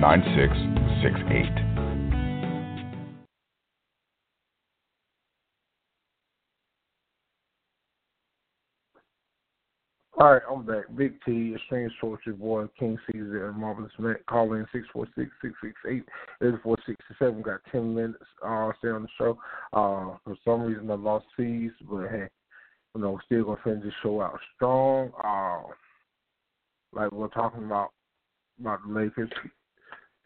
9668. 0.00 1.70
All 10.18 10.32
right, 10.32 10.42
I'm 10.50 10.64
back. 10.64 10.84
Big 10.96 11.22
T, 11.26 11.54
Extreme 11.54 11.90
your 12.24 12.34
boy, 12.34 12.66
King 12.78 12.98
Cees, 13.06 13.20
and 13.20 13.56
Marvelous 13.56 13.92
Matt. 13.98 14.24
Call 14.24 14.54
in 14.54 14.66
646-668-8467. 16.42 17.42
Got 17.42 17.60
10 17.70 17.94
minutes 17.94 18.24
uh, 18.42 18.72
stay 18.78 18.88
on 18.88 19.02
the 19.02 19.08
show. 19.18 19.38
Uh, 19.74 20.16
for 20.24 20.34
some 20.46 20.62
reason, 20.62 20.90
I 20.90 20.94
lost 20.94 21.26
Cees, 21.36 21.72
but 21.90 22.08
hey, 22.08 22.28
you 22.94 23.02
know, 23.02 23.18
still 23.26 23.44
going 23.44 23.58
to 23.58 23.62
finish 23.62 23.84
the 23.84 23.92
show 24.02 24.22
out 24.22 24.40
strong. 24.56 25.10
Uh, 25.22 25.60
like 26.94 27.12
we're 27.12 27.28
talking 27.28 27.64
about, 27.64 27.90
about 28.58 28.80
the 28.86 28.94
Lakers. 28.94 29.30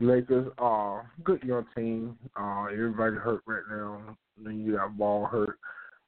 Lakers, 0.01 0.53
uh, 0.59 1.01
good 1.23 1.43
young 1.43 1.67
team. 1.77 2.19
Uh, 2.39 2.65
everybody 2.65 3.17
hurt 3.17 3.43
right 3.47 3.63
now. 3.71 4.17
Then 4.37 4.61
you 4.61 4.77
got 4.77 4.99
Ball 4.99 5.27
hurt. 5.27 5.59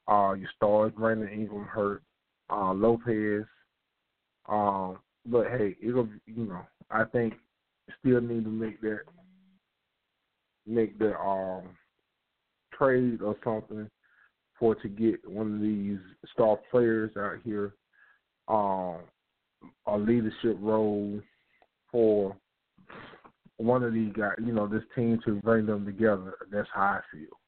Uh, 0.08 0.34
your 0.34 0.48
stars, 0.56 0.92
Brandon 0.96 1.28
Ingram 1.28 1.64
hurt. 1.64 2.02
Uh, 2.50 2.72
Lopez. 2.72 3.44
Um, 4.48 4.98
but 5.26 5.46
hey, 5.48 5.76
it'll 5.82 6.08
you 6.26 6.46
know, 6.46 6.66
I 6.90 7.04
think 7.04 7.34
still 8.00 8.20
need 8.20 8.44
to 8.44 8.50
make 8.50 8.80
that 8.80 9.00
make 10.66 10.98
the 10.98 11.18
um 11.18 11.62
trade 12.76 13.22
or 13.22 13.36
something 13.44 13.88
for 14.58 14.74
to 14.74 14.88
get 14.88 15.28
one 15.28 15.54
of 15.54 15.60
these 15.60 15.98
star 16.32 16.58
players 16.70 17.10
out 17.16 17.36
here 17.44 17.74
um 18.48 18.98
a 19.86 19.96
leadership 19.96 20.56
role 20.60 21.20
for 21.90 22.36
one 23.58 23.82
of 23.82 23.92
these 23.94 24.12
guys, 24.12 24.34
you 24.44 24.52
know, 24.52 24.66
this 24.66 24.82
team 24.94 25.20
to 25.24 25.36
bring 25.36 25.66
them 25.66 25.84
together. 25.84 26.34
That's 26.50 26.68
how 26.72 26.82
I 26.82 27.00
feel. 27.12 27.38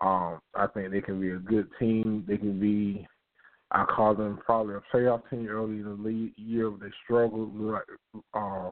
Um, 0.00 0.40
I 0.54 0.66
think 0.68 0.90
they 0.90 1.00
can 1.00 1.20
be 1.20 1.30
a 1.30 1.36
good 1.36 1.68
team. 1.78 2.24
They 2.26 2.36
can 2.36 2.58
be, 2.60 3.06
I 3.70 3.84
call 3.84 4.14
them 4.14 4.38
probably 4.44 4.76
a 4.76 4.82
playoff 4.94 5.28
team 5.28 5.46
early 5.48 5.78
in 5.78 6.02
the 6.02 6.42
year. 6.42 6.70
They 6.80 6.88
struggled, 7.04 7.54
like, 7.58 7.82
uh, 8.34 8.70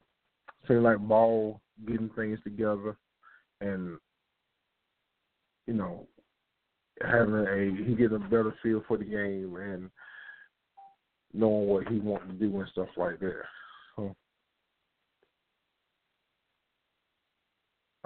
seem 0.66 0.82
like 0.82 0.98
ball 0.98 1.60
getting 1.86 2.10
things 2.16 2.38
together, 2.44 2.96
and 3.60 3.98
you 5.66 5.74
know, 5.74 6.06
having 7.02 7.34
a 7.34 7.84
he 7.84 7.94
getting 7.94 8.16
a 8.16 8.20
better 8.20 8.54
feel 8.62 8.82
for 8.86 8.96
the 8.96 9.04
game 9.04 9.56
and 9.56 9.90
knowing 11.34 11.66
what 11.66 11.88
he 11.88 11.98
wants 11.98 12.26
to 12.28 12.32
do 12.32 12.58
and 12.58 12.68
stuff 12.70 12.88
like 12.96 13.18
that. 13.20 13.42
So. 13.96 14.14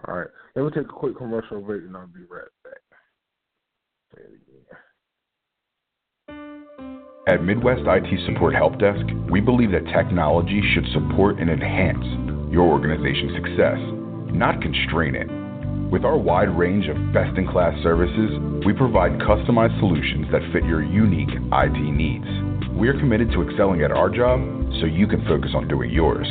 All 0.09 0.16
right. 0.16 0.28
Let 0.57 0.64
me 0.64 0.70
take 0.70 0.90
a 0.90 0.92
quick 0.92 1.16
commercial 1.16 1.61
break 1.61 1.82
and 1.82 1.96
I'll 1.96 2.07
be 2.07 2.20
right 2.28 2.48
back. 2.64 2.80
At 7.28 7.44
Midwest 7.44 7.82
IT 7.86 8.26
Support 8.26 8.55
Help 8.55 8.78
Desk, 8.78 9.07
we 9.30 9.40
believe 9.40 9.70
that 9.72 9.84
technology 9.94 10.62
should 10.74 10.86
support 10.92 11.38
and 11.38 11.48
enhance 11.51 12.05
your 12.51 12.66
organization's 12.66 13.36
success, 13.36 13.78
not 14.34 14.61
constrain 14.61 15.14
it. 15.14 15.28
With 15.92 16.05
our 16.05 16.16
wide 16.16 16.48
range 16.57 16.88
of 16.88 16.96
best 17.12 17.36
in 17.36 17.46
class 17.46 17.74
services, 17.82 18.30
we 18.64 18.72
provide 18.72 19.20
customized 19.20 19.78
solutions 19.78 20.26
that 20.32 20.42
fit 20.53 20.64
your 20.64 20.82
unique 20.82 21.30
IT 21.30 21.78
needs. 21.78 22.26
We 22.72 22.88
are 22.88 22.98
committed 22.98 23.30
to 23.32 23.48
excelling 23.48 23.82
at 23.82 23.92
our 23.92 24.09
job 24.09 24.40
so 24.80 24.86
you 24.86 25.07
can 25.07 25.24
focus 25.26 25.51
on 25.55 25.68
doing 25.68 25.90
yours. 25.90 26.26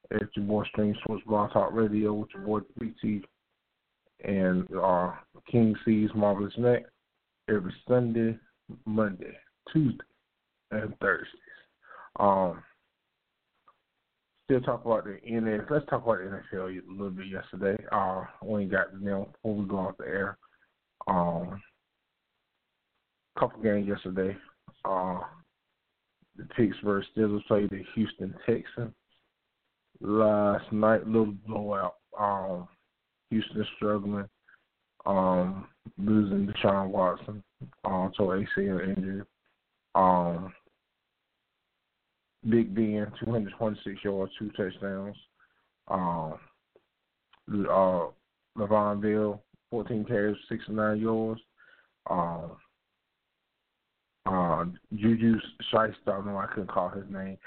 It's 0.09 0.35
your 0.35 0.45
boy 0.45 0.63
Stream 0.71 0.95
Sports 1.03 1.23
Blog 1.27 1.51
Talk 1.53 1.73
Radio 1.73 2.13
with 2.13 2.29
your 2.33 2.43
boy 2.43 2.59
BT 2.79 3.23
and 4.23 4.67
uh, 4.75 5.11
King 5.51 5.75
Cees 5.85 6.09
Marvelous 6.15 6.53
Matt 6.57 6.85
every 7.49 7.73
Sunday, 7.87 8.37
Monday, 8.85 9.37
Tuesday, 9.71 10.03
and 10.71 10.97
Thursdays. 10.99 11.42
Um, 12.19 12.63
still 14.45 14.61
talk 14.61 14.85
about 14.85 15.05
the 15.05 15.17
NFL. 15.29 15.69
Let's 15.69 15.85
talk 15.89 16.03
about 16.03 16.19
the 16.19 16.41
NFL 16.57 16.77
a 16.77 16.91
little 16.91 17.09
bit 17.09 17.27
yesterday. 17.27 17.81
Uh, 17.91 18.23
when 18.41 18.63
we 18.63 18.67
got 18.67 18.91
them 18.91 19.03
before 19.03 19.55
we 19.55 19.67
go 19.67 19.77
off 19.77 19.97
the 19.97 20.05
air. 20.05 20.37
Um, 21.07 21.61
couple 23.37 23.61
games 23.63 23.87
yesterday. 23.87 24.37
Uh, 24.85 25.19
the 26.37 26.45
Pittsburgh 26.55 27.03
Steelers 27.15 27.45
played 27.47 27.69
the 27.69 27.83
Houston 27.95 28.33
Texans 28.45 28.93
last 30.01 30.71
night, 30.71 31.07
little 31.07 31.33
blowout. 31.47 31.95
Um, 32.19 32.67
Houston 33.29 33.65
struggling, 33.75 34.27
um, 35.05 35.67
losing 35.97 36.47
Deshaun 36.47 36.89
Watson 36.89 37.43
um, 37.85 38.11
to 38.17 38.23
ACL 38.23 38.95
injury. 38.95 39.23
Um, 39.95 40.53
Big 42.49 42.75
Ben, 42.75 43.11
226 43.23 44.03
yards, 44.03 44.31
two 44.37 44.49
touchdowns. 44.51 45.15
Um, 45.87 46.33
uh, 47.49 48.07
Le'Veon 48.57 49.01
Bell, 49.01 49.43
14 49.71 50.05
carries, 50.05 50.37
69 50.49 50.99
yards. 50.99 51.41
Um, 52.09 52.51
uh, 54.25 54.65
Juju 54.95 55.35
Shiesty, 55.73 55.93
I 56.07 56.11
don't 56.11 56.25
know, 56.27 56.37
I 56.37 56.47
couldn't 56.47 56.71
call 56.71 56.89
his 56.89 57.05
name. 57.09 57.37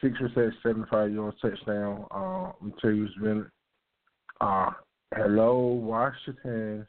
Six 0.00 0.14
receptions, 0.20 0.54
75 0.62 1.12
yards, 1.12 1.36
touchdown. 1.40 2.04
Uh, 2.10 2.52
Martavis 2.62 3.08
Bennett. 3.22 3.46
Uh, 4.40 4.70
hello, 5.14 5.58
Washington. 5.58 6.86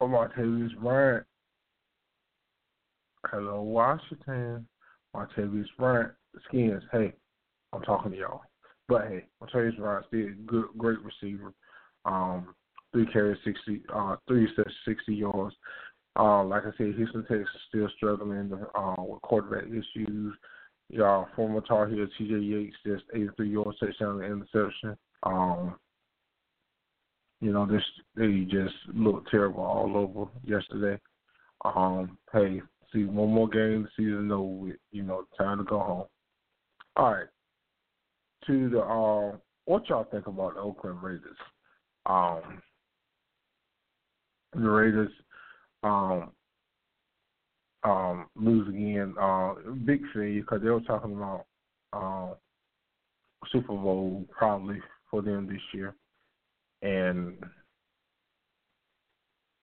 Oh, 0.00 0.06
Martavis 0.06 0.76
Bryant. 0.78 1.24
Hello, 3.30 3.62
Washington. 3.62 4.66
Martavis 5.14 5.66
Bryant. 5.78 6.12
Skins, 6.48 6.82
hey, 6.90 7.12
I'm 7.72 7.82
talking 7.82 8.10
to 8.10 8.18
y'all. 8.18 8.42
But 8.88 9.06
hey, 9.08 9.26
Martavis 9.42 9.78
Bryant 9.78 10.06
still 10.08 10.28
good, 10.46 10.66
great 10.76 10.98
receiver. 11.00 11.52
Um, 12.04 12.54
three 12.92 13.06
carries, 13.06 13.38
sixty, 13.44 13.82
uh, 13.94 14.16
three 14.26 14.42
receptions, 14.42 14.74
sixty 14.86 15.14
yards. 15.14 15.54
Uh, 16.18 16.44
like 16.44 16.62
I 16.62 16.70
said, 16.76 16.94
Houston 16.96 17.22
Texas 17.22 17.48
still 17.68 17.88
struggling 17.96 18.52
uh, 18.74 18.94
with 18.98 19.22
quarterback 19.22 19.64
issues. 19.66 20.34
Y'all, 20.90 21.26
former 21.34 21.60
Tar 21.62 21.88
Heel 21.88 22.06
T.J. 22.18 22.34
Yates 22.34 22.76
just 22.86 23.04
83 23.14 23.50
yards 23.50 23.78
touchdown 23.80 24.22
interception. 24.22 24.96
Um, 25.24 25.76
you 27.40 27.52
know, 27.52 27.66
this 27.66 27.82
they 28.16 28.46
just 28.48 28.74
looked 28.94 29.30
terrible 29.30 29.64
all 29.64 29.96
over 29.96 30.30
yesterday. 30.44 31.00
Um, 31.64 32.16
hey, 32.32 32.62
see 32.94 33.04
one 33.04 33.30
more 33.30 33.48
game, 33.48 33.82
the 33.82 33.88
season 33.96 34.30
over. 34.30 34.76
You 34.92 35.02
know, 35.02 35.24
time 35.36 35.58
to 35.58 35.64
go 35.64 35.80
home. 35.80 36.04
All 36.96 37.12
right. 37.12 37.26
To 38.46 38.70
the 38.70 38.80
uh, 38.80 39.36
what 39.64 39.88
y'all 39.88 40.06
think 40.10 40.26
about 40.26 40.54
the 40.54 40.60
Oakland 40.60 41.02
Raiders? 41.02 41.36
Um, 42.06 42.62
the 44.52 44.68
Raiders 44.68 45.10
um, 45.82 46.30
um, 47.82 48.26
lose 48.36 48.68
again. 48.68 49.14
Uh, 49.20 49.54
big 49.84 50.02
failure 50.12 50.40
because 50.40 50.62
they 50.62 50.70
were 50.70 50.80
talking 50.80 51.14
about 51.14 51.46
uh, 51.92 52.34
Super 53.50 53.68
Bowl 53.68 54.24
probably 54.30 54.78
for 55.10 55.22
them 55.22 55.46
this 55.46 55.62
year, 55.72 55.94
and 56.82 57.34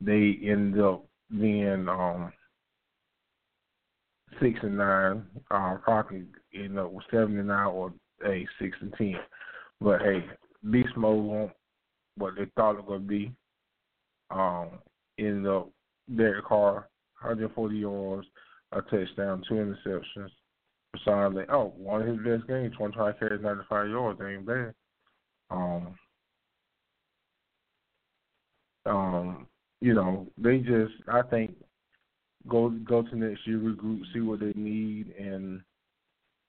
they 0.01 0.39
end 0.43 0.79
up 0.81 1.05
being 1.39 1.87
um, 1.87 2.33
six 4.39 4.59
and 4.63 4.77
nine. 4.77 5.23
Uh, 5.49 5.75
probably 5.83 6.23
end 6.53 6.79
up 6.79 6.91
with 6.91 7.05
seven 7.11 7.37
and 7.37 7.47
nine 7.47 7.67
or 7.67 7.93
a 8.25 8.47
six 8.59 8.77
and 8.81 8.93
ten. 8.97 9.15
But 9.79 10.01
hey, 10.01 10.25
beast 10.69 10.95
mode 10.95 11.23
won't 11.23 11.51
what 12.17 12.35
they 12.35 12.45
thought 12.55 12.77
it 12.77 12.87
would 12.87 13.07
be. 13.07 13.31
Um, 14.29 14.79
ended 15.17 15.47
up 15.47 15.69
Derek 16.15 16.45
Carr, 16.45 16.89
140 17.21 17.77
yards, 17.77 18.27
a 18.71 18.81
touchdown, 18.81 19.43
two 19.47 19.55
interceptions. 19.55 20.29
Besides, 20.93 21.35
like, 21.35 21.49
oh, 21.51 21.73
one 21.77 22.01
of 22.01 22.07
his 22.07 22.17
best 22.17 22.47
games, 22.47 22.75
25 22.77 23.19
carries, 23.19 23.41
95 23.41 23.89
yards, 23.89 24.19
ain't 24.21 24.45
bad. 24.45 24.73
Um, 25.49 25.95
um, 28.85 29.47
you 29.79 29.93
know, 29.93 30.27
they 30.37 30.59
just, 30.59 30.93
I 31.07 31.21
think, 31.21 31.55
go 32.47 32.69
go 32.69 33.01
to 33.03 33.15
next 33.15 33.45
year, 33.47 33.57
regroup, 33.57 34.01
see 34.13 34.19
what 34.19 34.39
they 34.39 34.53
need, 34.55 35.13
and 35.19 35.61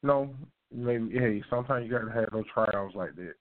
you 0.03 0.09
know, 0.09 0.35
maybe 0.73 1.11
hey, 1.13 1.43
sometimes 1.51 1.87
you 1.87 1.93
got 1.93 2.05
to 2.05 2.13
have 2.13 2.31
those 2.33 2.45
trials 2.53 2.93
like 2.95 3.15
that 3.17 3.35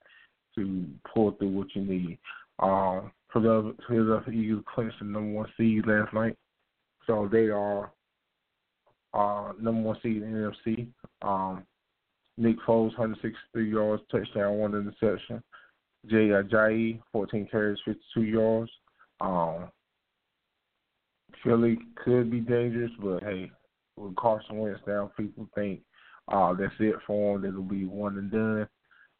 to 0.54 0.86
pull 1.12 1.32
through 1.32 1.50
what 1.50 1.74
you 1.74 1.82
need. 1.82 2.18
For 2.58 3.40
the 3.40 3.74
Philadelphia 3.88 4.34
Eagles 4.34 4.64
clinched 4.74 4.98
the 4.98 5.06
number 5.06 5.32
one 5.32 5.48
seed 5.56 5.86
last 5.86 6.12
night, 6.12 6.36
so 7.06 7.28
they 7.32 7.48
are 7.48 7.90
uh, 9.14 9.52
number 9.58 9.80
one 9.80 9.96
seed 10.02 10.22
in 10.22 10.32
the 10.32 10.52
NFC. 10.68 10.86
Um, 11.22 11.64
Nick 12.36 12.56
Foles, 12.66 12.96
163 12.98 13.70
yards, 13.70 14.02
touchdown, 14.10 14.58
one 14.58 14.74
interception. 14.74 15.42
Jay 16.06 16.28
Ajayi, 16.28 17.00
14 17.12 17.48
carries, 17.50 17.78
52 17.84 18.22
yards. 18.22 18.70
Um, 19.20 19.70
Philly 21.44 21.78
could 22.04 22.30
be 22.30 22.40
dangerous, 22.40 22.90
but 23.00 23.22
hey, 23.22 23.50
with 23.96 24.16
Carson 24.16 24.58
Wentz 24.58 24.80
down, 24.86 25.10
people 25.16 25.48
think 25.54 25.80
uh, 26.28 26.54
that's 26.54 26.72
it 26.78 26.96
for 27.06 27.36
him. 27.36 27.42
That'll 27.42 27.62
be 27.62 27.84
one 27.84 28.18
and 28.18 28.30
done. 28.30 28.68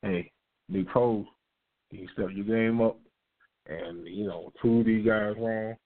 Hey, 0.02 0.30
Nick 0.68 0.88
Foles, 0.88 1.26
you 1.90 2.08
step 2.12 2.28
your 2.32 2.44
game 2.44 2.80
up 2.80 2.98
and, 3.66 4.06
you 4.06 4.26
know, 4.26 4.52
prove 4.60 4.86
these 4.86 5.06
guys 5.06 5.34
wrong. 5.38 5.76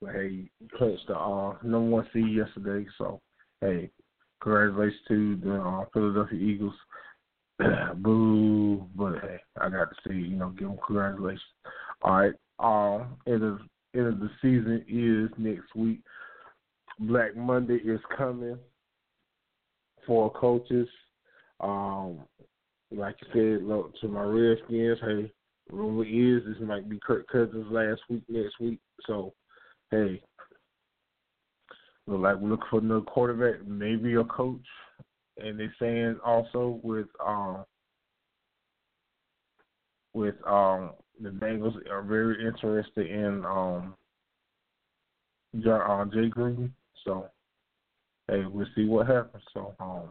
But 0.00 0.14
hey, 0.14 0.48
you 0.58 0.68
clinched 0.76 1.06
the 1.06 1.16
uh, 1.16 1.56
number 1.62 1.90
one 1.90 2.08
seed 2.12 2.34
yesterday, 2.34 2.88
so 2.98 3.20
hey, 3.60 3.90
congratulations 4.42 5.00
to 5.08 5.36
the 5.36 5.54
uh, 5.54 5.84
Philadelphia 5.92 6.38
Eagles. 6.38 6.74
Boo, 7.96 8.84
but 8.96 9.20
hey, 9.20 9.38
I 9.60 9.68
got 9.68 9.90
to 9.90 9.96
see, 10.04 10.14
you 10.14 10.36
know, 10.36 10.48
give 10.50 10.68
them 10.68 10.78
congratulations. 10.84 11.42
All 12.02 12.14
right, 12.14 12.34
um, 12.58 13.16
it 13.26 13.40
is 13.40 13.60
end 13.94 14.06
of 14.06 14.20
the 14.20 14.30
season 14.40 14.84
is 14.88 15.30
next 15.38 15.74
week. 15.74 16.00
Black 16.98 17.36
Monday 17.36 17.76
is 17.76 18.00
coming 18.16 18.58
for 20.06 20.30
coaches. 20.32 20.88
Um, 21.60 22.20
like 22.90 23.16
you 23.22 23.28
said, 23.32 23.66
look, 23.66 23.92
to 24.00 24.08
my 24.08 24.22
Redskins, 24.22 24.98
hey, 25.00 25.32
rumor 25.70 26.04
is 26.04 26.44
this 26.44 26.66
might 26.66 26.88
be 26.88 27.00
Kirk 27.04 27.26
Cousins 27.28 27.66
last 27.70 28.00
week, 28.10 28.22
next 28.28 28.58
week. 28.60 28.78
So, 29.06 29.32
hey, 29.90 30.22
look 32.06 32.20
like 32.20 32.36
we're 32.36 32.50
looking 32.50 32.66
for 32.70 32.80
another 32.80 33.00
quarterback, 33.02 33.66
maybe 33.66 34.14
a 34.14 34.24
coach. 34.24 34.60
And 35.38 35.58
they're 35.58 35.74
saying 35.80 36.18
also 36.24 36.80
with 36.82 37.06
um 37.24 37.64
with 40.12 40.34
um 40.46 40.92
the 41.22 41.30
Bengals 41.30 41.76
are 41.90 42.02
very 42.02 42.46
interested 42.46 43.06
in 43.06 43.44
um 43.44 43.94
uh, 45.66 46.04
Jay. 46.06 46.30
So 47.04 47.26
hey, 48.28 48.44
we'll 48.46 48.66
see 48.74 48.86
what 48.86 49.06
happens. 49.06 49.42
So 49.54 49.74
um 49.78 50.08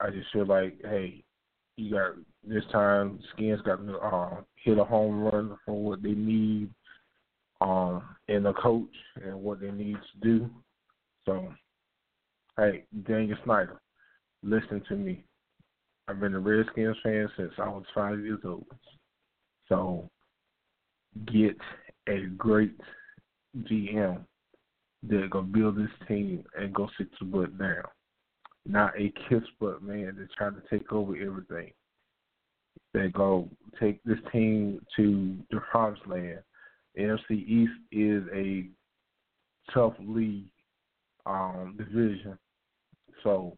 I 0.00 0.10
just 0.10 0.32
feel 0.32 0.46
like, 0.46 0.78
hey, 0.82 1.22
you 1.76 1.92
got 1.92 2.12
this 2.46 2.64
time 2.72 3.20
Skins 3.32 3.60
got 3.62 3.86
to 3.86 3.98
uh, 3.98 4.40
hit 4.62 4.78
a 4.78 4.84
home 4.84 5.22
run 5.22 5.56
for 5.64 5.82
what 5.82 6.02
they 6.02 6.12
need 6.12 6.70
um 7.60 8.02
in 8.28 8.46
a 8.46 8.54
coach 8.54 8.94
and 9.22 9.34
what 9.34 9.60
they 9.60 9.70
need 9.70 9.96
to 9.96 10.20
do. 10.22 10.50
So 11.26 11.52
hey, 12.58 12.84
Daniel 13.06 13.38
Snyder, 13.44 13.80
listen 14.42 14.82
to 14.88 14.96
me. 14.96 15.24
I've 16.08 16.20
been 16.20 16.34
a 16.34 16.40
Redskins 16.40 16.96
fan 17.02 17.28
since 17.36 17.52
I 17.58 17.68
was 17.68 17.84
five 17.94 18.18
years 18.20 18.40
old. 18.44 18.66
So 19.70 20.10
get 21.32 21.56
a 22.08 22.26
great 22.36 22.76
GM 23.56 24.24
that 25.08 25.30
gonna 25.30 25.46
build 25.46 25.76
this 25.76 25.88
team 26.06 26.44
and 26.58 26.74
go 26.74 26.88
sit 26.98 27.08
your 27.20 27.30
butt 27.30 27.58
down. 27.58 27.84
Not 28.66 28.92
a 29.00 29.12
kiss 29.28 29.42
butt 29.58 29.82
man 29.82 30.16
that's 30.18 30.34
trying 30.36 30.54
to 30.54 30.62
take 30.68 30.92
over 30.92 31.16
everything. 31.16 31.72
They 32.92 33.08
go 33.08 33.48
take 33.80 34.02
this 34.04 34.18
team 34.32 34.84
to 34.96 35.36
the 35.50 35.60
promised 35.70 36.06
land. 36.06 36.40
NFC 36.98 37.30
East 37.30 37.72
is 37.92 38.24
a 38.34 38.66
tough 39.72 39.94
league 40.00 40.46
um, 41.24 41.76
division. 41.78 42.36
So 43.22 43.56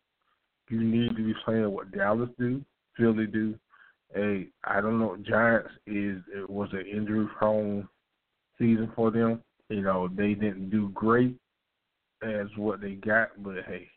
you 0.69 0.83
need 0.83 1.17
to 1.17 1.25
be 1.25 1.35
playing 1.45 1.71
what 1.71 1.91
Dallas 1.93 2.29
do, 2.39 2.63
Philly 2.97 3.27
do, 3.27 3.55
a 4.17 4.47
I 4.65 4.81
don't 4.81 4.99
know 4.99 5.17
Giants 5.17 5.71
is 5.87 6.23
it 6.35 6.49
was 6.49 6.69
an 6.73 6.87
injury 6.87 7.27
prone 7.39 7.89
season 8.59 8.91
for 8.95 9.11
them. 9.11 9.43
You 9.69 9.83
know 9.83 10.09
they 10.09 10.35
didn't 10.35 10.71
do 10.71 10.91
great 10.91 11.37
as 12.23 12.47
what 12.57 12.81
they 12.81 12.93
got, 12.93 13.31
but 13.43 13.57
hey, 13.67 13.89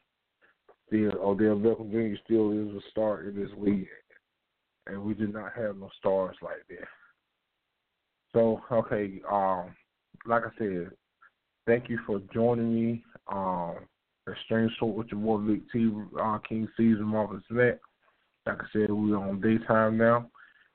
still 0.88 1.12
Odell 1.22 1.58
Beckham 1.58 1.92
Jr. 1.92 2.20
still 2.24 2.52
is 2.52 2.76
a 2.76 2.90
star 2.92 3.24
in 3.24 3.36
this 3.36 3.52
league, 3.58 3.88
and 4.88 5.02
we 5.04 5.14
did 5.14 5.34
not 5.34 5.54
have 5.56 5.78
no 5.78 5.90
stars 6.00 6.36
like 6.42 6.66
that. 6.70 6.88
So 8.34 8.62
okay, 8.72 9.22
um, 9.32 9.76
like 10.26 10.44
I 10.44 10.58
said, 10.58 10.92
thank 11.66 11.90
you 11.90 12.00
for 12.06 12.22
joining 12.34 12.74
me. 12.74 13.04
Um, 13.28 13.76
Extreme 14.30 14.72
Sport 14.76 14.96
with 14.96 15.08
your 15.12 15.20
boy 15.20 15.38
Big 15.38 15.62
T, 15.72 15.92
uh, 16.20 16.38
King 16.40 16.68
Season 16.76 17.04
Marvelous 17.04 17.44
Matt. 17.50 17.80
Like 18.46 18.60
I 18.62 18.66
said, 18.74 18.92
we're 18.92 19.18
on 19.18 19.42
daytime 19.42 19.98
now. 19.98 20.30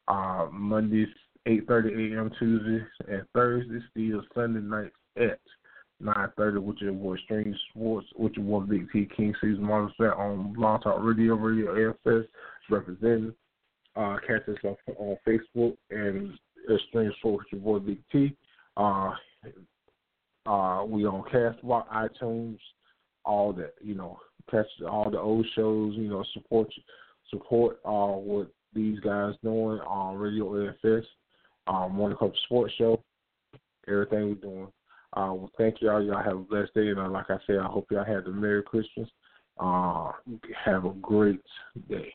Uh, 0.08 0.46
Mondays, 0.52 1.08
8.30 1.46 2.16
a.m. 2.16 2.30
Tuesdays, 2.38 2.88
and 3.08 3.22
Thursdays, 3.32 3.82
still 3.90 4.22
Sunday 4.34 4.60
nights 4.60 4.94
at 5.16 5.38
9.30 6.02 6.62
with 6.62 6.78
your 6.80 6.92
boy 6.92 7.16
Stream 7.24 7.54
Sports, 7.70 8.08
with 8.16 8.32
your 8.34 8.44
boy 8.44 8.66
Big 8.66 8.90
T 8.92 9.08
King 9.16 9.34
Season 9.40 9.62
Model 9.62 9.92
Set 9.96 10.14
on 10.14 10.52
Blog 10.52 10.82
Talk 10.82 10.98
Radio, 11.00 11.34
Radio 11.34 11.94
AFS, 12.06 12.26
representing. 12.70 13.34
Uh, 13.94 14.16
catch 14.26 14.48
us 14.48 14.56
on, 14.64 14.76
on 14.98 15.16
Facebook 15.26 15.76
and 15.90 16.32
Stream 16.88 17.12
Sports 17.18 17.44
with 17.52 17.62
your 17.62 17.78
boy 17.78 17.78
Big 17.78 17.98
T. 18.10 18.36
Uh, 18.76 19.12
uh, 20.46 20.84
we 20.84 21.04
on 21.04 21.22
Castbox, 21.32 21.86
iTunes, 21.88 22.58
all 23.24 23.52
that, 23.52 23.74
you 23.80 23.94
know, 23.94 24.18
catch 24.50 24.66
all 24.90 25.10
the 25.10 25.20
old 25.20 25.46
shows, 25.54 25.94
you 25.94 26.08
know, 26.08 26.24
support 26.34 26.68
you 26.76 26.82
support 27.30 27.80
uh, 27.84 28.16
what 28.16 28.50
these 28.74 28.98
guys 29.00 29.34
doing 29.42 29.80
on 29.80 30.16
Radio 30.16 30.52
AFS, 30.84 31.04
um, 31.66 31.94
Morning 31.94 32.18
Cup 32.18 32.32
Sports 32.44 32.74
Show, 32.78 33.02
everything 33.88 34.28
we're 34.28 34.34
doing. 34.34 34.68
Uh, 35.16 35.32
well, 35.34 35.50
thank 35.58 35.80
y'all. 35.80 36.02
Y'all 36.02 36.22
have 36.22 36.36
a 36.36 36.38
blessed 36.38 36.74
day, 36.74 36.88
and 36.88 37.00
uh, 37.00 37.08
like 37.08 37.30
I 37.30 37.38
said, 37.46 37.58
I 37.58 37.66
hope 37.66 37.86
y'all 37.90 38.04
had 38.04 38.26
a 38.26 38.30
Merry 38.30 38.62
Christmas. 38.62 39.08
Uh, 39.58 40.12
have 40.64 40.84
a 40.84 40.92
great 41.02 41.40
day. 41.88 42.12